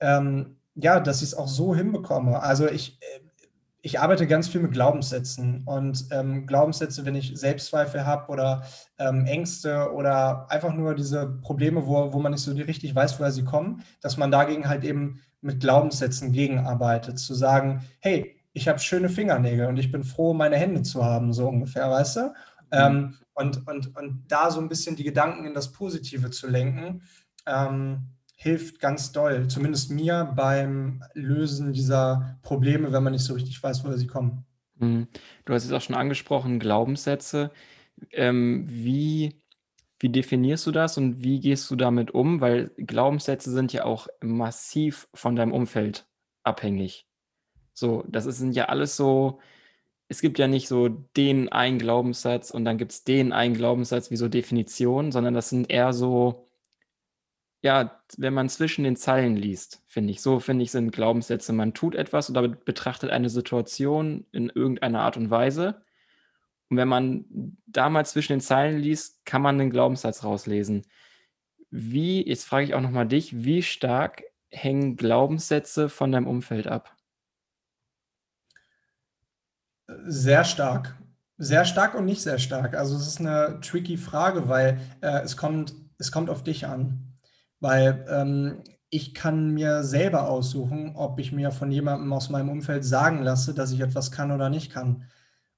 ähm, 0.00 0.56
ja, 0.74 0.98
dass 0.98 1.18
ich 1.18 1.28
es 1.28 1.34
auch 1.34 1.46
so 1.46 1.76
hinbekomme. 1.76 2.42
Also 2.42 2.68
ich, 2.68 2.98
äh, 3.00 3.20
ich 3.82 4.00
arbeite 4.00 4.26
ganz 4.26 4.48
viel 4.48 4.60
mit 4.60 4.72
Glaubenssätzen 4.72 5.62
und 5.64 6.06
ähm, 6.10 6.46
Glaubenssätze, 6.46 7.04
wenn 7.04 7.14
ich 7.14 7.38
Selbstzweifel 7.38 8.04
habe 8.04 8.32
oder 8.32 8.64
ähm, 8.98 9.26
Ängste 9.26 9.92
oder 9.92 10.50
einfach 10.50 10.74
nur 10.74 10.96
diese 10.96 11.38
Probleme, 11.40 11.86
wo, 11.86 12.12
wo 12.12 12.18
man 12.18 12.32
nicht 12.32 12.42
so 12.42 12.52
richtig 12.52 12.94
weiß, 12.94 13.20
woher 13.20 13.30
sie 13.30 13.44
kommen, 13.44 13.84
dass 14.00 14.16
man 14.16 14.32
dagegen 14.32 14.68
halt 14.68 14.82
eben 14.82 15.20
mit 15.40 15.60
Glaubenssätzen 15.60 16.32
gegenarbeitet, 16.32 17.18
zu 17.18 17.34
sagen, 17.34 17.84
hey, 18.00 18.36
ich 18.52 18.68
habe 18.68 18.78
schöne 18.78 19.08
Fingernägel 19.08 19.66
und 19.66 19.76
ich 19.76 19.92
bin 19.92 20.04
froh, 20.04 20.34
meine 20.34 20.56
Hände 20.56 20.82
zu 20.82 21.04
haben, 21.04 21.32
so 21.32 21.48
ungefähr, 21.48 21.90
weißt 21.90 22.16
du? 22.16 22.20
Mhm. 22.20 22.32
Ähm, 22.72 23.14
und, 23.34 23.66
und, 23.68 23.96
und 23.96 24.24
da 24.28 24.50
so 24.50 24.60
ein 24.60 24.68
bisschen 24.68 24.96
die 24.96 25.04
Gedanken 25.04 25.46
in 25.46 25.54
das 25.54 25.70
Positive 25.70 26.30
zu 26.30 26.48
lenken, 26.48 27.02
ähm, 27.46 28.08
hilft 28.34 28.80
ganz 28.80 29.12
doll, 29.12 29.48
zumindest 29.48 29.90
mir 29.90 30.32
beim 30.36 31.02
Lösen 31.14 31.72
dieser 31.72 32.38
Probleme, 32.42 32.92
wenn 32.92 33.02
man 33.02 33.12
nicht 33.12 33.24
so 33.24 33.34
richtig 33.34 33.62
weiß, 33.62 33.84
woher 33.84 33.98
sie 33.98 34.06
kommen. 34.06 34.44
Mhm. 34.76 35.08
Du 35.44 35.54
hast 35.54 35.64
es 35.64 35.72
auch 35.72 35.80
schon 35.80 35.96
angesprochen, 35.96 36.58
Glaubenssätze. 36.58 37.50
Ähm, 38.12 38.64
wie 38.68 39.37
wie 40.00 40.08
definierst 40.08 40.66
du 40.66 40.70
das 40.72 40.96
und 40.98 41.22
wie 41.22 41.40
gehst 41.40 41.70
du 41.70 41.76
damit 41.76 42.12
um? 42.12 42.40
Weil 42.40 42.70
Glaubenssätze 42.76 43.50
sind 43.50 43.72
ja 43.72 43.84
auch 43.84 44.08
massiv 44.20 45.08
von 45.14 45.36
deinem 45.36 45.52
Umfeld 45.52 46.06
abhängig. 46.44 47.06
So, 47.74 48.04
das 48.08 48.24
sind 48.24 48.54
ja 48.54 48.66
alles 48.66 48.96
so 48.96 49.40
es 50.08 50.22
gibt 50.22 50.38
ja 50.38 50.48
nicht 50.48 50.68
so 50.68 50.88
den 50.88 51.50
einen 51.50 51.78
Glaubenssatz 51.78 52.50
und 52.50 52.64
dann 52.64 52.78
gibt 52.78 52.92
es 52.92 53.04
den 53.04 53.32
einen 53.32 53.54
Glaubenssatz 53.54 54.10
wie 54.10 54.16
so 54.16 54.28
Definitionen, 54.28 55.12
sondern 55.12 55.34
das 55.34 55.50
sind 55.50 55.70
eher 55.70 55.92
so 55.92 56.48
ja, 57.62 58.00
wenn 58.16 58.34
man 58.34 58.48
zwischen 58.48 58.84
den 58.84 58.96
Zeilen 58.96 59.36
liest, 59.36 59.82
finde 59.86 60.12
ich. 60.12 60.22
So, 60.22 60.38
finde 60.38 60.62
ich, 60.64 60.70
sind 60.70 60.92
Glaubenssätze. 60.92 61.52
Man 61.52 61.74
tut 61.74 61.94
etwas 61.96 62.30
oder 62.30 62.46
betrachtet 62.46 63.10
eine 63.10 63.30
Situation 63.30 64.26
in 64.32 64.48
irgendeiner 64.48 65.00
Art 65.00 65.16
und 65.16 65.30
Weise 65.30 65.82
und 66.70 66.76
wenn 66.76 66.88
man 66.88 67.24
da 67.66 67.88
mal 67.88 68.04
zwischen 68.04 68.34
den 68.34 68.40
Zeilen 68.40 68.78
liest, 68.78 69.24
kann 69.24 69.42
man 69.42 69.60
einen 69.60 69.70
Glaubenssatz 69.70 70.24
rauslesen. 70.24 70.84
Wie, 71.70 72.26
jetzt 72.26 72.44
frage 72.44 72.64
ich 72.64 72.74
auch 72.74 72.80
nochmal 72.80 73.08
dich, 73.08 73.44
wie 73.44 73.62
stark 73.62 74.22
hängen 74.50 74.96
Glaubenssätze 74.96 75.88
von 75.88 76.12
deinem 76.12 76.26
Umfeld 76.26 76.66
ab? 76.66 76.94
Sehr 80.06 80.44
stark. 80.44 80.96
Sehr 81.38 81.64
stark 81.64 81.94
und 81.94 82.04
nicht 82.04 82.20
sehr 82.20 82.38
stark. 82.38 82.76
Also 82.76 82.96
es 82.96 83.06
ist 83.06 83.20
eine 83.20 83.60
tricky 83.60 83.96
Frage, 83.96 84.48
weil 84.48 84.80
äh, 85.00 85.20
es, 85.20 85.36
kommt, 85.36 85.74
es 85.98 86.10
kommt 86.10 86.30
auf 86.30 86.42
dich 86.42 86.66
an. 86.66 87.16
Weil 87.60 88.04
ähm, 88.08 88.62
ich 88.90 89.14
kann 89.14 89.52
mir 89.52 89.84
selber 89.84 90.28
aussuchen, 90.28 90.96
ob 90.96 91.18
ich 91.20 91.32
mir 91.32 91.50
von 91.50 91.70
jemandem 91.70 92.12
aus 92.12 92.28
meinem 92.28 92.48
Umfeld 92.48 92.84
sagen 92.84 93.22
lasse, 93.22 93.54
dass 93.54 93.72
ich 93.72 93.80
etwas 93.80 94.10
kann 94.10 94.32
oder 94.32 94.50
nicht 94.50 94.72
kann. 94.72 95.04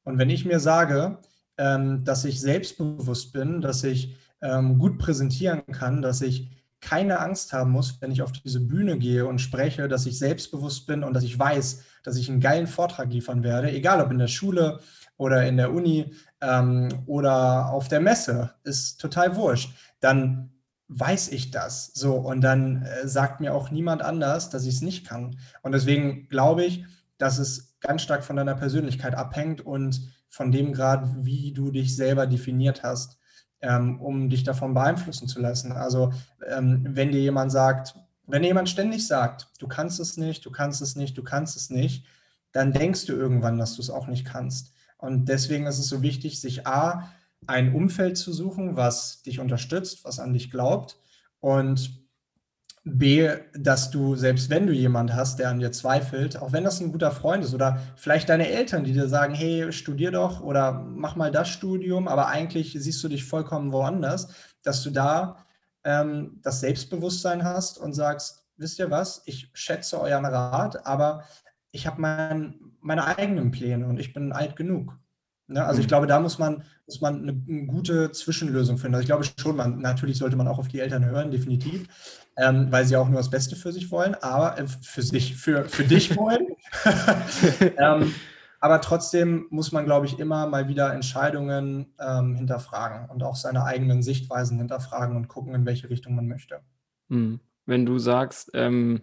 Und 0.05 0.19
wenn 0.19 0.31
ich 0.31 0.45
mir 0.45 0.61
sage, 0.61 1.19
ähm, 1.59 2.05
dass 2.05 2.25
ich 2.25 2.41
selbstbewusst 2.41 3.33
bin, 3.33 3.61
dass 3.61 3.85
ich 3.85 4.17
ähm, 4.43 4.79
gut 4.79 4.99
präsentieren 4.99 5.63
kann, 5.73 6.03
dass 6.03 6.23
ich 6.23 6.51
keine 6.81 7.21
Angst 7.21 7.53
haben 7.53 7.71
muss, 7.71 8.01
wenn 8.01 8.11
ich 8.11 8.23
auf 8.23 8.33
diese 8.33 8.61
Bühne 8.61 8.99
gehe 8.99 9.27
und 9.27 9.39
spreche, 9.39 9.87
dass 9.87 10.07
ich 10.07 10.19
selbstbewusst 10.19 10.87
bin 10.87 11.05
und 11.05 11.13
dass 11.13 11.25
ich 11.25 11.39
weiß, 11.39 11.83
dass 12.03 12.17
ich 12.17 12.31
einen 12.31 12.41
geilen 12.41 12.67
Vortrag 12.67 13.11
liefern 13.13 13.43
werde, 13.43 13.71
egal 13.71 14.01
ob 14.01 14.11
in 14.11 14.19
der 14.19 14.29
Schule 14.29 14.81
oder 15.19 15.47
in 15.47 15.59
der 15.59 15.73
Uni 15.73 16.15
ähm, 16.41 16.89
oder 17.07 17.71
auf 17.71 17.89
der 17.89 18.01
Messe, 18.01 18.55
ist 18.65 18.99
total 18.99 19.37
wurscht. 19.37 19.71
Dann 20.01 20.51
weiß 20.89 21.29
ich 21.29 21.51
das 21.51 21.93
so 21.95 22.15
und 22.17 22.41
dann 22.41 22.83
äh, 22.83 23.07
sagt 23.07 23.41
mir 23.41 23.55
auch 23.55 23.71
niemand 23.71 24.03
anders, 24.03 24.49
dass 24.51 24.65
ich 24.65 24.77
es 24.77 24.81
nicht 24.81 25.07
kann. 25.07 25.39
Und 25.63 25.73
deswegen 25.73 26.29
glaube 26.29 26.65
ich, 26.65 26.87
dass 27.19 27.39
es 27.39 27.70
ganz 27.81 28.03
stark 28.03 28.25
von 28.25 28.37
deiner 28.37 28.55
Persönlichkeit 28.55 29.15
abhängt 29.15 29.61
und 29.61 30.13
von 30.29 30.53
dem 30.53 30.73
Grad, 30.73 31.25
wie 31.25 31.53
du 31.53 31.71
dich 31.71 31.97
selber 31.97 32.27
definiert 32.27 32.83
hast, 32.83 33.19
ähm, 33.61 34.01
um 34.01 34.31
dich 34.31 34.45
davon 34.45 34.75
beeinflussen 34.75 35.29
zu 35.29 35.41
lassen. 35.41 35.73
Also 35.73 36.13
ähm, 36.49 36.87
wenn 36.89 37.11
dir 37.11 37.21
jemand 37.21 37.53
sagt, 37.53 37.95
wenn 38.27 38.43
dir 38.43 38.49
jemand 38.49 38.69
ständig 38.69 39.07
sagt, 39.07 39.49
du 39.59 39.67
kannst 39.67 39.99
es 39.99 40.17
nicht, 40.17 40.47
du 40.47 40.51
kannst 40.51 40.83
es 40.83 40.95
nicht, 40.95 41.19
du 41.19 41.25
kannst 41.25 41.57
es 41.57 41.71
nicht, 41.71 42.07
dann 42.53 42.73
denkst 42.73 43.07
du 43.07 43.13
irgendwann, 43.13 43.59
dass 43.59 43.75
du 43.75 43.83
es 43.83 43.91
auch 43.91 44.07
nicht 44.07 44.25
kannst. 44.25 44.73
Und 44.99 45.29
deswegen 45.29 45.67
ist 45.67 45.79
es 45.79 45.89
so 45.89 46.03
wichtig, 46.03 46.41
sich 46.41 46.67
A, 46.67 47.11
ein 47.47 47.75
Umfeld 47.75 48.19
zu 48.19 48.33
suchen, 48.33 48.77
was 48.77 49.23
dich 49.23 49.41
unterstützt, 49.41 50.05
was 50.05 50.19
an 50.19 50.33
dich 50.33 50.51
glaubt 50.51 50.99
und 51.41 52.00
B, 52.85 53.29
dass 53.55 53.91
du, 53.91 54.17
selbst 54.17 54.49
wenn 54.49 54.67
du 54.67 54.73
jemanden 54.73 55.15
hast, 55.15 55.39
der 55.39 55.51
an 55.51 55.59
dir 55.59 55.71
zweifelt, 55.71 56.41
auch 56.41 56.53
wenn 56.53 56.65
das 56.65 56.81
ein 56.81 56.93
guter 56.93 57.11
Freund 57.11 57.45
ist 57.45 57.53
oder 57.53 57.79
vielleicht 57.97 58.31
deine 58.31 58.49
Eltern, 58.49 58.85
die 58.85 58.95
dir 58.95 59.09
sagen, 59.09 59.35
hey, 59.35 59.71
studier 59.71 60.11
doch 60.11 60.41
oder 60.41 60.73
mach 60.73 61.15
mal 61.15 61.31
das 61.31 61.51
Studium, 61.51 62.09
aber 62.09 62.29
eigentlich 62.29 62.75
siehst 62.79 63.05
du 63.05 63.09
dich 63.09 63.25
vollkommen 63.25 63.73
woanders, 63.73 64.29
dass 64.63 64.83
du 64.83 64.91
da 64.91 65.45
ähm, 65.85 66.41
das 66.43 66.61
Selbstbewusstsein 66.61 67.45
hast 67.45 67.79
und 67.79 67.93
sagst, 67.93 68.47
wisst 68.57 68.79
ihr 68.79 68.91
was, 68.91 69.23
ich 69.27 69.51
schätze 69.53 70.01
euren 70.01 70.25
Rat, 70.25 70.87
aber 70.87 71.25
ich 71.73 71.87
habe 71.87 72.01
mein, 72.01 72.55
meine 72.81 73.05
eigenen 73.19 73.51
Pläne 73.51 73.87
und 73.87 74.01
ich 74.01 74.15
bin 74.15 74.33
alt 74.33 74.57
genug. 74.57 74.99
Ne? 75.51 75.65
Also 75.65 75.81
ich 75.81 75.87
mhm. 75.87 75.89
glaube, 75.89 76.07
da 76.07 76.21
muss 76.21 76.39
man, 76.39 76.63
muss 76.87 77.01
man 77.01 77.23
eine, 77.23 77.43
eine, 77.47 77.67
gute 77.67 78.13
Zwischenlösung 78.13 78.79
finden. 78.79 78.95
Also 78.95 79.03
ich 79.03 79.09
glaube 79.09 79.25
schon, 79.25 79.57
man, 79.57 79.81
natürlich 79.81 80.19
sollte 80.19 80.37
man 80.37 80.49
auch 80.49 80.59
auf 80.59 80.69
die 80.69 80.81
Eltern 80.81 81.05
hören, 81.05 81.31
definitiv, 81.31 81.89
ähm, 82.37 82.71
weil 82.71 82.85
sie 82.85 82.97
auch 82.97 83.09
nur 83.09 83.19
das 83.19 83.31
Beste 83.31 83.57
für 83.57 83.73
sich 83.73 83.91
wollen, 83.91 84.15
aber 84.15 84.59
äh, 84.59 84.67
für 84.67 85.03
sich, 85.03 85.37
für, 85.37 85.65
für 85.69 85.85
dich 85.85 86.17
wollen. 86.17 86.47
ähm, 87.79 88.15
aber 88.61 88.81
trotzdem 88.83 89.47
muss 89.51 89.73
man, 89.73 89.87
glaube 89.87 90.07
ich, 90.07 90.19
immer 90.19 90.47
mal 90.47 90.69
wieder 90.69 90.93
Entscheidungen 90.93 91.95
ähm, 91.99 92.35
hinterfragen 92.35 93.09
und 93.09 93.23
auch 93.23 93.37
seine 93.37 93.65
eigenen 93.65 94.03
Sichtweisen 94.03 94.59
hinterfragen 94.59 95.17
und 95.17 95.29
gucken, 95.29 95.55
in 95.55 95.65
welche 95.65 95.89
Richtung 95.89 96.15
man 96.15 96.29
möchte. 96.29 96.61
Mhm. 97.09 97.41
Wenn 97.65 97.87
du 97.87 97.99
sagst, 97.99 98.51
ähm, 98.55 99.01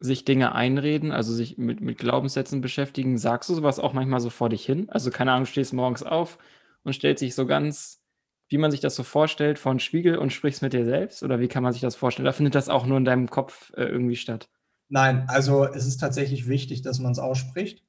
sich 0.00 0.24
Dinge 0.24 0.54
einreden, 0.54 1.12
also 1.12 1.32
sich 1.32 1.56
mit, 1.56 1.80
mit 1.80 1.98
Glaubenssätzen 1.98 2.60
beschäftigen, 2.60 3.16
sagst 3.16 3.48
du 3.48 3.54
sowas 3.54 3.78
auch 3.78 3.92
manchmal 3.92 4.20
so 4.20 4.30
vor 4.30 4.48
dich 4.48 4.64
hin? 4.64 4.90
Also 4.90 5.10
keine 5.10 5.32
Ahnung, 5.32 5.46
stehst 5.46 5.72
morgens 5.72 6.02
auf 6.02 6.38
und 6.82 6.92
stellst 6.92 7.20
sich 7.20 7.34
so 7.34 7.46
ganz, 7.46 8.02
wie 8.48 8.58
man 8.58 8.70
sich 8.70 8.80
das 8.80 8.94
so 8.94 9.02
vorstellt, 9.02 9.58
vor 9.58 9.72
den 9.74 9.80
Spiegel 9.80 10.18
und 10.18 10.32
sprichst 10.32 10.62
mit 10.62 10.72
dir 10.72 10.84
selbst? 10.84 11.22
Oder 11.22 11.40
wie 11.40 11.48
kann 11.48 11.62
man 11.62 11.72
sich 11.72 11.82
das 11.82 11.96
vorstellen? 11.96 12.26
Oder 12.26 12.32
findet 12.32 12.54
das 12.54 12.68
auch 12.68 12.86
nur 12.86 12.98
in 12.98 13.04
deinem 13.04 13.28
Kopf 13.28 13.72
äh, 13.76 13.84
irgendwie 13.84 14.16
statt? 14.16 14.48
Nein, 14.88 15.24
also 15.28 15.64
es 15.64 15.86
ist 15.86 15.98
tatsächlich 15.98 16.48
wichtig, 16.48 16.82
dass 16.82 17.00
man 17.00 17.12
es 17.12 17.18
ausspricht, 17.18 17.84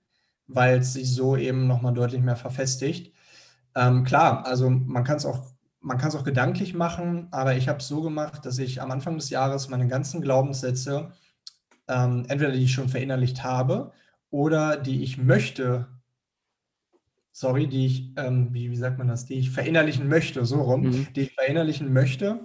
weil 0.47 0.79
es 0.79 0.93
sich 0.93 1.13
so 1.13 1.37
eben 1.37 1.67
nochmal 1.67 1.93
deutlich 1.93 2.21
mehr 2.21 2.35
verfestigt. 2.35 3.13
Ähm, 3.75 4.03
klar, 4.03 4.45
also 4.47 4.69
man 4.69 5.03
kann 5.03 5.17
es 5.17 5.25
auch 5.25 5.55
man 5.79 5.99
kann 5.99 6.09
es 6.09 6.15
auch 6.15 6.23
gedanklich 6.23 6.73
machen, 6.73 7.27
aber 7.31 7.55
ich 7.55 7.69
habe 7.69 7.79
es 7.79 7.87
so 7.87 8.01
gemacht, 8.01 8.45
dass 8.45 8.57
ich 8.57 8.81
am 8.81 8.91
Anfang 8.91 9.15
des 9.15 9.29
Jahres 9.29 9.69
meine 9.69 9.87
ganzen 9.87 10.21
Glaubenssätze 10.21 11.13
ähm, 11.87 12.25
entweder 12.27 12.51
die 12.51 12.63
ich 12.63 12.73
schon 12.73 12.89
verinnerlicht 12.89 13.43
habe 13.43 13.91
oder 14.29 14.77
die 14.77 15.03
ich 15.03 15.17
möchte, 15.17 15.87
sorry, 17.37 17.67
die 17.67 17.85
ich, 17.85 18.13
ähm, 18.17 18.51
wie, 18.51 18.71
wie 18.71 18.75
sagt 18.75 18.97
man 18.97 19.09
das, 19.09 19.25
die 19.25 19.35
ich 19.35 19.51
verinnerlichen 19.51 20.07
möchte, 20.07 20.43
so 20.43 20.59
rum, 20.63 20.87
mhm. 20.87 21.07
die 21.15 21.21
ich 21.21 21.33
verinnerlichen 21.35 21.93
möchte, 21.93 22.39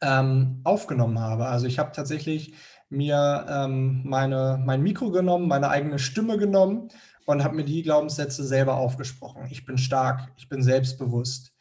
ähm, 0.00 0.60
aufgenommen 0.62 1.18
habe. 1.18 1.46
Also 1.46 1.66
ich 1.66 1.80
habe 1.80 1.90
tatsächlich 1.90 2.54
mir 2.88 3.44
ähm, 3.48 4.02
meine, 4.04 4.62
mein 4.64 4.80
Mikro 4.84 5.10
genommen, 5.10 5.48
meine 5.48 5.70
eigene 5.70 5.98
Stimme 5.98 6.38
genommen 6.38 6.88
und 7.24 7.42
habe 7.42 7.56
mir 7.56 7.64
die 7.64 7.82
Glaubenssätze 7.82 8.44
selber 8.44 8.76
aufgesprochen. 8.76 9.48
Ich 9.50 9.66
bin 9.66 9.76
stark, 9.76 10.30
ich 10.36 10.48
bin 10.48 10.62
selbstbewusst, 10.62 11.52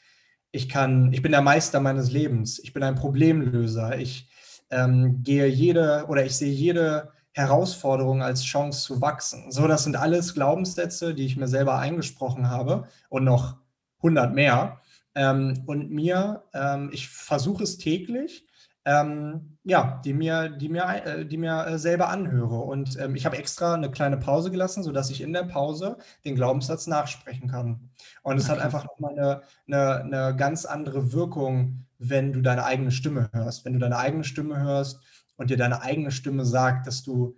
ich 0.51 0.69
kann, 0.69 1.11
ich 1.13 1.23
bin 1.23 1.31
der 1.31 1.41
Meister 1.41 1.79
meines 1.79 2.11
Lebens, 2.11 2.59
ich 2.59 2.73
bin 2.73 2.83
ein 2.83 2.93
Problemlöser, 2.93 3.97
ich 3.97 4.29
ähm, 4.69 5.23
gehe 5.23 5.47
jede 5.47 6.05
oder 6.09 6.23
ich 6.23 6.35
sehe 6.35 6.53
jede 6.53 7.11
Herausforderung 7.35 8.23
als 8.23 8.43
Chance 8.43 8.81
zu 8.81 9.01
wachsen. 9.01 9.51
So, 9.51 9.67
das 9.67 9.83
sind 9.83 9.97
alles 9.97 10.33
Glaubenssätze, 10.33 11.13
die 11.13 11.25
ich 11.25 11.35
mir 11.35 11.49
selber 11.49 11.77
eingesprochen 11.77 12.49
habe 12.49 12.87
und 13.09 13.25
noch 13.25 13.57
100 13.97 14.33
mehr. 14.33 14.79
Ähm, 15.15 15.63
und 15.65 15.91
mir, 15.91 16.43
ähm, 16.53 16.89
ich 16.93 17.09
versuche 17.09 17.63
es 17.63 17.77
täglich, 17.77 18.47
ähm, 18.85 19.57
ja, 19.63 20.01
die 20.05 20.13
mir, 20.13 20.47
die 20.47 20.69
mir, 20.69 20.83
äh, 20.83 21.25
die 21.25 21.37
mir 21.37 21.65
äh, 21.65 21.77
selber 21.77 22.07
anhöre. 22.07 22.59
Und 22.59 22.97
ähm, 22.99 23.15
ich 23.15 23.25
habe 23.25 23.37
extra 23.37 23.73
eine 23.73 23.91
kleine 23.91 24.17
Pause 24.17 24.49
gelassen, 24.49 24.83
sodass 24.83 25.09
ich 25.09 25.21
in 25.21 25.33
der 25.33 25.43
Pause 25.43 25.97
den 26.23 26.35
Glaubenssatz 26.35 26.87
nachsprechen 26.87 27.49
kann. 27.49 27.89
Und 28.23 28.37
es 28.37 28.45
okay. 28.45 28.59
hat 28.59 28.65
einfach 28.65 28.85
nochmal 28.85 29.11
eine, 29.11 29.41
eine, 29.67 30.03
eine 30.03 30.35
ganz 30.37 30.65
andere 30.65 31.11
Wirkung, 31.11 31.85
wenn 31.97 32.31
du 32.31 32.41
deine 32.41 32.63
eigene 32.63 32.91
Stimme 32.91 33.29
hörst. 33.33 33.65
Wenn 33.65 33.73
du 33.73 33.79
deine 33.79 33.97
eigene 33.97 34.23
Stimme 34.23 34.61
hörst 34.61 35.01
und 35.37 35.49
dir 35.49 35.57
deine 35.57 35.81
eigene 35.81 36.11
Stimme 36.11 36.45
sagt, 36.45 36.87
dass 36.87 37.03
du 37.03 37.37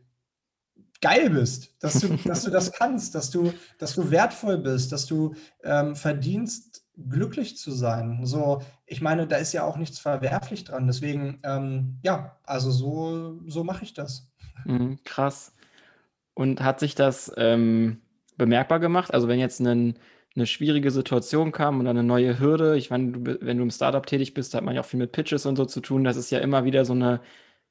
geil 1.01 1.29
bist, 1.29 1.75
dass 1.83 1.99
du, 1.99 2.07
dass 2.25 2.43
du 2.43 2.51
das 2.51 2.71
kannst, 2.71 3.15
dass 3.15 3.29
du, 3.29 3.53
dass 3.77 3.95
du 3.95 4.11
wertvoll 4.11 4.57
bist, 4.57 4.91
dass 4.91 5.05
du 5.05 5.35
ähm, 5.63 5.95
verdienst, 5.95 6.83
glücklich 7.09 7.57
zu 7.57 7.71
sein. 7.71 8.25
So, 8.25 8.63
ich 8.87 9.01
meine, 9.01 9.27
da 9.27 9.37
ist 9.37 9.53
ja 9.53 9.63
auch 9.63 9.77
nichts 9.77 9.99
verwerflich 9.99 10.63
dran. 10.63 10.87
Deswegen, 10.87 11.39
ähm, 11.43 11.99
ja, 12.01 12.37
also 12.43 12.71
so, 12.71 13.39
so 13.45 13.63
mache 13.63 13.83
ich 13.83 13.93
das. 13.93 14.31
Mhm, 14.65 14.97
krass. 15.03 15.53
Und 16.33 16.61
hat 16.61 16.79
sich 16.79 16.95
das 16.95 17.31
ähm, 17.37 18.01
bemerkbar 18.35 18.79
gemacht? 18.79 19.13
Also 19.13 19.27
wenn 19.27 19.39
jetzt 19.39 19.59
ein 19.59 19.99
eine 20.37 20.45
schwierige 20.45 20.91
Situation 20.91 21.51
kam 21.51 21.79
oder 21.79 21.89
eine 21.89 22.03
neue 22.03 22.39
Hürde. 22.39 22.77
Ich 22.77 22.91
meine, 22.91 23.11
du, 23.11 23.37
wenn 23.41 23.57
du 23.57 23.63
im 23.63 23.71
Startup 23.71 24.05
tätig 24.05 24.35
bist, 24.35 24.53
hat 24.53 24.63
man 24.63 24.75
ja 24.75 24.81
auch 24.81 24.85
viel 24.85 24.99
mit 24.99 25.11
Pitches 25.11 25.45
und 25.47 25.55
so 25.55 25.65
zu 25.65 25.81
tun. 25.81 26.03
Das 26.03 26.15
ist 26.15 26.29
ja 26.29 26.39
immer 26.39 26.63
wieder 26.63 26.85
so 26.85 26.93
eine 26.93 27.21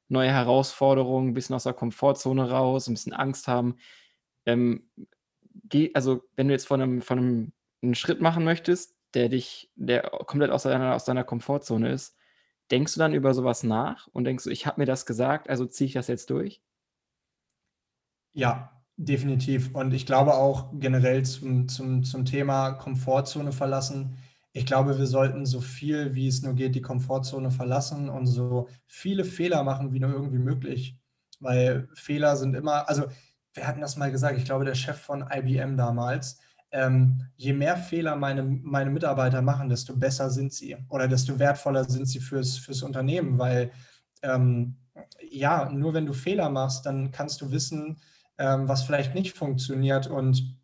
neue 0.08 0.30
Herausforderung, 0.30 1.28
ein 1.28 1.34
bisschen 1.34 1.56
aus 1.56 1.64
der 1.64 1.72
Komfortzone 1.72 2.50
raus, 2.50 2.88
ein 2.88 2.94
bisschen 2.94 3.12
Angst 3.12 3.48
haben. 3.48 3.76
Ähm, 4.44 4.88
die, 5.42 5.94
also, 5.94 6.22
wenn 6.36 6.48
du 6.48 6.54
jetzt 6.54 6.66
von 6.66 6.80
einem, 6.80 7.02
von 7.02 7.18
einem 7.18 7.52
einen 7.82 7.94
Schritt 7.94 8.20
machen 8.20 8.44
möchtest, 8.44 8.96
der 9.14 9.28
dich, 9.28 9.70
der 9.76 10.02
komplett 10.02 10.50
aus 10.50 10.64
deiner, 10.64 10.94
aus 10.94 11.04
deiner 11.04 11.24
Komfortzone 11.24 11.90
ist, 11.90 12.16
denkst 12.70 12.94
du 12.94 12.98
dann 12.98 13.14
über 13.14 13.34
sowas 13.34 13.62
nach 13.62 14.08
und 14.08 14.24
denkst 14.24 14.44
du, 14.44 14.50
ich 14.50 14.66
habe 14.66 14.80
mir 14.80 14.86
das 14.86 15.06
gesagt, 15.06 15.48
also 15.48 15.66
ziehe 15.66 15.86
ich 15.86 15.94
das 15.94 16.08
jetzt 16.08 16.30
durch? 16.30 16.62
Ja, 18.32 18.76
Definitiv. 18.98 19.74
Und 19.74 19.92
ich 19.92 20.06
glaube 20.06 20.34
auch 20.34 20.70
generell 20.72 21.22
zum, 21.24 21.68
zum, 21.68 22.02
zum 22.02 22.24
Thema 22.24 22.72
Komfortzone 22.72 23.52
verlassen. 23.52 24.16
Ich 24.56 24.64
glaube, 24.64 24.96
wir 24.96 25.06
sollten 25.06 25.44
so 25.44 25.60
viel, 25.60 26.14
wie 26.14 26.28
es 26.28 26.40
nur 26.40 26.54
geht, 26.54 26.74
die 26.74 26.80
Komfortzone 26.80 27.50
verlassen 27.50 28.08
und 28.08 28.26
so 28.26 28.68
viele 28.86 29.26
Fehler 29.26 29.62
machen, 29.62 29.92
wie 29.92 30.00
nur 30.00 30.10
irgendwie 30.10 30.38
möglich. 30.38 30.98
Weil 31.40 31.90
Fehler 31.92 32.38
sind 32.38 32.54
immer, 32.54 32.88
also 32.88 33.04
wir 33.52 33.66
hatten 33.66 33.82
das 33.82 33.98
mal 33.98 34.10
gesagt, 34.10 34.38
ich 34.38 34.46
glaube, 34.46 34.64
der 34.64 34.74
Chef 34.74 34.98
von 34.98 35.26
IBM 35.30 35.76
damals, 35.76 36.40
ähm, 36.70 37.26
je 37.36 37.52
mehr 37.52 37.76
Fehler 37.76 38.16
meine, 38.16 38.42
meine 38.44 38.88
Mitarbeiter 38.88 39.42
machen, 39.42 39.68
desto 39.68 39.94
besser 39.94 40.30
sind 40.30 40.54
sie 40.54 40.74
oder 40.88 41.06
desto 41.06 41.38
wertvoller 41.38 41.84
sind 41.84 42.06
sie 42.06 42.20
fürs, 42.20 42.56
fürs 42.56 42.82
Unternehmen, 42.82 43.38
weil 43.38 43.72
ähm, 44.22 44.78
ja, 45.20 45.70
nur 45.70 45.92
wenn 45.92 46.06
du 46.06 46.14
Fehler 46.14 46.48
machst, 46.48 46.86
dann 46.86 47.10
kannst 47.10 47.42
du 47.42 47.50
wissen, 47.50 47.98
ähm, 48.38 48.66
was 48.66 48.84
vielleicht 48.84 49.14
nicht 49.14 49.36
funktioniert 49.36 50.06
und 50.06 50.56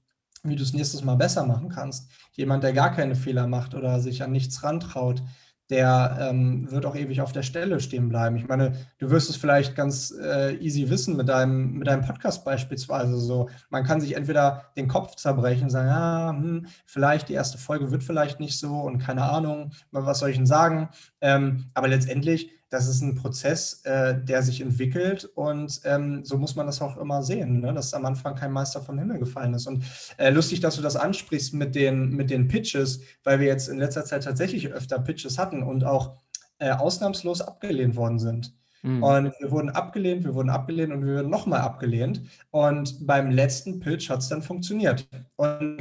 wie 0.43 0.57
du 0.57 0.63
es 0.63 0.73
nächstes 0.73 1.05
Mal 1.05 1.17
besser 1.17 1.47
machen 1.47 1.69
kannst. 1.69 2.11
Jemand, 2.33 2.65
der 2.65 2.73
gar 2.73 2.93
keine 2.93 3.15
Fehler 3.15 3.47
macht 3.47 3.75
oder 3.75 4.01
sich 4.01 4.23
an 4.23 4.33
nichts 4.33 4.63
rantraut, 4.63 5.23
der 5.71 6.19
ähm, 6.21 6.71
wird 6.71 6.85
auch 6.85 6.95
ewig 6.95 7.23
auf 7.23 7.33
der 7.33 7.43
Stelle 7.43 7.81
stehen 7.81 8.09
bleiben. 8.11 8.37
Ich 8.37 8.47
meine, 8.47 8.73
du 8.99 9.11
wirst 9.11 9.31
es 9.31 9.37
vielleicht 9.37 9.75
ganz 9.75 10.11
äh, 10.11 10.55
easy 10.57 10.91
wissen 10.91 11.17
mit 11.17 11.29
deinem, 11.29 11.79
mit 11.79 11.87
deinem 11.87 12.03
Podcast 12.03 12.45
beispielsweise. 12.45 13.17
So, 13.17 13.49
man 13.71 13.85
kann 13.85 14.01
sich 14.01 14.15
entweder 14.15 14.67
den 14.77 14.87
Kopf 14.87 15.17
zerbrechen 15.17 15.65
und 15.65 15.71
sagen, 15.71 15.89
ah, 15.89 16.31
hm, 16.31 16.67
vielleicht 16.85 17.31
die 17.31 17.35
erste 17.35 17.57
Folge 17.57 17.91
wird 17.91 18.05
vielleicht 18.05 18.39
nicht 18.39 18.59
so 18.59 18.81
und 18.81 18.99
keine 18.99 19.23
Ahnung, 19.23 19.73
was 19.93 20.19
soll 20.19 20.31
ich 20.31 20.37
denn 20.37 20.47
sagen? 20.47 20.91
Ähm, 21.23 21.71
aber 21.73 21.89
letztendlich 21.89 22.51
das 22.73 22.89
ist 22.89 23.03
ein 23.03 23.15
Prozess, 23.15 23.83
äh, 23.85 24.19
der 24.19 24.43
sich 24.43 24.63
entwickelt 24.63 25.27
und 25.35 25.83
ähm, 25.85 26.25
so 26.25 26.39
muss 26.39 26.57
man 26.57 26.65
das 26.65 26.81
auch 26.81 26.97
immer 26.97 27.23
sehen, 27.23 27.61
ne? 27.61 27.75
dass 27.75 27.93
am 27.93 28.07
Anfang 28.07 28.35
kein 28.35 28.51
Meister 28.51 28.81
vom 28.81 28.99
Himmel 28.99 29.19
gefallen 29.19 29.53
ist. 29.53 29.67
Und 29.67 29.85
äh, 30.17 30.31
lustig, 30.31 30.61
dass 30.61 30.77
du 30.77 30.83
das 30.83 30.97
ansprichst 30.97 31.53
mit 31.53 31.75
den, 31.75 32.17
mit 32.17 32.31
den 32.31 32.49
Pitches, 32.49 33.03
weil 33.25 33.41
wir 33.41 33.47
jetzt 33.47 33.69
in 33.69 33.79
letzter 33.79 34.07
Zeit 34.07 34.25
tatsächlich 34.25 34.73
öfter 34.73 34.99
Pitches 34.99 35.37
hatten 35.37 35.63
und 35.63 35.85
auch 35.85 36.17
äh, 36.61 36.71
ausnahmslos 36.71 37.43
abgelehnt 37.43 37.95
worden 37.95 38.19
sind. 38.19 38.55
Mhm. 38.81 39.03
Und 39.03 39.33
wir 39.39 39.51
wurden 39.51 39.69
abgelehnt, 39.69 40.25
wir 40.25 40.35
wurden 40.35 40.49
abgelehnt 40.49 40.95
und 40.95 41.05
wir 41.05 41.17
wurden 41.17 41.31
nochmal 41.31 41.61
abgelehnt. 41.61 42.23
Und 42.53 43.07
beim 43.07 43.31
letzten 43.31 43.81
Pitch 43.81 44.09
hat 44.09 44.21
es 44.21 44.29
dann 44.31 44.41
funktioniert. 44.41 45.07
Und 45.37 45.77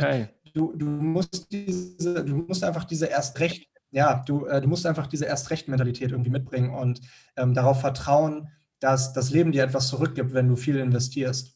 du, 0.53 0.74
du, 0.76 0.86
musst 0.86 1.49
diese, 1.53 2.26
du 2.26 2.36
musst 2.36 2.66
einfach 2.66 2.84
diese 2.84 3.05
erst 3.05 3.39
recht 3.39 3.70
ja, 3.92 4.24
du, 4.26 4.46
äh, 4.46 4.62
du 4.62 4.68
musst 4.68 4.86
einfach 4.86 5.08
diese 5.08 5.26
Erst-Recht-Mentalität 5.26 6.12
irgendwie 6.12 6.30
mitbringen 6.30 6.74
und 6.74 7.02
ähm, 7.36 7.54
darauf 7.54 7.82
vertrauen, 7.82 8.50
dass 8.80 9.14
das 9.14 9.30
Leben 9.30 9.52
dir 9.52 9.64
etwas 9.64 9.88
zurückgibt, 9.89 10.34
wenn 10.34 10.48
du 10.48 10.56
viel 10.56 10.78
investierst. 10.78 11.56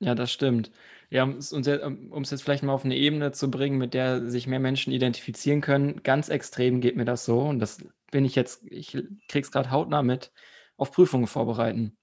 Ja, 0.00 0.14
das 0.14 0.32
stimmt. 0.32 0.70
Ja, 1.10 1.24
um 1.24 1.36
es 1.36 2.30
jetzt 2.30 2.42
vielleicht 2.42 2.62
mal 2.62 2.72
auf 2.72 2.84
eine 2.84 2.96
Ebene 2.96 3.32
zu 3.32 3.50
bringen, 3.50 3.78
mit 3.78 3.94
der 3.94 4.28
sich 4.28 4.46
mehr 4.46 4.58
Menschen 4.58 4.92
identifizieren 4.92 5.60
können, 5.60 6.02
ganz 6.02 6.28
extrem 6.28 6.80
geht 6.80 6.96
mir 6.96 7.04
das 7.04 7.24
so 7.24 7.40
und 7.42 7.58
das 7.58 7.84
bin 8.10 8.24
ich 8.24 8.34
jetzt, 8.34 8.64
ich 8.70 8.96
krieg's 9.28 9.50
gerade 9.50 9.70
hautnah 9.70 10.02
mit, 10.02 10.32
auf 10.76 10.92
Prüfungen 10.92 11.26
vorbereiten. 11.26 11.96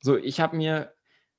So, 0.00 0.16
ich 0.16 0.40
habe 0.40 0.56
mir, 0.56 0.94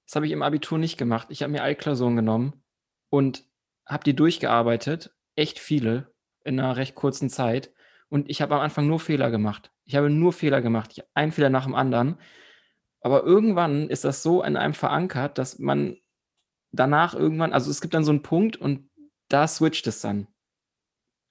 das 0.05 0.15
habe 0.15 0.25
ich 0.25 0.31
im 0.31 0.43
Abitur 0.43 0.77
nicht 0.77 0.97
gemacht, 0.97 1.27
ich 1.29 1.43
habe 1.43 1.51
mir 1.51 1.63
Altklausuren 1.63 2.15
genommen 2.15 2.63
und 3.09 3.43
habe 3.85 4.03
die 4.03 4.15
durchgearbeitet, 4.15 5.13
echt 5.35 5.59
viele 5.59 6.13
in 6.43 6.59
einer 6.59 6.77
recht 6.77 6.95
kurzen 6.95 7.29
Zeit 7.29 7.71
und 8.09 8.29
ich 8.29 8.41
habe 8.41 8.55
am 8.55 8.61
Anfang 8.61 8.87
nur 8.87 8.99
Fehler 8.99 9.31
gemacht. 9.31 9.71
Ich 9.85 9.95
habe 9.95 10.09
nur 10.09 10.33
Fehler 10.33 10.61
gemacht, 10.61 10.91
ich 10.93 11.03
einen 11.13 11.31
Fehler 11.31 11.49
nach 11.49 11.65
dem 11.65 11.75
anderen. 11.75 12.17
Aber 13.01 13.23
irgendwann 13.23 13.89
ist 13.89 14.03
das 14.03 14.23
so 14.23 14.43
in 14.43 14.57
einem 14.57 14.73
verankert, 14.73 15.37
dass 15.37 15.59
man 15.59 15.97
danach 16.71 17.13
irgendwann 17.13 17.53
also, 17.53 17.71
es 17.71 17.81
gibt 17.81 17.93
dann 17.93 18.03
so 18.03 18.11
einen 18.11 18.23
Punkt 18.23 18.57
und 18.57 18.89
da 19.29 19.47
switcht 19.47 19.87
es 19.87 20.01
dann. 20.01 20.27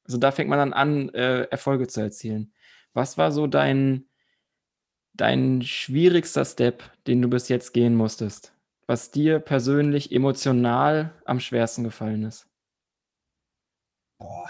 Also, 0.04 0.18
da 0.18 0.32
fängt 0.32 0.50
man 0.50 0.58
dann 0.58 0.72
an, 0.72 1.08
äh, 1.10 1.42
Erfolge 1.44 1.86
zu 1.88 2.00
erzielen. 2.00 2.52
Was 2.92 3.18
war 3.18 3.32
so 3.32 3.46
dein 3.46 4.08
dein 5.16 5.62
schwierigster 5.62 6.44
Step, 6.44 6.82
den 7.06 7.22
du 7.22 7.28
bis 7.28 7.48
jetzt 7.48 7.72
gehen 7.72 7.94
musstest? 7.94 8.52
Was 8.86 9.10
dir 9.10 9.40
persönlich 9.40 10.12
emotional 10.12 11.12
am 11.24 11.40
schwersten 11.40 11.84
gefallen 11.84 12.22
ist? 12.24 12.48
Boah, 14.18 14.48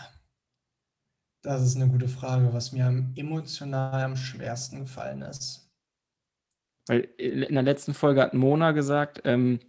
das 1.47 1.63
ist 1.63 1.77
eine 1.77 1.89
gute 1.89 2.09
Frage, 2.09 2.53
was 2.53 2.73
mir 2.73 2.87
emotional 3.15 4.03
am 4.03 4.17
schwersten 4.17 4.81
gefallen 4.81 5.23
ist. 5.23 5.71
Weil 6.89 7.09
in 7.19 7.55
der 7.55 7.63
letzten 7.63 7.95
Folge 7.95 8.21
hat 8.21 8.35
Mona 8.35 8.73
gesagt, 8.73 9.23
ähm 9.25 9.61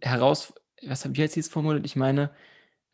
heraus 0.00 0.52
was 0.82 1.08
wie 1.16 1.24
hat 1.24 1.30
sie's 1.30 1.48
formuliert? 1.48 1.86
Ich 1.86 1.96
meine, 1.96 2.30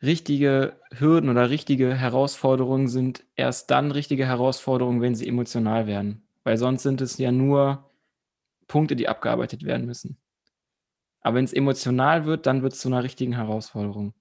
richtige 0.01 0.79
Hürden 0.91 1.29
oder 1.29 1.49
richtige 1.49 1.93
Herausforderungen 1.95 2.87
sind 2.87 3.25
erst 3.35 3.71
dann 3.71 3.91
richtige 3.91 4.25
Herausforderungen, 4.25 5.01
wenn 5.01 5.15
sie 5.15 5.27
emotional 5.27 5.87
werden, 5.87 6.25
weil 6.43 6.57
sonst 6.57 6.83
sind 6.83 7.01
es 7.01 7.17
ja 7.17 7.31
nur 7.31 7.89
Punkte, 8.67 8.95
die 8.95 9.09
abgearbeitet 9.09 9.63
werden 9.63 9.85
müssen. 9.85 10.17
Aber 11.21 11.35
wenn 11.37 11.45
es 11.45 11.53
emotional 11.53 12.25
wird, 12.25 12.45
dann 12.45 12.63
wird 12.63 12.73
es 12.73 12.79
zu 12.79 12.89
einer 12.89 13.03
richtigen 13.03 13.33
Herausforderung. 13.33 14.13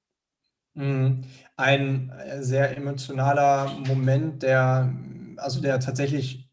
Mhm. 0.75 1.25
Ein 1.57 2.11
äh, 2.11 2.43
sehr 2.43 2.77
emotionaler 2.77 3.71
Moment, 3.87 4.43
der 4.43 4.93
also 5.37 5.61
der 5.61 5.81
tatsächlich 5.81 6.49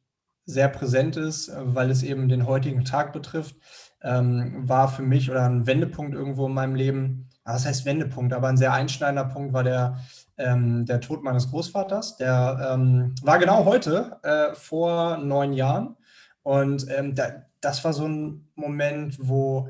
sehr 0.46 0.68
präsent 0.68 1.16
ist, 1.16 1.52
weil 1.56 1.92
es 1.92 2.04
eben 2.04 2.28
den 2.28 2.48
heutigen 2.48 2.84
Tag 2.84 3.14
betrifft, 3.14 3.56
ähm, 4.02 4.68
war 4.68 4.88
für 4.88 5.04
mich 5.04 5.30
oder 5.30 5.46
ein 5.46 5.68
Wendepunkt 5.68 6.16
irgendwo 6.16 6.48
in 6.48 6.54
meinem 6.54 6.76
Leben. 6.76 7.30
Was 7.44 7.66
heißt 7.66 7.86
Wendepunkt? 7.86 8.34
Aber 8.34 8.48
ein 8.48 8.58
sehr 8.58 8.74
einschneidender 8.74 9.26
Punkt 9.26 9.54
war 9.54 9.64
der, 9.64 10.00
ähm, 10.38 10.86
der 10.86 11.02
Tod 11.02 11.24
meines 11.24 11.50
Großvaters. 11.50 12.18
Der 12.18 12.72
ähm, 12.74 13.14
war 13.22 13.40
genau 13.40 13.66
heute, 13.66 14.18
äh, 14.24 14.56
vor 14.56 15.18
neun 15.18 15.54
Jahren. 15.54 15.96
Und 16.44 16.88
ähm, 16.90 17.16
da, 17.16 17.46
das 17.62 17.84
war 17.84 17.94
so 17.94 18.08
ein 18.08 18.50
Moment, 18.56 19.18
wo, 19.22 19.68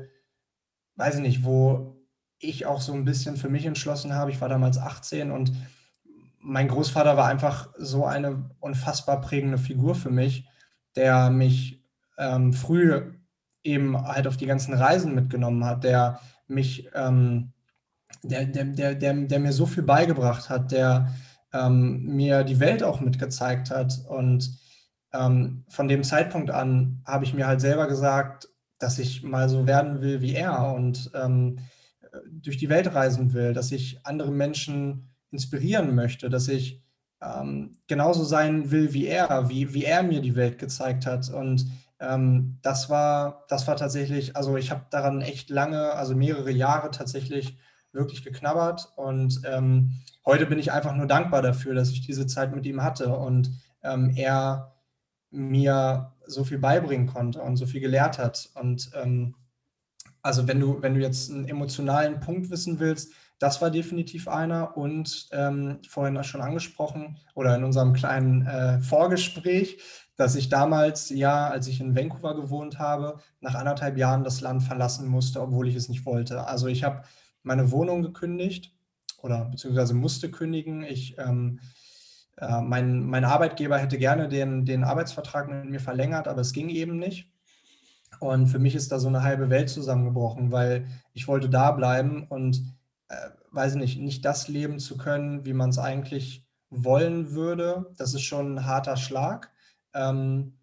weiß 0.96 1.16
ich 1.16 1.22
nicht, 1.22 1.44
wo 1.44 1.99
ich 2.40 2.66
auch 2.66 2.80
so 2.80 2.92
ein 2.92 3.04
bisschen 3.04 3.36
für 3.36 3.48
mich 3.48 3.66
entschlossen 3.66 4.14
habe. 4.14 4.30
Ich 4.30 4.40
war 4.40 4.48
damals 4.48 4.78
18 4.78 5.30
und 5.30 5.52
mein 6.40 6.68
Großvater 6.68 7.16
war 7.16 7.28
einfach 7.28 7.68
so 7.76 8.06
eine 8.06 8.50
unfassbar 8.60 9.20
prägende 9.20 9.58
Figur 9.58 9.94
für 9.94 10.10
mich, 10.10 10.48
der 10.96 11.30
mich 11.30 11.84
ähm, 12.18 12.52
früh 12.52 13.12
eben 13.62 14.00
halt 14.02 14.26
auf 14.26 14.38
die 14.38 14.46
ganzen 14.46 14.72
Reisen 14.72 15.14
mitgenommen 15.14 15.64
hat, 15.64 15.84
der 15.84 16.20
mich, 16.46 16.88
ähm, 16.94 17.52
der, 18.22 18.46
der, 18.46 18.64
der, 18.64 18.94
der, 18.94 19.14
der 19.14 19.38
mir 19.38 19.52
so 19.52 19.66
viel 19.66 19.82
beigebracht 19.82 20.48
hat, 20.48 20.72
der 20.72 21.12
ähm, 21.52 22.04
mir 22.04 22.42
die 22.42 22.58
Welt 22.58 22.82
auch 22.82 23.00
mitgezeigt 23.00 23.70
hat. 23.70 24.00
Und 24.08 24.58
ähm, 25.12 25.64
von 25.68 25.88
dem 25.88 26.02
Zeitpunkt 26.04 26.50
an 26.50 27.02
habe 27.04 27.24
ich 27.24 27.34
mir 27.34 27.46
halt 27.46 27.60
selber 27.60 27.86
gesagt, 27.86 28.48
dass 28.78 28.98
ich 28.98 29.22
mal 29.22 29.48
so 29.50 29.66
werden 29.66 30.00
will 30.00 30.22
wie 30.22 30.34
er 30.34 30.72
und 30.72 31.10
ähm, 31.14 31.58
durch 32.30 32.56
die 32.56 32.68
Welt 32.68 32.94
reisen 32.94 33.32
will, 33.32 33.52
dass 33.52 33.72
ich 33.72 34.04
andere 34.04 34.30
Menschen 34.30 35.10
inspirieren 35.30 35.94
möchte, 35.94 36.28
dass 36.28 36.48
ich 36.48 36.82
ähm, 37.22 37.76
genauso 37.86 38.24
sein 38.24 38.70
will 38.70 38.92
wie 38.92 39.06
er, 39.06 39.48
wie, 39.48 39.74
wie 39.74 39.84
er 39.84 40.02
mir 40.02 40.20
die 40.20 40.36
Welt 40.36 40.58
gezeigt 40.58 41.06
hat. 41.06 41.28
Und 41.30 41.66
ähm, 42.00 42.58
das, 42.62 42.88
war, 42.88 43.44
das 43.48 43.66
war 43.66 43.76
tatsächlich, 43.76 44.36
also 44.36 44.56
ich 44.56 44.70
habe 44.70 44.86
daran 44.90 45.20
echt 45.20 45.50
lange, 45.50 45.92
also 45.92 46.14
mehrere 46.14 46.50
Jahre 46.50 46.90
tatsächlich 46.90 47.58
wirklich 47.92 48.24
geknabbert. 48.24 48.92
Und 48.96 49.40
ähm, 49.44 50.00
heute 50.24 50.46
bin 50.46 50.58
ich 50.58 50.72
einfach 50.72 50.94
nur 50.94 51.06
dankbar 51.06 51.42
dafür, 51.42 51.74
dass 51.74 51.90
ich 51.90 52.06
diese 52.06 52.26
Zeit 52.26 52.54
mit 52.54 52.64
ihm 52.66 52.82
hatte 52.82 53.14
und 53.14 53.50
ähm, 53.82 54.12
er 54.16 54.76
mir 55.30 56.12
so 56.26 56.44
viel 56.44 56.58
beibringen 56.58 57.06
konnte 57.06 57.40
und 57.40 57.56
so 57.56 57.66
viel 57.66 57.80
gelehrt 57.80 58.18
hat. 58.18 58.50
Und 58.54 58.90
ähm, 58.94 59.34
also 60.22 60.46
wenn 60.48 60.60
du, 60.60 60.82
wenn 60.82 60.94
du 60.94 61.00
jetzt 61.00 61.30
einen 61.30 61.48
emotionalen 61.48 62.20
Punkt 62.20 62.50
wissen 62.50 62.78
willst, 62.78 63.12
das 63.38 63.62
war 63.62 63.70
definitiv 63.70 64.28
einer. 64.28 64.76
Und 64.76 65.28
ähm, 65.32 65.78
vorhin 65.88 66.22
schon 66.24 66.42
angesprochen 66.42 67.16
oder 67.34 67.56
in 67.56 67.64
unserem 67.64 67.94
kleinen 67.94 68.46
äh, 68.46 68.80
Vorgespräch, 68.80 69.78
dass 70.16 70.34
ich 70.34 70.50
damals, 70.50 71.08
ja, 71.08 71.48
als 71.48 71.66
ich 71.66 71.80
in 71.80 71.96
Vancouver 71.96 72.36
gewohnt 72.36 72.78
habe, 72.78 73.18
nach 73.40 73.54
anderthalb 73.54 73.96
Jahren 73.96 74.22
das 74.22 74.42
Land 74.42 74.62
verlassen 74.62 75.08
musste, 75.08 75.40
obwohl 75.40 75.66
ich 75.66 75.74
es 75.74 75.88
nicht 75.88 76.04
wollte. 76.04 76.46
Also 76.46 76.66
ich 76.66 76.84
habe 76.84 77.02
meine 77.42 77.70
Wohnung 77.70 78.02
gekündigt 78.02 78.74
oder 79.22 79.46
beziehungsweise 79.46 79.94
musste 79.94 80.30
kündigen. 80.30 80.82
Ich, 80.82 81.16
ähm, 81.18 81.60
äh, 82.36 82.60
mein, 82.60 83.06
mein 83.06 83.24
Arbeitgeber 83.24 83.78
hätte 83.78 83.96
gerne 83.96 84.28
den, 84.28 84.66
den 84.66 84.84
Arbeitsvertrag 84.84 85.48
mit 85.48 85.70
mir 85.70 85.80
verlängert, 85.80 86.28
aber 86.28 86.42
es 86.42 86.52
ging 86.52 86.68
eben 86.68 86.98
nicht. 86.98 87.29
Und 88.18 88.48
für 88.48 88.58
mich 88.58 88.74
ist 88.74 88.92
da 88.92 88.98
so 88.98 89.08
eine 89.08 89.22
halbe 89.22 89.50
Welt 89.50 89.70
zusammengebrochen, 89.70 90.52
weil 90.52 90.86
ich 91.14 91.28
wollte 91.28 91.48
da 91.48 91.70
bleiben 91.70 92.26
und 92.28 92.62
äh, 93.08 93.30
weiß 93.52 93.76
nicht, 93.76 94.00
nicht 94.00 94.24
das 94.24 94.48
leben 94.48 94.78
zu 94.78 94.96
können, 94.96 95.44
wie 95.44 95.54
man 95.54 95.70
es 95.70 95.78
eigentlich 95.78 96.44
wollen 96.68 97.32
würde. 97.32 97.92
Das 97.96 98.14
ist 98.14 98.22
schon 98.22 98.56
ein 98.56 98.66
harter 98.66 98.96
Schlag 98.96 99.50
ähm, 99.94 100.54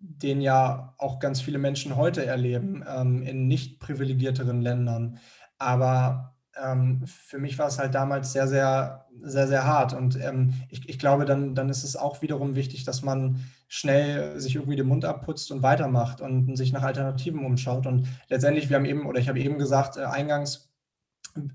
den 0.00 0.40
ja 0.40 0.94
auch 0.96 1.18
ganz 1.18 1.40
viele 1.40 1.58
Menschen 1.58 1.96
heute 1.96 2.24
erleben 2.24 2.84
ähm, 2.88 3.22
in 3.22 3.48
nicht 3.48 3.80
privilegierteren 3.80 4.62
Ländern. 4.62 5.18
Aber 5.58 6.34
ähm, 6.56 7.02
für 7.06 7.38
mich 7.38 7.58
war 7.58 7.66
es 7.66 7.78
halt 7.78 7.94
damals 7.94 8.32
sehr, 8.32 8.48
sehr, 8.48 9.06
sehr, 9.18 9.46
sehr 9.46 9.66
hart. 9.66 9.92
Und 9.92 10.18
ähm, 10.18 10.54
ich, 10.70 10.88
ich 10.88 10.98
glaube, 10.98 11.26
dann, 11.26 11.54
dann 11.54 11.68
ist 11.68 11.84
es 11.84 11.96
auch 11.96 12.22
wiederum 12.22 12.54
wichtig, 12.54 12.84
dass 12.84 13.02
man 13.02 13.44
schnell 13.72 14.40
sich 14.40 14.56
irgendwie 14.56 14.74
den 14.74 14.88
Mund 14.88 15.04
abputzt 15.04 15.52
und 15.52 15.62
weitermacht 15.62 16.20
und 16.20 16.56
sich 16.56 16.72
nach 16.72 16.82
Alternativen 16.82 17.44
umschaut. 17.44 17.86
Und 17.86 18.08
letztendlich, 18.28 18.68
wir 18.68 18.76
haben 18.76 18.84
eben, 18.84 19.06
oder 19.06 19.20
ich 19.20 19.28
habe 19.28 19.38
eben 19.38 19.58
gesagt, 19.58 19.96
äh, 19.96 20.00
eingangs, 20.00 20.72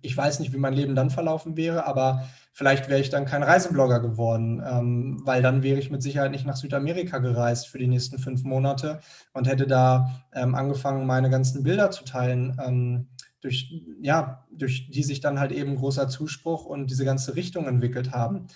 ich 0.02 0.16
weiß 0.16 0.40
nicht, 0.40 0.54
wie 0.54 0.58
mein 0.58 0.74
Leben 0.74 0.96
dann 0.96 1.10
verlaufen 1.10 1.58
wäre, 1.58 1.86
aber 1.86 2.26
vielleicht 2.54 2.88
wäre 2.88 3.02
ich 3.02 3.10
dann 3.10 3.26
kein 3.26 3.44
Reiseblogger 3.44 4.00
geworden, 4.00 4.64
ähm, 4.66 5.20
weil 5.26 5.42
dann 5.42 5.62
wäre 5.62 5.78
ich 5.78 5.92
mit 5.92 6.02
Sicherheit 6.02 6.32
nicht 6.32 6.46
nach 6.46 6.56
Südamerika 6.56 7.18
gereist 7.18 7.68
für 7.68 7.80
die 7.80 7.88
nächsten 7.88 8.18
fünf 8.18 8.46
Monate 8.46 9.02
und 9.34 9.50
hätte 9.50 9.68
da 9.68 10.24
ähm, 10.34 10.56
angefangen, 10.56 11.06
meine 11.06 11.30
ganzen 11.30 11.64
Bilder 11.64 11.92
zu 11.92 12.06
teilen, 12.06 12.58
ähm, 12.66 13.10
durch, 13.42 13.74
ja, 14.02 14.46
durch 14.54 14.90
die 14.90 15.04
sich 15.04 15.20
dann 15.20 15.38
halt 15.38 15.52
eben 15.52 15.76
großer 15.76 16.08
Zuspruch 16.08 16.64
und 16.64 16.90
diese 16.90 17.04
ganze 17.04 17.36
Richtung 17.36 17.68
entwickelt 17.68 18.14
haben. 18.14 18.48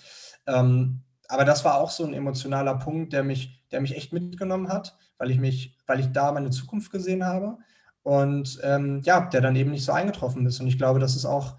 Ähm, 0.46 1.02
aber 1.30 1.44
das 1.44 1.64
war 1.64 1.76
auch 1.76 1.90
so 1.90 2.04
ein 2.04 2.12
emotionaler 2.12 2.74
Punkt, 2.74 3.12
der 3.12 3.22
mich, 3.22 3.64
der 3.70 3.80
mich 3.80 3.96
echt 3.96 4.12
mitgenommen 4.12 4.68
hat, 4.68 4.96
weil 5.16 5.30
ich 5.30 5.38
mich, 5.38 5.76
weil 5.86 6.00
ich 6.00 6.12
da 6.12 6.32
meine 6.32 6.50
Zukunft 6.50 6.90
gesehen 6.90 7.24
habe 7.24 7.58
und 8.02 8.58
ähm, 8.64 9.00
ja, 9.04 9.20
der 9.20 9.40
dann 9.40 9.56
eben 9.56 9.70
nicht 9.70 9.84
so 9.84 9.92
eingetroffen 9.92 10.44
ist. 10.46 10.60
Und 10.60 10.66
ich 10.66 10.76
glaube, 10.76 10.98
das 10.98 11.14
ist 11.14 11.26
auch 11.26 11.56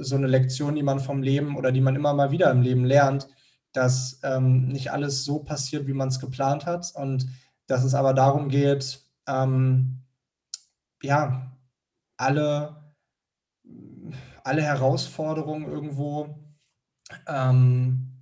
so 0.00 0.16
eine 0.16 0.26
Lektion, 0.26 0.74
die 0.74 0.82
man 0.82 1.00
vom 1.00 1.22
Leben 1.22 1.56
oder 1.56 1.70
die 1.70 1.80
man 1.80 1.94
immer 1.94 2.14
mal 2.14 2.30
wieder 2.30 2.50
im 2.50 2.62
Leben 2.62 2.84
lernt, 2.84 3.28
dass 3.72 4.20
ähm, 4.22 4.68
nicht 4.68 4.90
alles 4.90 5.24
so 5.24 5.40
passiert, 5.40 5.86
wie 5.86 5.92
man 5.92 6.08
es 6.08 6.18
geplant 6.18 6.66
hat 6.66 6.92
und 6.94 7.26
dass 7.66 7.84
es 7.84 7.94
aber 7.94 8.14
darum 8.14 8.48
geht, 8.48 9.02
ähm, 9.28 10.02
ja, 11.02 11.52
alle, 12.16 12.92
alle 14.42 14.62
Herausforderungen 14.62 15.70
irgendwo, 15.70 16.38
ähm, 17.28 18.15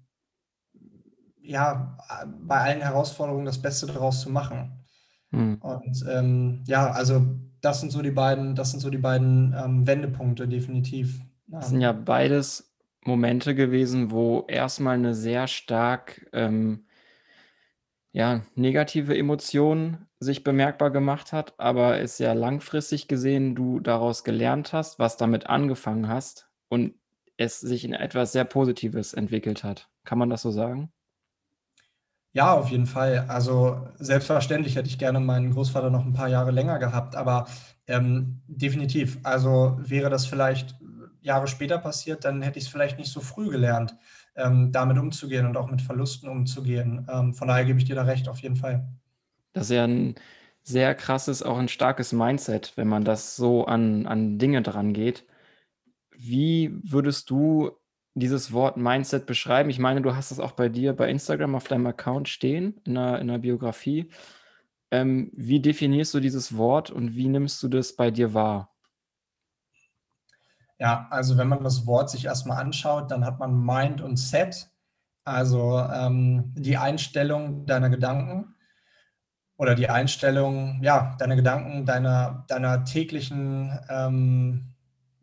ja, 1.44 1.96
bei 2.42 2.60
allen 2.60 2.80
Herausforderungen 2.80 3.44
das 3.44 3.60
Beste 3.60 3.86
daraus 3.86 4.20
zu 4.22 4.30
machen. 4.30 4.84
Hm. 5.30 5.58
Und 5.60 6.04
ähm, 6.10 6.64
ja, 6.66 6.90
also 6.90 7.26
das 7.60 7.80
sind 7.80 7.92
so 7.92 8.02
die 8.02 8.10
beiden, 8.10 8.54
das 8.54 8.70
sind 8.70 8.80
so 8.80 8.90
die 8.90 8.98
beiden 8.98 9.54
ähm, 9.56 9.86
Wendepunkte 9.86 10.48
definitiv. 10.48 11.20
Das 11.46 11.68
sind 11.68 11.80
ja 11.80 11.92
beides 11.92 12.74
Momente 13.04 13.54
gewesen, 13.54 14.10
wo 14.10 14.44
erstmal 14.48 14.94
eine 14.94 15.14
sehr 15.14 15.46
stark, 15.46 16.26
ähm, 16.32 16.86
ja, 18.12 18.42
negative 18.54 19.16
Emotion 19.16 20.06
sich 20.20 20.44
bemerkbar 20.44 20.90
gemacht 20.90 21.32
hat, 21.32 21.54
aber 21.58 22.00
es 22.00 22.18
ja 22.18 22.32
langfristig 22.32 23.08
gesehen 23.08 23.54
du 23.54 23.80
daraus 23.80 24.24
gelernt 24.24 24.72
hast, 24.72 24.98
was 24.98 25.16
damit 25.16 25.48
angefangen 25.48 26.08
hast 26.08 26.48
und 26.68 26.94
es 27.36 27.60
sich 27.60 27.84
in 27.84 27.92
etwas 27.92 28.32
sehr 28.32 28.44
Positives 28.44 29.12
entwickelt 29.12 29.64
hat. 29.64 29.90
Kann 30.04 30.18
man 30.18 30.30
das 30.30 30.42
so 30.42 30.50
sagen? 30.50 30.92
Ja, 32.34 32.52
auf 32.52 32.68
jeden 32.68 32.86
Fall. 32.86 33.26
Also 33.28 33.86
selbstverständlich 33.96 34.74
hätte 34.74 34.88
ich 34.88 34.98
gerne 34.98 35.20
meinen 35.20 35.52
Großvater 35.52 35.88
noch 35.88 36.04
ein 36.04 36.12
paar 36.12 36.28
Jahre 36.28 36.50
länger 36.50 36.80
gehabt, 36.80 37.14
aber 37.14 37.46
ähm, 37.86 38.42
definitiv. 38.48 39.18
Also 39.22 39.76
wäre 39.78 40.10
das 40.10 40.26
vielleicht 40.26 40.74
Jahre 41.20 41.46
später 41.46 41.78
passiert, 41.78 42.24
dann 42.24 42.42
hätte 42.42 42.58
ich 42.58 42.64
es 42.64 42.70
vielleicht 42.70 42.98
nicht 42.98 43.12
so 43.12 43.20
früh 43.20 43.50
gelernt, 43.50 43.96
ähm, 44.34 44.72
damit 44.72 44.98
umzugehen 44.98 45.46
und 45.46 45.56
auch 45.56 45.70
mit 45.70 45.80
Verlusten 45.80 46.28
umzugehen. 46.28 47.06
Ähm, 47.08 47.34
von 47.34 47.46
daher 47.46 47.64
gebe 47.64 47.78
ich 47.78 47.84
dir 47.84 47.94
da 47.94 48.02
recht, 48.02 48.28
auf 48.28 48.40
jeden 48.40 48.56
Fall. 48.56 48.84
Das 49.52 49.70
ist 49.70 49.76
ja 49.76 49.86
ein 49.86 50.16
sehr 50.64 50.96
krasses, 50.96 51.40
auch 51.44 51.58
ein 51.58 51.68
starkes 51.68 52.12
Mindset, 52.12 52.72
wenn 52.74 52.88
man 52.88 53.04
das 53.04 53.36
so 53.36 53.64
an, 53.66 54.06
an 54.06 54.38
Dinge 54.38 54.60
dran 54.60 54.92
geht. 54.92 55.24
Wie 56.10 56.76
würdest 56.82 57.30
du 57.30 57.70
dieses 58.14 58.52
Wort 58.52 58.76
Mindset 58.76 59.26
beschreiben? 59.26 59.70
Ich 59.70 59.78
meine, 59.78 60.00
du 60.00 60.14
hast 60.14 60.30
es 60.30 60.40
auch 60.40 60.52
bei 60.52 60.68
dir 60.68 60.92
bei 60.92 61.08
Instagram 61.08 61.54
auf 61.54 61.68
deinem 61.68 61.86
Account 61.86 62.28
stehen, 62.28 62.80
in 62.84 62.94
der, 62.94 63.18
in 63.18 63.28
der 63.28 63.38
Biografie. 63.38 64.10
Ähm, 64.90 65.30
wie 65.34 65.60
definierst 65.60 66.14
du 66.14 66.20
dieses 66.20 66.56
Wort 66.56 66.90
und 66.90 67.16
wie 67.16 67.28
nimmst 67.28 67.62
du 67.62 67.68
das 67.68 67.96
bei 67.96 68.10
dir 68.10 68.32
wahr? 68.34 68.70
Ja, 70.78 71.06
also 71.10 71.36
wenn 71.36 71.48
man 71.48 71.64
das 71.64 71.86
Wort 71.86 72.10
sich 72.10 72.24
erstmal 72.24 72.60
anschaut, 72.60 73.10
dann 73.10 73.24
hat 73.24 73.38
man 73.38 73.64
Mind 73.64 74.00
und 74.00 74.16
Set, 74.16 74.68
also 75.24 75.78
ähm, 75.78 76.52
die 76.56 76.76
Einstellung 76.76 77.66
deiner 77.66 77.90
Gedanken 77.90 78.54
oder 79.56 79.74
die 79.74 79.88
Einstellung, 79.88 80.80
ja, 80.82 81.16
deiner 81.18 81.36
Gedanken, 81.36 81.86
deiner, 81.86 82.44
deiner 82.48 82.84
täglichen, 82.84 83.78
ähm, 83.88 84.73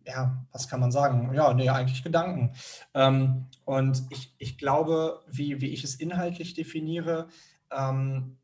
ja, 0.06 0.46
was 0.52 0.68
kann 0.68 0.80
man 0.80 0.92
sagen? 0.92 1.34
Ja, 1.34 1.54
nee, 1.54 1.70
eigentlich 1.70 2.04
Gedanken. 2.04 2.54
Ähm, 2.94 3.48
und 3.66 4.04
ich, 4.10 4.34
ich 4.38 4.58
glaube, 4.58 5.22
wie, 5.28 5.62
wie 5.62 5.70
ich 5.70 5.84
es 5.84 5.96
inhaltlich 5.96 6.54
definiere, 6.54 7.28
ähm, 7.72 8.38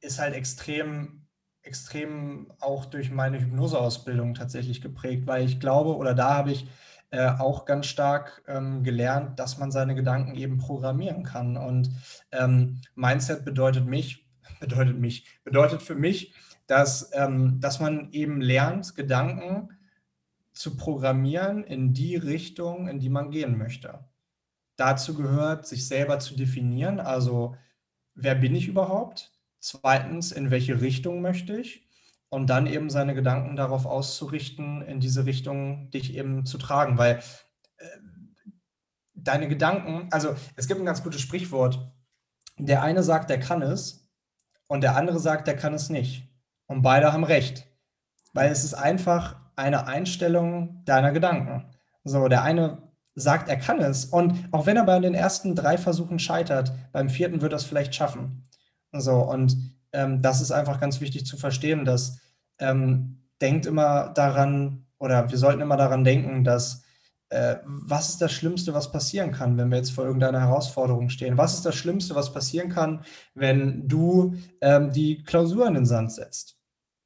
ist 0.00 0.18
halt 0.18 0.34
extrem 0.34 1.18
extrem 1.68 2.50
auch 2.60 2.86
durch 2.86 3.10
meine 3.10 3.40
Hypnoseausbildung 3.40 4.34
tatsächlich 4.34 4.80
geprägt, 4.80 5.26
weil 5.26 5.44
ich 5.44 5.60
glaube, 5.60 5.96
oder 5.96 6.14
da 6.14 6.34
habe 6.34 6.50
ich 6.50 6.66
äh, 7.10 7.28
auch 7.28 7.66
ganz 7.66 7.86
stark 7.86 8.42
ähm, 8.48 8.82
gelernt, 8.82 9.38
dass 9.38 9.58
man 9.58 9.70
seine 9.70 9.94
Gedanken 9.94 10.34
eben 10.34 10.58
programmieren 10.58 11.22
kann. 11.22 11.56
Und 11.56 11.90
ähm, 12.32 12.80
Mindset 12.94 13.44
bedeutet 13.44 13.86
mich, 13.86 14.26
bedeutet 14.60 14.98
mich, 14.98 15.26
bedeutet 15.44 15.82
für 15.82 15.94
mich, 15.94 16.34
dass, 16.66 17.10
ähm, 17.14 17.60
dass 17.60 17.80
man 17.80 18.12
eben 18.12 18.40
lernt, 18.40 18.94
Gedanken 18.94 19.70
zu 20.58 20.76
programmieren 20.76 21.62
in 21.62 21.94
die 21.94 22.16
Richtung, 22.16 22.88
in 22.88 22.98
die 22.98 23.10
man 23.10 23.30
gehen 23.30 23.56
möchte. 23.56 24.04
Dazu 24.76 25.14
gehört, 25.14 25.68
sich 25.68 25.86
selber 25.86 26.18
zu 26.18 26.34
definieren, 26.34 26.98
also 26.98 27.54
wer 28.14 28.34
bin 28.34 28.56
ich 28.56 28.66
überhaupt? 28.66 29.32
Zweitens, 29.60 30.32
in 30.32 30.50
welche 30.50 30.80
Richtung 30.80 31.20
möchte 31.20 31.56
ich? 31.56 31.88
Und 32.28 32.50
dann 32.50 32.66
eben 32.66 32.90
seine 32.90 33.14
Gedanken 33.14 33.54
darauf 33.54 33.86
auszurichten, 33.86 34.82
in 34.82 34.98
diese 34.98 35.26
Richtung 35.26 35.90
dich 35.92 36.14
eben 36.14 36.44
zu 36.44 36.58
tragen. 36.58 36.98
Weil 36.98 37.22
äh, 37.76 37.86
deine 39.14 39.46
Gedanken, 39.46 40.08
also 40.10 40.34
es 40.56 40.66
gibt 40.66 40.80
ein 40.80 40.86
ganz 40.86 41.04
gutes 41.04 41.20
Sprichwort. 41.20 41.92
Der 42.58 42.82
eine 42.82 43.04
sagt, 43.04 43.30
der 43.30 43.38
kann 43.38 43.62
es 43.62 44.10
und 44.66 44.80
der 44.80 44.96
andere 44.96 45.20
sagt, 45.20 45.46
der 45.46 45.56
kann 45.56 45.72
es 45.72 45.88
nicht. 45.88 46.28
Und 46.66 46.82
beide 46.82 47.12
haben 47.12 47.24
recht. 47.24 47.68
Weil 48.32 48.50
es 48.50 48.64
ist 48.64 48.74
einfach 48.74 49.47
eine 49.58 49.86
Einstellung 49.86 50.82
deiner 50.84 51.12
Gedanken. 51.12 51.64
So, 52.04 52.28
der 52.28 52.42
eine 52.42 52.78
sagt, 53.14 53.48
er 53.48 53.56
kann 53.56 53.80
es. 53.80 54.04
Und 54.04 54.48
auch 54.52 54.66
wenn 54.66 54.76
er 54.76 54.84
bei 54.84 54.98
den 55.00 55.14
ersten 55.14 55.54
drei 55.54 55.76
Versuchen 55.76 56.18
scheitert, 56.18 56.72
beim 56.92 57.08
vierten 57.08 57.40
wird 57.40 57.52
er 57.52 57.56
es 57.56 57.64
vielleicht 57.64 57.94
schaffen. 57.94 58.48
So, 58.92 59.16
und 59.16 59.56
ähm, 59.92 60.22
das 60.22 60.40
ist 60.40 60.52
einfach 60.52 60.80
ganz 60.80 61.00
wichtig 61.00 61.26
zu 61.26 61.36
verstehen, 61.36 61.84
dass 61.84 62.20
ähm, 62.58 63.22
denkt 63.40 63.66
immer 63.66 64.10
daran, 64.10 64.86
oder 64.98 65.30
wir 65.30 65.38
sollten 65.38 65.60
immer 65.60 65.76
daran 65.76 66.04
denken, 66.04 66.44
dass 66.44 66.84
äh, 67.30 67.56
was 67.64 68.10
ist 68.10 68.22
das 68.22 68.32
Schlimmste, 68.32 68.72
was 68.74 68.90
passieren 68.90 69.32
kann, 69.32 69.58
wenn 69.58 69.70
wir 69.70 69.76
jetzt 69.76 69.92
vor 69.92 70.04
irgendeiner 70.04 70.40
Herausforderung 70.40 71.10
stehen? 71.10 71.36
Was 71.36 71.54
ist 71.54 71.66
das 71.66 71.74
Schlimmste, 71.74 72.14
was 72.14 72.32
passieren 72.32 72.70
kann, 72.70 73.04
wenn 73.34 73.86
du 73.86 74.34
ähm, 74.60 74.92
die 74.92 75.22
Klausur 75.22 75.66
in 75.66 75.74
den 75.74 75.86
Sand 75.86 76.12
setzt? 76.12 76.57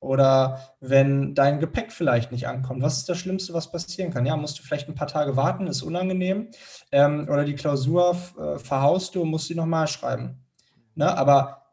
Oder 0.02 0.74
wenn 0.80 1.32
dein 1.36 1.60
Gepäck 1.60 1.92
vielleicht 1.92 2.32
nicht 2.32 2.48
ankommt. 2.48 2.82
Was 2.82 2.98
ist 2.98 3.08
das 3.08 3.18
Schlimmste, 3.18 3.54
was 3.54 3.70
passieren 3.70 4.12
kann? 4.12 4.26
Ja, 4.26 4.36
musst 4.36 4.58
du 4.58 4.64
vielleicht 4.64 4.88
ein 4.88 4.96
paar 4.96 5.06
Tage 5.06 5.36
warten, 5.36 5.68
ist 5.68 5.82
unangenehm. 5.82 6.48
Ähm, 6.90 7.28
oder 7.30 7.44
die 7.44 7.54
Klausur 7.54 8.16
äh, 8.36 8.58
verhaust 8.58 9.14
du 9.14 9.22
und 9.22 9.28
musst 9.28 9.46
sie 9.46 9.54
nochmal 9.54 9.86
schreiben. 9.86 10.44
Ne? 10.96 11.16
Aber 11.16 11.68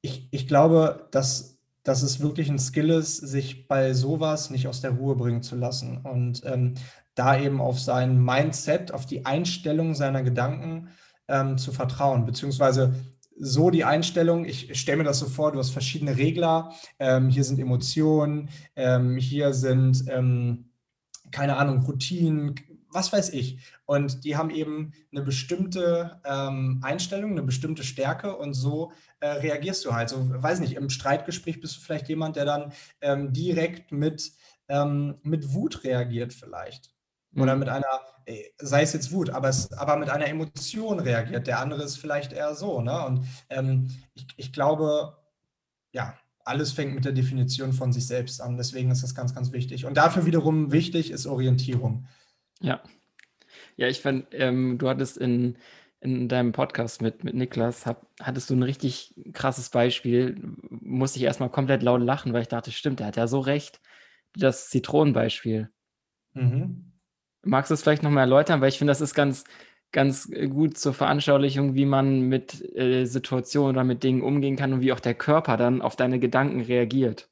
ich, 0.00 0.28
ich 0.30 0.48
glaube, 0.48 1.08
dass, 1.10 1.58
dass 1.82 2.02
es 2.02 2.20
wirklich 2.20 2.48
ein 2.48 2.58
Skill 2.58 2.88
ist, 2.88 3.18
sich 3.18 3.68
bei 3.68 3.92
sowas 3.92 4.48
nicht 4.48 4.66
aus 4.66 4.80
der 4.80 4.92
Ruhe 4.92 5.14
bringen 5.14 5.42
zu 5.42 5.56
lassen 5.56 5.98
und 5.98 6.42
ähm, 6.46 6.74
da 7.14 7.38
eben 7.38 7.60
auf 7.60 7.78
sein 7.78 8.18
Mindset, 8.18 8.92
auf 8.92 9.04
die 9.04 9.26
Einstellung 9.26 9.94
seiner 9.94 10.22
Gedanken 10.22 10.88
ähm, 11.28 11.58
zu 11.58 11.70
vertrauen, 11.70 12.24
beziehungsweise 12.24 12.94
so 13.38 13.70
die 13.70 13.84
Einstellung, 13.84 14.44
ich 14.44 14.78
stelle 14.78 14.98
mir 14.98 15.04
das 15.04 15.18
so 15.18 15.26
vor, 15.26 15.52
du 15.52 15.58
hast 15.58 15.70
verschiedene 15.70 16.16
Regler, 16.16 16.72
ähm, 16.98 17.28
hier 17.28 17.44
sind 17.44 17.58
Emotionen, 17.58 18.48
ähm, 18.74 19.16
hier 19.16 19.52
sind, 19.52 20.04
ähm, 20.08 20.70
keine 21.30 21.56
Ahnung, 21.56 21.82
Routinen, 21.82 22.54
was 22.90 23.12
weiß 23.12 23.30
ich. 23.30 23.58
Und 23.84 24.24
die 24.24 24.36
haben 24.36 24.50
eben 24.50 24.92
eine 25.12 25.22
bestimmte 25.22 26.20
ähm, 26.24 26.80
Einstellung, 26.82 27.32
eine 27.32 27.42
bestimmte 27.42 27.84
Stärke 27.84 28.36
und 28.36 28.54
so 28.54 28.92
äh, 29.20 29.28
reagierst 29.28 29.84
du 29.84 29.92
halt. 29.92 30.08
So, 30.08 30.16
weiß 30.18 30.60
nicht, 30.60 30.74
im 30.74 30.88
Streitgespräch 30.88 31.60
bist 31.60 31.76
du 31.76 31.80
vielleicht 31.80 32.08
jemand, 32.08 32.36
der 32.36 32.46
dann 32.46 32.72
ähm, 33.02 33.32
direkt 33.32 33.92
mit, 33.92 34.32
ähm, 34.68 35.16
mit 35.22 35.52
Wut 35.52 35.84
reagiert 35.84 36.32
vielleicht. 36.32 36.95
Oder 37.36 37.54
mhm. 37.54 37.60
mit 37.60 37.68
einer, 37.68 37.86
sei 38.58 38.82
es 38.82 38.92
jetzt 38.92 39.12
Wut, 39.12 39.30
aber, 39.30 39.48
es, 39.48 39.72
aber 39.72 39.96
mit 39.96 40.10
einer 40.10 40.26
Emotion 40.26 40.98
reagiert. 40.98 41.46
Der 41.46 41.60
andere 41.60 41.82
ist 41.82 41.96
vielleicht 41.96 42.32
eher 42.32 42.54
so. 42.54 42.80
Ne? 42.80 43.04
Und 43.06 43.26
ähm, 43.50 43.88
ich, 44.14 44.26
ich 44.36 44.52
glaube, 44.52 45.16
ja, 45.92 46.14
alles 46.44 46.72
fängt 46.72 46.94
mit 46.94 47.04
der 47.04 47.12
Definition 47.12 47.72
von 47.72 47.92
sich 47.92 48.06
selbst 48.06 48.40
an. 48.40 48.56
Deswegen 48.56 48.90
ist 48.90 49.02
das 49.02 49.14
ganz, 49.14 49.34
ganz 49.34 49.52
wichtig. 49.52 49.84
Und 49.84 49.96
dafür 49.96 50.26
wiederum 50.26 50.72
wichtig 50.72 51.10
ist 51.10 51.26
Orientierung. 51.26 52.06
Ja. 52.60 52.82
Ja, 53.76 53.88
ich 53.88 54.00
fand, 54.00 54.28
ähm, 54.32 54.78
du 54.78 54.88
hattest 54.88 55.18
in, 55.18 55.58
in 56.00 56.28
deinem 56.28 56.52
Podcast 56.52 57.02
mit, 57.02 57.24
mit 57.24 57.34
Niklas, 57.34 57.84
hab, 57.84 58.06
hattest 58.20 58.48
du 58.48 58.54
ein 58.54 58.62
richtig 58.62 59.14
krasses 59.32 59.70
Beispiel. 59.70 60.36
Musste 60.68 61.18
ich 61.18 61.24
erstmal 61.24 61.50
komplett 61.50 61.82
laut 61.82 62.00
lachen, 62.00 62.32
weil 62.32 62.42
ich 62.42 62.48
dachte, 62.48 62.70
stimmt, 62.70 63.00
der 63.00 63.08
hat 63.08 63.16
ja 63.16 63.26
so 63.26 63.40
recht. 63.40 63.80
Das 64.34 64.70
Zitronenbeispiel. 64.70 65.70
Mhm. 66.34 66.85
Magst 67.46 67.70
du 67.70 67.74
es 67.74 67.82
vielleicht 67.82 68.02
nochmal 68.02 68.24
erläutern? 68.24 68.60
Weil 68.60 68.68
ich 68.68 68.78
finde, 68.78 68.90
das 68.90 69.00
ist 69.00 69.14
ganz, 69.14 69.44
ganz 69.92 70.30
gut 70.50 70.76
zur 70.76 70.94
Veranschaulichung, 70.94 71.74
wie 71.74 71.86
man 71.86 72.22
mit 72.22 72.62
äh, 72.76 73.04
Situationen 73.04 73.76
oder 73.76 73.84
mit 73.84 74.02
Dingen 74.02 74.22
umgehen 74.22 74.56
kann 74.56 74.72
und 74.72 74.80
wie 74.80 74.92
auch 74.92 75.00
der 75.00 75.14
Körper 75.14 75.56
dann 75.56 75.80
auf 75.80 75.96
deine 75.96 76.18
Gedanken 76.18 76.60
reagiert. 76.60 77.28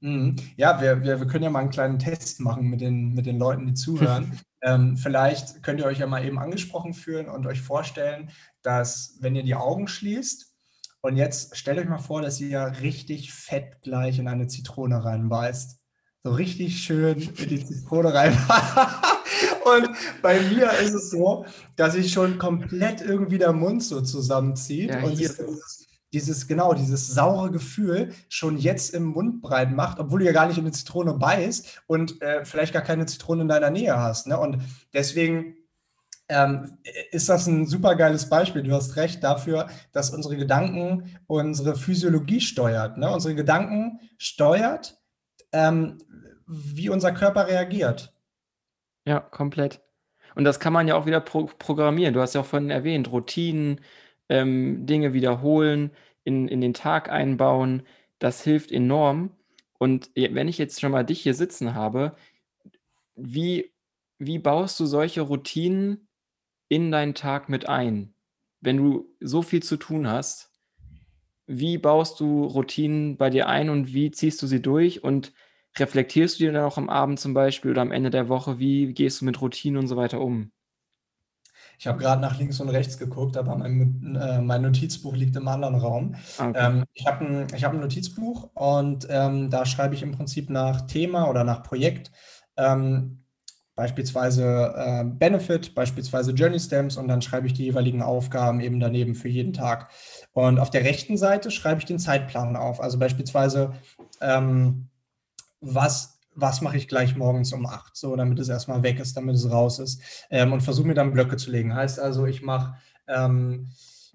Mhm. 0.00 0.36
Ja, 0.56 0.80
wir, 0.82 1.02
wir, 1.02 1.18
wir 1.18 1.26
können 1.26 1.44
ja 1.44 1.50
mal 1.50 1.60
einen 1.60 1.70
kleinen 1.70 1.98
Test 1.98 2.40
machen 2.40 2.68
mit 2.68 2.80
den, 2.80 3.14
mit 3.14 3.26
den 3.26 3.38
Leuten, 3.38 3.66
die 3.66 3.74
zuhören. 3.74 4.38
ähm, 4.62 4.96
vielleicht 4.96 5.62
könnt 5.62 5.80
ihr 5.80 5.86
euch 5.86 5.98
ja 5.98 6.06
mal 6.06 6.24
eben 6.24 6.38
angesprochen 6.38 6.92
fühlen 6.92 7.28
und 7.28 7.46
euch 7.46 7.62
vorstellen, 7.62 8.30
dass 8.62 9.16
wenn 9.20 9.34
ihr 9.34 9.42
die 9.42 9.54
Augen 9.54 9.88
schließt 9.88 10.54
und 11.00 11.16
jetzt 11.16 11.56
stellt 11.56 11.78
euch 11.78 11.88
mal 11.88 11.98
vor, 11.98 12.22
dass 12.22 12.40
ihr 12.40 12.72
richtig 12.80 13.32
fett 13.32 13.82
gleich 13.82 14.18
in 14.18 14.28
eine 14.28 14.46
Zitrone 14.46 15.04
reinbeißt. 15.04 15.80
So 16.26 16.32
richtig 16.32 16.82
schön 16.82 17.20
in 17.20 17.48
die 17.48 17.64
Zitrone 17.64 18.14
reinbeißt. 18.14 18.48
Und 19.64 19.90
bei 20.22 20.40
mir 20.40 20.70
ist 20.72 20.94
es 20.94 21.10
so, 21.10 21.44
dass 21.76 21.94
ich 21.94 22.12
schon 22.12 22.38
komplett 22.38 23.02
irgendwie 23.02 23.36
der 23.36 23.52
Mund 23.52 23.82
so 23.82 24.00
zusammenzieht 24.00 24.90
ja, 24.90 25.02
und 25.02 25.18
dieses 25.18 25.86
dieses, 26.14 26.46
genau, 26.46 26.74
dieses 26.74 27.08
saure 27.08 27.50
Gefühl 27.50 28.12
schon 28.28 28.56
jetzt 28.56 28.94
im 28.94 29.04
Mund 29.04 29.42
breit 29.42 29.72
macht, 29.72 29.98
obwohl 29.98 30.20
du 30.20 30.26
ja 30.26 30.32
gar 30.32 30.46
nicht 30.46 30.56
in 30.56 30.64
eine 30.64 30.72
Zitrone 30.72 31.14
beißt 31.14 31.82
und 31.88 32.22
äh, 32.22 32.44
vielleicht 32.44 32.72
gar 32.72 32.82
keine 32.82 33.04
Zitrone 33.06 33.42
in 33.42 33.48
deiner 33.48 33.70
Nähe 33.70 33.96
hast. 33.98 34.28
Ne? 34.28 34.38
Und 34.38 34.58
deswegen 34.92 35.56
ähm, 36.28 36.78
ist 37.10 37.28
das 37.28 37.48
ein 37.48 37.66
super 37.66 37.96
geiles 37.96 38.28
Beispiel. 38.28 38.62
Du 38.62 38.72
hast 38.72 38.94
recht 38.94 39.24
dafür, 39.24 39.68
dass 39.92 40.10
unsere 40.10 40.36
Gedanken 40.36 41.16
unsere 41.26 41.74
Physiologie 41.74 42.40
steuert. 42.40 42.96
Ne? 42.96 43.10
Unsere 43.10 43.34
Gedanken 43.34 43.98
steuert, 44.16 44.96
ähm, 45.50 45.98
wie 46.46 46.88
unser 46.88 47.12
Körper 47.12 47.48
reagiert. 47.48 48.12
Ja, 49.06 49.20
komplett. 49.20 49.80
Und 50.34 50.44
das 50.44 50.60
kann 50.60 50.72
man 50.72 50.88
ja 50.88 50.96
auch 50.96 51.06
wieder 51.06 51.20
pro 51.20 51.46
programmieren. 51.58 52.14
Du 52.14 52.20
hast 52.20 52.34
ja 52.34 52.40
auch 52.40 52.46
vorhin 52.46 52.70
erwähnt, 52.70 53.10
Routinen, 53.12 53.80
ähm, 54.28 54.86
Dinge 54.86 55.12
wiederholen, 55.12 55.90
in, 56.24 56.48
in 56.48 56.60
den 56.60 56.74
Tag 56.74 57.10
einbauen. 57.10 57.82
Das 58.18 58.42
hilft 58.42 58.72
enorm. 58.72 59.30
Und 59.78 60.10
wenn 60.14 60.48
ich 60.48 60.58
jetzt 60.58 60.80
schon 60.80 60.92
mal 60.92 61.04
dich 61.04 61.20
hier 61.20 61.34
sitzen 61.34 61.74
habe, 61.74 62.16
wie, 63.16 63.72
wie 64.18 64.38
baust 64.38 64.80
du 64.80 64.86
solche 64.86 65.20
Routinen 65.20 66.08
in 66.68 66.90
deinen 66.90 67.14
Tag 67.14 67.48
mit 67.48 67.68
ein? 67.68 68.14
Wenn 68.60 68.78
du 68.78 69.14
so 69.20 69.42
viel 69.42 69.62
zu 69.62 69.76
tun 69.76 70.08
hast, 70.08 70.50
wie 71.46 71.76
baust 71.76 72.18
du 72.20 72.44
Routinen 72.44 73.18
bei 73.18 73.28
dir 73.28 73.48
ein 73.48 73.68
und 73.68 73.92
wie 73.92 74.10
ziehst 74.10 74.40
du 74.40 74.46
sie 74.46 74.62
durch? 74.62 75.04
Und 75.04 75.32
reflektierst 75.78 76.38
du 76.38 76.44
dir 76.44 76.52
dann 76.52 76.64
auch 76.64 76.78
am 76.78 76.88
Abend 76.88 77.20
zum 77.20 77.34
Beispiel 77.34 77.70
oder 77.70 77.82
am 77.82 77.92
Ende 77.92 78.10
der 78.10 78.28
Woche? 78.28 78.58
Wie 78.58 78.92
gehst 78.92 79.20
du 79.20 79.24
mit 79.24 79.40
Routinen 79.40 79.78
und 79.78 79.88
so 79.88 79.96
weiter 79.96 80.20
um? 80.20 80.52
Ich 81.78 81.86
habe 81.86 81.98
gerade 81.98 82.22
nach 82.22 82.38
links 82.38 82.60
und 82.60 82.68
rechts 82.68 82.98
geguckt, 82.98 83.36
aber 83.36 83.56
mein, 83.56 84.16
äh, 84.20 84.40
mein 84.40 84.62
Notizbuch 84.62 85.16
liegt 85.16 85.36
im 85.36 85.48
anderen 85.48 85.74
Raum. 85.74 86.14
Ah, 86.38 86.48
okay. 86.48 86.66
Ähm, 86.66 86.84
ich 86.94 87.06
habe 87.06 87.24
ein, 87.24 87.46
hab 87.62 87.72
ein 87.72 87.80
Notizbuch 87.80 88.50
und 88.54 89.06
ähm, 89.10 89.50
da 89.50 89.66
schreibe 89.66 89.94
ich 89.94 90.02
im 90.02 90.12
Prinzip 90.12 90.50
nach 90.50 90.82
Thema 90.82 91.28
oder 91.28 91.44
nach 91.44 91.62
Projekt. 91.62 92.12
Ähm, 92.56 93.24
beispielsweise 93.74 94.72
äh, 94.76 95.04
Benefit, 95.04 95.74
beispielsweise 95.74 96.30
Journey 96.32 96.60
Stamps 96.60 96.96
und 96.96 97.08
dann 97.08 97.22
schreibe 97.22 97.48
ich 97.48 97.54
die 97.54 97.64
jeweiligen 97.64 98.02
Aufgaben 98.02 98.60
eben 98.60 98.78
daneben 98.78 99.16
für 99.16 99.28
jeden 99.28 99.52
Tag. 99.52 99.90
Und 100.32 100.60
auf 100.60 100.70
der 100.70 100.84
rechten 100.84 101.16
Seite 101.16 101.50
schreibe 101.50 101.80
ich 101.80 101.84
den 101.84 101.98
Zeitplan 101.98 102.54
auf. 102.54 102.80
Also 102.80 102.98
beispielsweise, 102.98 103.72
ähm, 104.20 104.88
was, 105.64 106.18
was 106.34 106.60
mache 106.60 106.76
ich 106.76 106.88
gleich 106.88 107.16
morgens 107.16 107.52
um 107.52 107.66
acht, 107.66 107.96
so 107.96 108.14
damit 108.16 108.38
es 108.38 108.48
erstmal 108.48 108.82
weg 108.82 108.98
ist, 109.00 109.16
damit 109.16 109.36
es 109.36 109.50
raus 109.50 109.78
ist. 109.78 110.00
Ähm, 110.30 110.52
und 110.52 110.62
versuche 110.62 110.86
mir 110.86 110.94
dann 110.94 111.12
Blöcke 111.12 111.36
zu 111.36 111.50
legen. 111.50 111.74
Heißt 111.74 111.98
also, 111.98 112.26
ich 112.26 112.42
mache 112.42 112.74
ähm, 113.06 113.68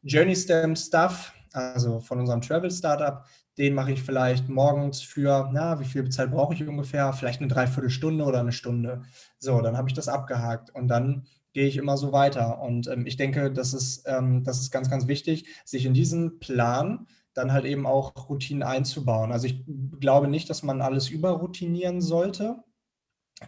Journey 0.04 0.36
Stamp 0.36 0.78
Stuff, 0.78 1.34
also 1.54 2.00
von 2.00 2.20
unserem 2.20 2.41
Travel 2.41 2.72
Startup, 2.72 3.26
den 3.58 3.74
mache 3.74 3.91
ich 3.91 4.02
vielleicht 4.02 4.47
morgens 4.47 5.02
für, 5.02 5.50
na, 5.52 5.80
wie 5.82 5.86
viel 5.86 6.08
Zeit 6.10 6.32
brauche 6.32 6.54
ich 6.54 6.66
ungefähr? 6.66 7.12
Vielleicht 7.12 7.41
eine 7.41 7.50
Dreiviertelstunde 7.50 8.24
oder 8.24 8.39
eine 8.39 8.54
Stunde. 8.54 9.02
So, 9.38 9.60
dann 9.60 9.76
habe 9.76 9.89
ich 9.89 9.93
das 9.93 10.08
abgehakt 10.08 10.74
und 10.74 10.88
dann 10.88 11.26
gehe 11.52 11.68
ich 11.68 11.76
immer 11.76 11.97
so 11.97 12.14
weiter. 12.14 12.62
Und 12.62 12.88
ähm, 12.88 13.06
ich 13.06 13.18
denke, 13.18 13.52
das 13.52 13.74
ist, 13.74 14.04
ähm, 14.08 14.43
das 14.45 14.62
ist 14.62 14.72
ganz, 14.72 14.89
ganz 14.89 15.08
wichtig, 15.08 15.45
sich 15.66 15.86
in 15.86 15.93
diesen 15.93 16.39
Plan 16.39 17.08
dann 17.40 17.54
halt 17.54 17.66
eben 17.66 17.86
auch 17.86 18.30
Routinen 18.30 18.64
einzubauen. 18.64 19.32
Also 19.32 19.48
ich 19.48 19.64
glaube 20.00 20.28
nicht, 20.28 20.50
dass 20.50 20.62
man 20.64 20.82
alles 20.82 21.10
überroutinieren 21.10 22.02
sollte, 22.02 22.64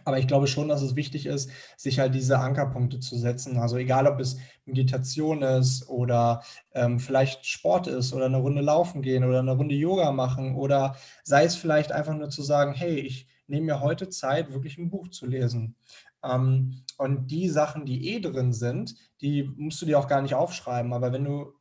aber 0.04 0.18
ich 0.18 0.26
glaube 0.26 0.46
schon, 0.46 0.68
dass 0.68 0.80
es 0.80 0.96
wichtig 0.96 1.26
ist, 1.26 1.50
sich 1.76 1.98
halt 1.98 2.14
diese 2.14 2.38
Ankerpunkte 2.38 2.98
zu 3.00 3.16
setzen. 3.16 3.58
Also 3.58 3.76
egal, 3.76 4.06
ob 4.06 4.20
es 4.20 4.38
Meditation 4.64 5.42
ist 5.42 5.88
oder 5.88 6.42
ähm, 6.72 6.98
vielleicht 6.98 7.44
Sport 7.46 7.88
ist 7.88 8.12
oder 8.14 8.24
eine 8.26 8.38
Runde 8.38 8.62
laufen 8.62 9.02
gehen 9.02 9.24
oder 9.24 9.40
eine 9.40 9.52
Runde 9.52 9.74
Yoga 9.74 10.10
machen 10.12 10.56
oder 10.56 10.96
sei 11.24 11.44
es 11.44 11.56
vielleicht 11.56 11.92
einfach 11.92 12.14
nur 12.14 12.30
zu 12.30 12.42
sagen, 12.42 12.72
hey, 12.72 12.98
ich 13.00 13.28
nehme 13.46 13.66
mir 13.66 13.80
heute 13.80 14.08
Zeit, 14.08 14.50
wirklich 14.50 14.78
ein 14.78 14.90
Buch 14.90 15.08
zu 15.08 15.26
lesen. 15.26 15.76
Ähm, 16.24 16.84
und 16.96 17.30
die 17.30 17.48
Sachen, 17.48 17.84
die 17.84 18.14
eh 18.14 18.20
drin 18.20 18.52
sind, 18.52 18.94
die 19.20 19.42
musst 19.42 19.82
du 19.82 19.86
dir 19.86 19.98
auch 19.98 20.08
gar 20.08 20.22
nicht 20.22 20.34
aufschreiben. 20.34 20.92
Aber 20.94 21.12
wenn 21.12 21.24
du 21.24 21.52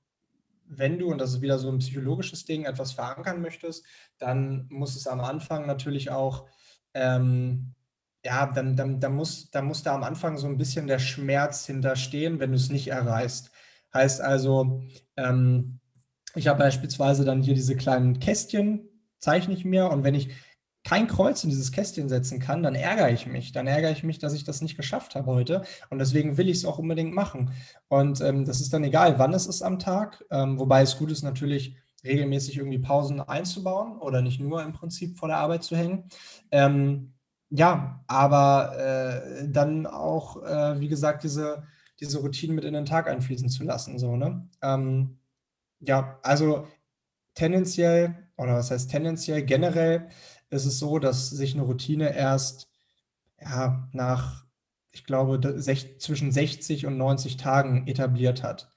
wenn 0.72 0.98
du, 0.98 1.12
und 1.12 1.20
das 1.20 1.34
ist 1.34 1.42
wieder 1.42 1.60
so 1.60 1.70
ein 1.70 1.80
psychologisches 1.80 2.46
Ding, 2.46 2.66
etwas 2.66 2.94
verankern 2.94 3.42
möchtest, 3.42 3.86
dann 4.18 4.68
muss 4.70 4.96
es 4.96 5.08
am 5.08 5.20
Anfang 5.20 5.68
natürlich 5.68 6.10
auch 6.10 6.48
ähm, 6.94 7.74
ja, 8.24 8.46
dann, 8.46 8.76
dann, 8.76 9.00
dann, 9.00 9.16
muss, 9.16 9.50
dann 9.50 9.66
muss 9.66 9.84
da 9.84 9.96
am 9.96 10.04
Anfang 10.04 10.38
so 10.38 10.48
ein 10.48 10.58
bisschen 10.58 10.88
der 10.88 11.00
Schmerz 11.00 11.66
hinterstehen, 11.66 12.40
wenn 12.40 12.52
du 12.52 12.56
es 12.56 12.70
nicht 12.70 12.88
erreichst. 12.88 13.52
Heißt 13.94 14.22
also, 14.22 14.84
ähm, 15.18 15.80
ich 16.36 16.48
habe 16.48 16.60
beispielsweise 16.60 17.26
dann 17.26 17.42
hier 17.42 17.56
diese 17.56 17.76
kleinen 17.76 18.20
Kästchen, 18.20 18.88
zeichne 19.20 19.54
ich 19.54 19.66
mir 19.66 19.90
und 19.90 20.04
wenn 20.04 20.16
ich 20.16 20.30
kein 20.84 21.08
Kreuz 21.08 21.44
in 21.44 21.50
dieses 21.50 21.72
Kästchen 21.72 22.10
setzen 22.10 22.40
kann, 22.40 22.64
dann 22.64 22.76
ärgere 22.76 23.12
ich 23.12 23.28
mich. 23.28 23.52
Dann 23.52 23.68
ärgere 23.68 23.92
ich 23.92 24.04
mich, 24.04 24.20
dass 24.20 24.34
ich 24.34 24.44
das 24.44 24.62
nicht 24.62 24.78
geschafft 24.78 25.16
habe 25.16 25.28
heute. 25.28 25.64
Und 25.90 26.00
deswegen 26.00 26.38
will 26.38 26.50
ich 26.50 26.58
es 26.58 26.66
auch 26.66 26.80
unbedingt 26.80 27.14
machen. 27.14 27.52
Und 27.88 28.20
ähm, 28.22 28.46
das 28.46 28.62
ist 28.62 28.74
dann 28.74 28.84
egal, 28.84 29.20
wann 29.20 29.34
es 29.34 29.46
ist 29.46 29.62
am 29.62 29.80
Tag. 29.80 30.24
Ähm, 30.32 30.60
wobei 30.60 30.82
es 30.82 30.98
gut 30.98 31.12
ist, 31.12 31.24
natürlich 31.24 31.76
regelmäßig 32.04 32.58
irgendwie 32.58 32.80
Pausen 32.80 33.22
einzubauen 33.22 34.00
oder 34.00 34.22
nicht 34.22 34.40
nur 34.40 34.64
im 34.64 34.74
Prinzip 34.74 35.18
vor 35.18 35.28
der 35.28 35.38
Arbeit 35.38 35.64
zu 35.64 35.76
hängen. 35.76 36.06
Ähm, 36.50 37.14
ja, 37.50 38.04
aber 38.08 38.78
äh, 38.78 39.48
dann 39.50 39.86
auch, 39.86 40.42
äh, 40.44 40.80
wie 40.80 40.88
gesagt, 40.88 41.24
diese, 41.24 41.64
diese 42.00 42.20
Routinen 42.20 42.56
mit 42.56 42.66
in 42.66 42.74
den 42.74 42.86
Tag 42.86 43.08
einfließen 43.08 43.50
zu 43.50 43.64
lassen. 43.64 44.00
So, 44.00 44.16
ne? 44.16 44.48
Ähm, 44.62 45.20
ja, 45.80 46.20
also 46.24 46.68
tendenziell, 47.36 48.16
oder 48.38 48.56
was 48.56 48.72
heißt 48.72 48.90
tendenziell, 48.90 49.44
generell 49.44 50.10
ist 50.52 50.66
es 50.66 50.80
so, 50.80 51.00
dass 51.00 51.30
sich 51.30 51.54
eine 51.54 51.64
Routine 51.64 52.16
erst 52.16 52.70
ja, 53.42 53.90
nach, 53.94 54.46
ich 54.92 55.06
glaube, 55.06 55.60
sech, 55.60 56.00
zwischen 56.00 56.32
60 56.32 56.86
und 56.86 56.98
90 56.98 57.38
Tagen 57.38 57.88
etabliert 57.88 58.44
hat. 58.44 58.70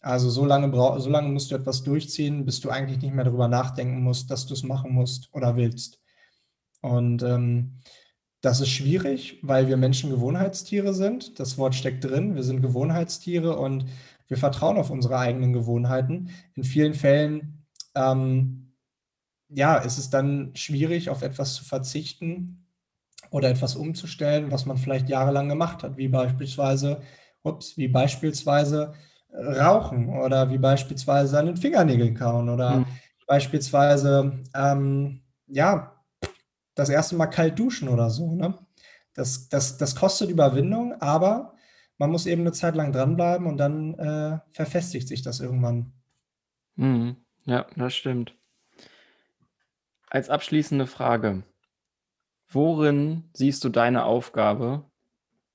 Also 0.00 0.28
so 0.28 0.44
lange, 0.44 0.70
so 1.00 1.08
lange 1.08 1.30
musst 1.30 1.50
du 1.50 1.54
etwas 1.54 1.82
durchziehen, 1.82 2.44
bis 2.44 2.60
du 2.60 2.68
eigentlich 2.68 3.00
nicht 3.00 3.14
mehr 3.14 3.24
darüber 3.24 3.48
nachdenken 3.48 4.02
musst, 4.02 4.30
dass 4.30 4.46
du 4.46 4.52
es 4.52 4.62
machen 4.62 4.92
musst 4.92 5.30
oder 5.32 5.56
willst. 5.56 5.98
Und 6.82 7.22
ähm, 7.22 7.80
das 8.42 8.60
ist 8.60 8.68
schwierig, 8.68 9.38
weil 9.40 9.68
wir 9.68 9.78
Menschen 9.78 10.10
Gewohnheitstiere 10.10 10.92
sind. 10.92 11.40
Das 11.40 11.56
Wort 11.56 11.74
steckt 11.74 12.04
drin. 12.04 12.34
Wir 12.34 12.42
sind 12.42 12.60
Gewohnheitstiere 12.60 13.56
und 13.56 13.86
wir 14.28 14.36
vertrauen 14.36 14.76
auf 14.76 14.90
unsere 14.90 15.18
eigenen 15.18 15.54
Gewohnheiten. 15.54 16.28
In 16.54 16.64
vielen 16.64 16.92
Fällen, 16.92 17.64
ähm, 17.94 18.63
ja, 19.48 19.76
ist 19.76 19.98
es 19.98 20.10
dann 20.10 20.50
schwierig, 20.54 21.10
auf 21.10 21.22
etwas 21.22 21.54
zu 21.54 21.64
verzichten 21.64 22.66
oder 23.30 23.50
etwas 23.50 23.76
umzustellen, 23.76 24.50
was 24.50 24.66
man 24.66 24.76
vielleicht 24.76 25.08
jahrelang 25.08 25.48
gemacht 25.48 25.82
hat, 25.82 25.96
wie 25.96 26.08
beispielsweise, 26.08 27.02
ups, 27.42 27.76
wie 27.76 27.88
beispielsweise 27.88 28.94
Rauchen 29.32 30.08
oder 30.08 30.50
wie 30.50 30.58
beispielsweise 30.58 31.38
an 31.38 31.46
den 31.46 31.56
Fingernägeln 31.56 32.14
kauen 32.14 32.48
oder 32.48 32.78
mhm. 32.78 32.86
beispielsweise, 33.26 34.40
ähm, 34.54 35.22
ja, 35.48 36.00
das 36.74 36.88
erste 36.88 37.16
Mal 37.16 37.26
kalt 37.26 37.58
duschen 37.58 37.88
oder 37.88 38.10
so. 38.10 38.32
Ne? 38.34 38.56
Das, 39.14 39.48
das, 39.48 39.76
das 39.76 39.96
kostet 39.96 40.30
Überwindung, 40.30 41.00
aber 41.00 41.54
man 41.98 42.10
muss 42.10 42.26
eben 42.26 42.42
eine 42.42 42.52
Zeit 42.52 42.74
lang 42.74 42.92
dranbleiben 42.92 43.46
und 43.46 43.56
dann 43.56 43.94
äh, 43.94 44.38
verfestigt 44.52 45.08
sich 45.08 45.22
das 45.22 45.40
irgendwann. 45.40 45.92
Mhm. 46.76 47.16
Ja, 47.44 47.66
das 47.76 47.94
stimmt. 47.94 48.34
Als 50.14 50.30
abschließende 50.30 50.86
Frage, 50.86 51.42
worin 52.46 53.24
siehst 53.32 53.64
du 53.64 53.68
deine 53.68 54.04
Aufgabe 54.04 54.88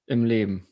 im 0.05 0.25
Leben? 0.25 0.67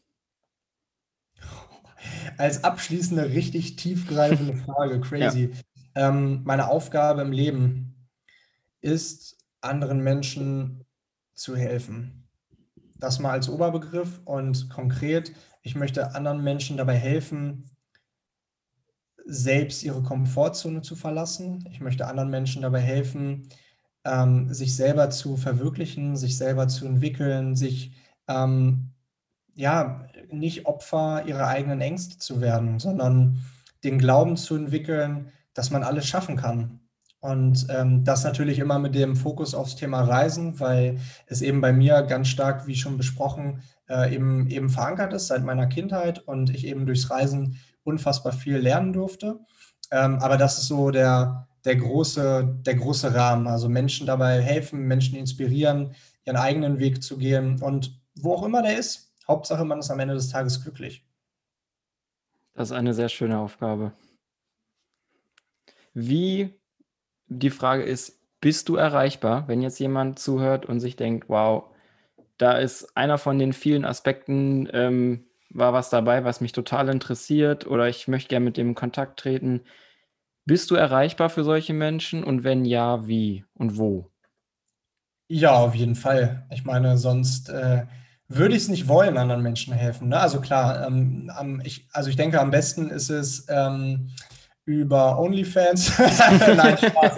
Als 2.37 2.65
abschließende, 2.65 3.29
richtig 3.29 3.77
tiefgreifende 3.77 4.55
Frage, 4.65 4.99
crazy. 4.99 5.53
Ja. 5.95 6.09
Ähm, 6.09 6.41
meine 6.43 6.67
Aufgabe 6.67 7.21
im 7.21 7.31
Leben 7.31 8.09
ist 8.81 9.37
anderen 9.61 10.03
Menschen 10.03 10.83
zu 11.33 11.55
helfen. 11.55 12.27
Das 12.95 13.19
mal 13.19 13.31
als 13.31 13.47
Oberbegriff 13.47 14.19
und 14.25 14.69
konkret, 14.69 15.31
ich 15.61 15.75
möchte 15.75 16.13
anderen 16.13 16.43
Menschen 16.43 16.75
dabei 16.75 16.95
helfen, 16.95 17.71
selbst 19.23 19.81
ihre 19.81 20.03
Komfortzone 20.03 20.81
zu 20.81 20.97
verlassen. 20.97 21.63
Ich 21.71 21.79
möchte 21.79 22.05
anderen 22.07 22.29
Menschen 22.29 22.63
dabei 22.63 22.81
helfen, 22.81 23.47
ähm, 24.07 24.53
sich 24.53 24.75
selber 24.75 25.09
zu 25.09 25.37
verwirklichen, 25.37 26.15
sich 26.15 26.37
selber 26.37 26.67
zu 26.67 26.85
entwickeln, 26.85 27.55
sich 27.55 27.91
ähm, 28.27 28.91
ja 29.53 30.07
nicht 30.31 30.65
Opfer 30.65 31.25
ihrer 31.25 31.47
eigenen 31.47 31.81
Ängste 31.81 32.17
zu 32.17 32.41
werden, 32.41 32.79
sondern 32.79 33.39
den 33.83 33.99
Glauben 33.99 34.37
zu 34.37 34.55
entwickeln, 34.55 35.31
dass 35.53 35.71
man 35.71 35.83
alles 35.83 36.07
schaffen 36.07 36.37
kann. 36.37 36.79
Und 37.19 37.67
ähm, 37.69 38.03
das 38.03 38.23
natürlich 38.23 38.59
immer 38.59 38.79
mit 38.79 38.93
dem 38.95 39.15
Fokus 39.15 39.55
aufs 39.55 39.75
Thema 39.75 40.03
Reisen, 40.03 40.59
weil 40.59 40.99
es 41.25 41.41
eben 41.41 41.61
bei 41.61 41.73
mir 41.73 42.03
ganz 42.03 42.27
stark, 42.27 42.67
wie 42.67 42.75
schon 42.75 42.97
besprochen, 42.97 43.61
äh, 43.89 44.13
eben, 44.13 44.47
eben 44.49 44.69
verankert 44.69 45.13
ist 45.13 45.27
seit 45.27 45.43
meiner 45.43 45.67
Kindheit 45.67 46.19
und 46.19 46.51
ich 46.51 46.65
eben 46.67 46.85
durchs 46.85 47.09
Reisen 47.09 47.59
unfassbar 47.83 48.33
viel 48.33 48.57
lernen 48.57 48.93
durfte. 48.93 49.39
Ähm, 49.91 50.19
aber 50.19 50.37
das 50.37 50.59
ist 50.59 50.67
so 50.67 50.91
der, 50.91 51.46
der, 51.67 51.75
große, 51.75 52.59
der 52.65 52.75
große 52.75 53.13
Rahmen. 53.13 53.45
Also 53.45 53.69
Menschen 53.69 54.07
dabei 54.07 54.41
helfen, 54.41 54.87
Menschen 54.87 55.17
inspirieren, 55.17 55.93
ihren 56.25 56.37
eigenen 56.37 56.79
Weg 56.79 57.03
zu 57.03 57.17
gehen 57.17 57.61
und 57.61 57.99
wo 58.15 58.33
auch 58.33 58.43
immer 58.43 58.63
der 58.63 58.79
ist, 58.79 59.13
Hauptsache 59.27 59.65
man 59.65 59.79
ist 59.79 59.91
am 59.91 59.99
Ende 59.99 60.13
des 60.13 60.29
Tages 60.29 60.63
glücklich. 60.63 61.05
Das 62.53 62.69
ist 62.69 62.75
eine 62.75 62.93
sehr 62.93 63.09
schöne 63.09 63.37
Aufgabe. 63.37 63.91
Wie 65.93 66.55
die 67.27 67.49
Frage 67.49 67.83
ist, 67.83 68.19
bist 68.39 68.69
du 68.69 68.75
erreichbar, 68.75 69.47
wenn 69.47 69.61
jetzt 69.61 69.79
jemand 69.79 70.19
zuhört 70.19 70.65
und 70.65 70.79
sich 70.79 70.95
denkt, 70.95 71.27
wow, 71.27 71.65
da 72.37 72.53
ist 72.53 72.95
einer 72.95 73.17
von 73.17 73.37
den 73.37 73.51
vielen 73.51 73.83
Aspekten, 73.83 74.69
ähm, 74.71 75.25
war 75.49 75.73
was 75.73 75.89
dabei, 75.89 76.23
was 76.23 76.39
mich 76.39 76.51
total 76.51 76.89
interessiert 76.89 77.67
oder 77.67 77.87
ich 77.89 78.07
möchte 78.07 78.29
gerne 78.29 78.45
mit 78.45 78.57
dem 78.57 78.69
in 78.69 78.75
Kontakt 78.75 79.19
treten. 79.19 79.61
Bist 80.47 80.71
du 80.71 80.75
erreichbar 80.75 81.29
für 81.29 81.43
solche 81.43 81.73
Menschen 81.73 82.23
und 82.23 82.45
wenn 82.45 82.63
ja, 82.63 83.05
wie 83.05 83.43
und 83.53 83.77
wo? 83.77 84.09
Ja, 85.27 85.55
auf 85.55 85.75
jeden 85.75 85.95
Fall. 85.95 86.47
Ich 86.51 86.63
meine, 86.63 86.97
sonst 86.97 87.49
äh, 87.49 87.85
würde 88.29 88.55
ich 88.55 88.63
es 88.63 88.69
nicht 88.69 88.87
wollen, 88.87 89.17
anderen 89.17 89.43
Menschen 89.43 89.73
helfen. 89.73 90.07
Ne? 90.07 90.17
Also 90.17 90.39
klar, 90.39 90.87
ähm, 90.87 91.61
ich, 91.65 91.89
also 91.91 92.09
ich 92.09 92.15
denke, 92.15 92.39
am 92.39 92.49
besten 92.49 92.89
ist 92.89 93.09
es, 93.09 93.45
ähm, 93.49 94.09
über 94.63 95.19
OnlyFans. 95.19 95.97
Nein, 96.55 96.77
Spaß. 96.77 97.17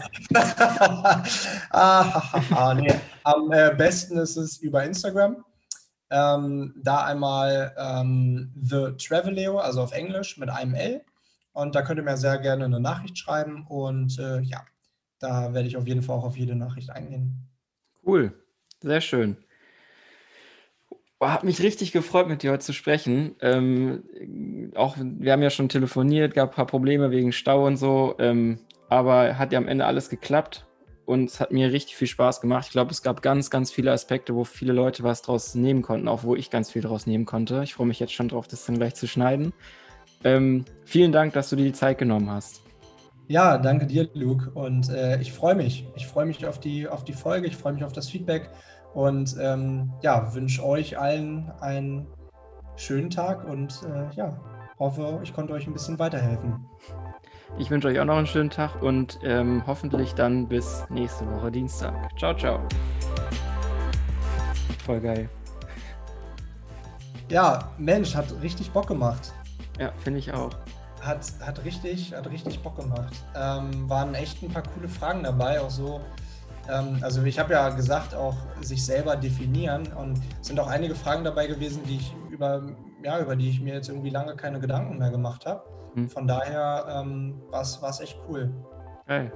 ah, 1.72 2.74
nee. 2.76 2.94
Am 3.24 3.52
äh, 3.52 3.76
besten 3.76 4.18
ist 4.18 4.38
es 4.38 4.58
über 4.58 4.84
Instagram. 4.84 5.44
Ähm, 6.12 6.74
da 6.84 7.06
einmal 7.06 7.76
ähm, 7.78 8.52
The 8.60 8.94
Traveleo, 8.98 9.60
also 9.60 9.84
auf 9.84 9.92
Englisch 9.92 10.38
mit 10.38 10.50
einem 10.50 10.74
L. 10.74 11.04
Und 11.60 11.76
da 11.76 11.82
könnt 11.82 12.00
ihr 12.00 12.04
mir 12.04 12.18
sehr 12.18 12.38
gerne 12.38 12.66
eine 12.66 12.80
Nachricht 12.80 13.18
schreiben. 13.18 13.66
Und 13.68 14.18
äh, 14.20 14.40
ja, 14.42 14.64
da 15.20 15.54
werde 15.54 15.68
ich 15.68 15.78
auf 15.78 15.88
jeden 15.88 16.02
Fall 16.02 16.18
auch 16.18 16.24
auf 16.24 16.38
jede 16.38 16.56
Nachricht 16.56 16.90
eingehen. 16.90 17.50
Cool, 18.06 18.34
sehr 18.82 19.02
schön. 19.02 19.38
Hat 21.22 21.44
mich 21.44 21.62
richtig 21.62 21.92
gefreut, 21.92 22.30
mit 22.30 22.44
dir 22.44 22.52
heute 22.52 22.64
zu 22.64 22.72
sprechen. 22.72 23.36
Ähm, 23.42 24.72
auch 24.76 24.96
wir 24.98 25.34
haben 25.34 25.44
ja 25.44 25.50
schon 25.50 25.68
telefoniert, 25.68 26.34
gab 26.34 26.52
ein 26.52 26.56
paar 26.56 26.66
Probleme 26.66 27.12
wegen 27.12 27.34
Stau 27.34 27.68
und 27.68 27.76
so, 27.76 28.16
ähm, 28.20 28.60
aber 28.88 29.38
hat 29.38 29.52
ja 29.52 29.60
am 29.60 29.68
Ende 29.68 29.86
alles 29.86 30.10
geklappt 30.10 30.66
und 31.06 31.26
es 31.26 31.42
hat 31.42 31.52
mir 31.52 31.74
richtig 31.74 31.98
viel 31.98 32.08
Spaß 32.08 32.40
gemacht. 32.40 32.68
Ich 32.68 32.72
glaube, 32.72 32.92
es 32.92 33.04
gab 33.04 33.22
ganz, 33.22 33.50
ganz 33.50 33.70
viele 33.70 33.92
Aspekte, 33.92 34.34
wo 34.34 34.46
viele 34.46 34.72
Leute 34.72 35.04
was 35.04 35.22
draus 35.22 35.56
nehmen 35.56 35.82
konnten, 35.82 36.08
auch 36.08 36.24
wo 36.24 36.38
ich 36.38 36.50
ganz 36.50 36.72
viel 36.72 36.84
draus 36.84 37.06
nehmen 37.06 37.26
konnte. 37.26 37.64
Ich 37.64 37.74
freue 37.74 37.88
mich 37.88 38.00
jetzt 38.00 38.14
schon 38.14 38.30
drauf, 38.30 38.48
das 38.48 38.66
dann 38.66 38.78
gleich 38.78 38.96
zu 38.96 39.06
schneiden. 39.06 39.52
Ähm, 40.24 40.66
vielen 40.86 41.12
Dank, 41.12 41.34
dass 41.34 41.50
du 41.50 41.56
dir 41.56 41.66
die 41.66 41.74
Zeit 41.74 41.98
genommen 41.98 42.30
hast. 42.30 42.62
Ja, 43.28 43.58
danke 43.58 43.86
dir, 43.86 44.10
Luke. 44.14 44.50
Und 44.52 44.90
äh, 44.90 45.22
ich 45.22 45.32
freue 45.32 45.56
mich. 45.56 45.88
Ich 45.96 46.08
freue 46.08 46.26
mich 46.26 46.46
auf 46.46 46.60
die, 46.60 46.88
auf 46.88 47.04
die 47.04 47.14
Folge, 47.14 47.48
ich 47.48 47.56
freue 47.56 47.74
mich 47.74 47.84
auf 47.84 47.94
das 47.94 48.10
Feedback 48.10 48.50
und 48.94 49.36
ähm, 49.40 49.94
ja, 50.02 50.34
wünsche 50.34 50.66
euch 50.66 50.98
allen 50.98 51.52
einen 51.62 52.08
schönen 52.76 53.10
Tag 53.10 53.48
und 53.48 53.82
äh, 53.84 54.16
ja, 54.16 54.36
hoffe, 54.80 55.20
ich 55.24 55.34
konnte 55.34 55.54
euch 55.54 55.68
ein 55.68 55.74
bisschen 55.74 56.00
weiterhelfen. 56.00 56.66
Ich 57.58 57.70
wünsche 57.70 57.88
euch 57.88 58.00
auch 58.00 58.06
noch 58.06 58.18
einen 58.18 58.28
schönen 58.28 58.50
Tag 58.50 58.82
und 58.82 59.20
ähm, 59.24 59.64
hoffentlich 59.66 60.14
dann 60.14 60.48
bis 60.48 60.86
nächste 60.90 61.30
Woche 61.32 61.52
Dienstag. 61.52 61.94
Ciao, 62.18 62.34
ciao. 62.34 62.60
Voll 64.86 65.02
geil. 65.02 65.30
Ja, 67.30 67.72
Mensch, 67.78 68.16
hat 68.16 68.34
richtig 68.42 68.72
Bock 68.72 68.88
gemacht. 68.88 69.34
Ja, 69.80 69.92
finde 70.04 70.20
ich 70.20 70.34
auch. 70.34 70.52
Hat, 71.02 71.26
hat, 71.40 71.64
richtig, 71.64 72.14
hat 72.14 72.30
richtig 72.30 72.62
Bock 72.62 72.76
gemacht. 72.76 73.14
Ähm, 73.36 73.90
waren 73.90 74.14
echt 74.14 74.44
ein 74.44 74.50
paar 74.50 74.64
coole 74.64 74.90
Fragen 74.90 75.24
dabei, 75.24 75.62
auch 75.62 75.70
so 75.70 76.02
ähm, 76.70 77.00
also 77.02 77.24
ich 77.24 77.40
habe 77.40 77.54
ja 77.54 77.70
gesagt, 77.70 78.14
auch 78.14 78.36
sich 78.62 78.86
selber 78.86 79.16
definieren 79.16 79.88
und 79.94 80.20
es 80.42 80.48
sind 80.48 80.60
auch 80.60 80.68
einige 80.68 80.96
Fragen 80.96 81.24
dabei 81.24 81.48
gewesen, 81.48 81.82
die 81.88 81.98
ich 81.98 82.16
über, 82.30 82.62
ja, 83.04 83.20
über 83.20 83.36
die 83.36 83.50
ich 83.50 83.62
mir 83.62 83.74
jetzt 83.74 83.90
irgendwie 83.90 84.10
lange 84.10 84.36
keine 84.36 84.60
Gedanken 84.60 84.98
mehr 84.98 85.10
gemacht 85.10 85.46
habe. 85.46 85.64
Hm. 85.96 86.10
Von 86.10 86.28
daher 86.28 86.86
ähm, 86.90 87.42
war 87.50 87.62
es 87.62 88.00
echt 88.00 88.20
cool. 88.30 88.52
Hey. 89.08 89.32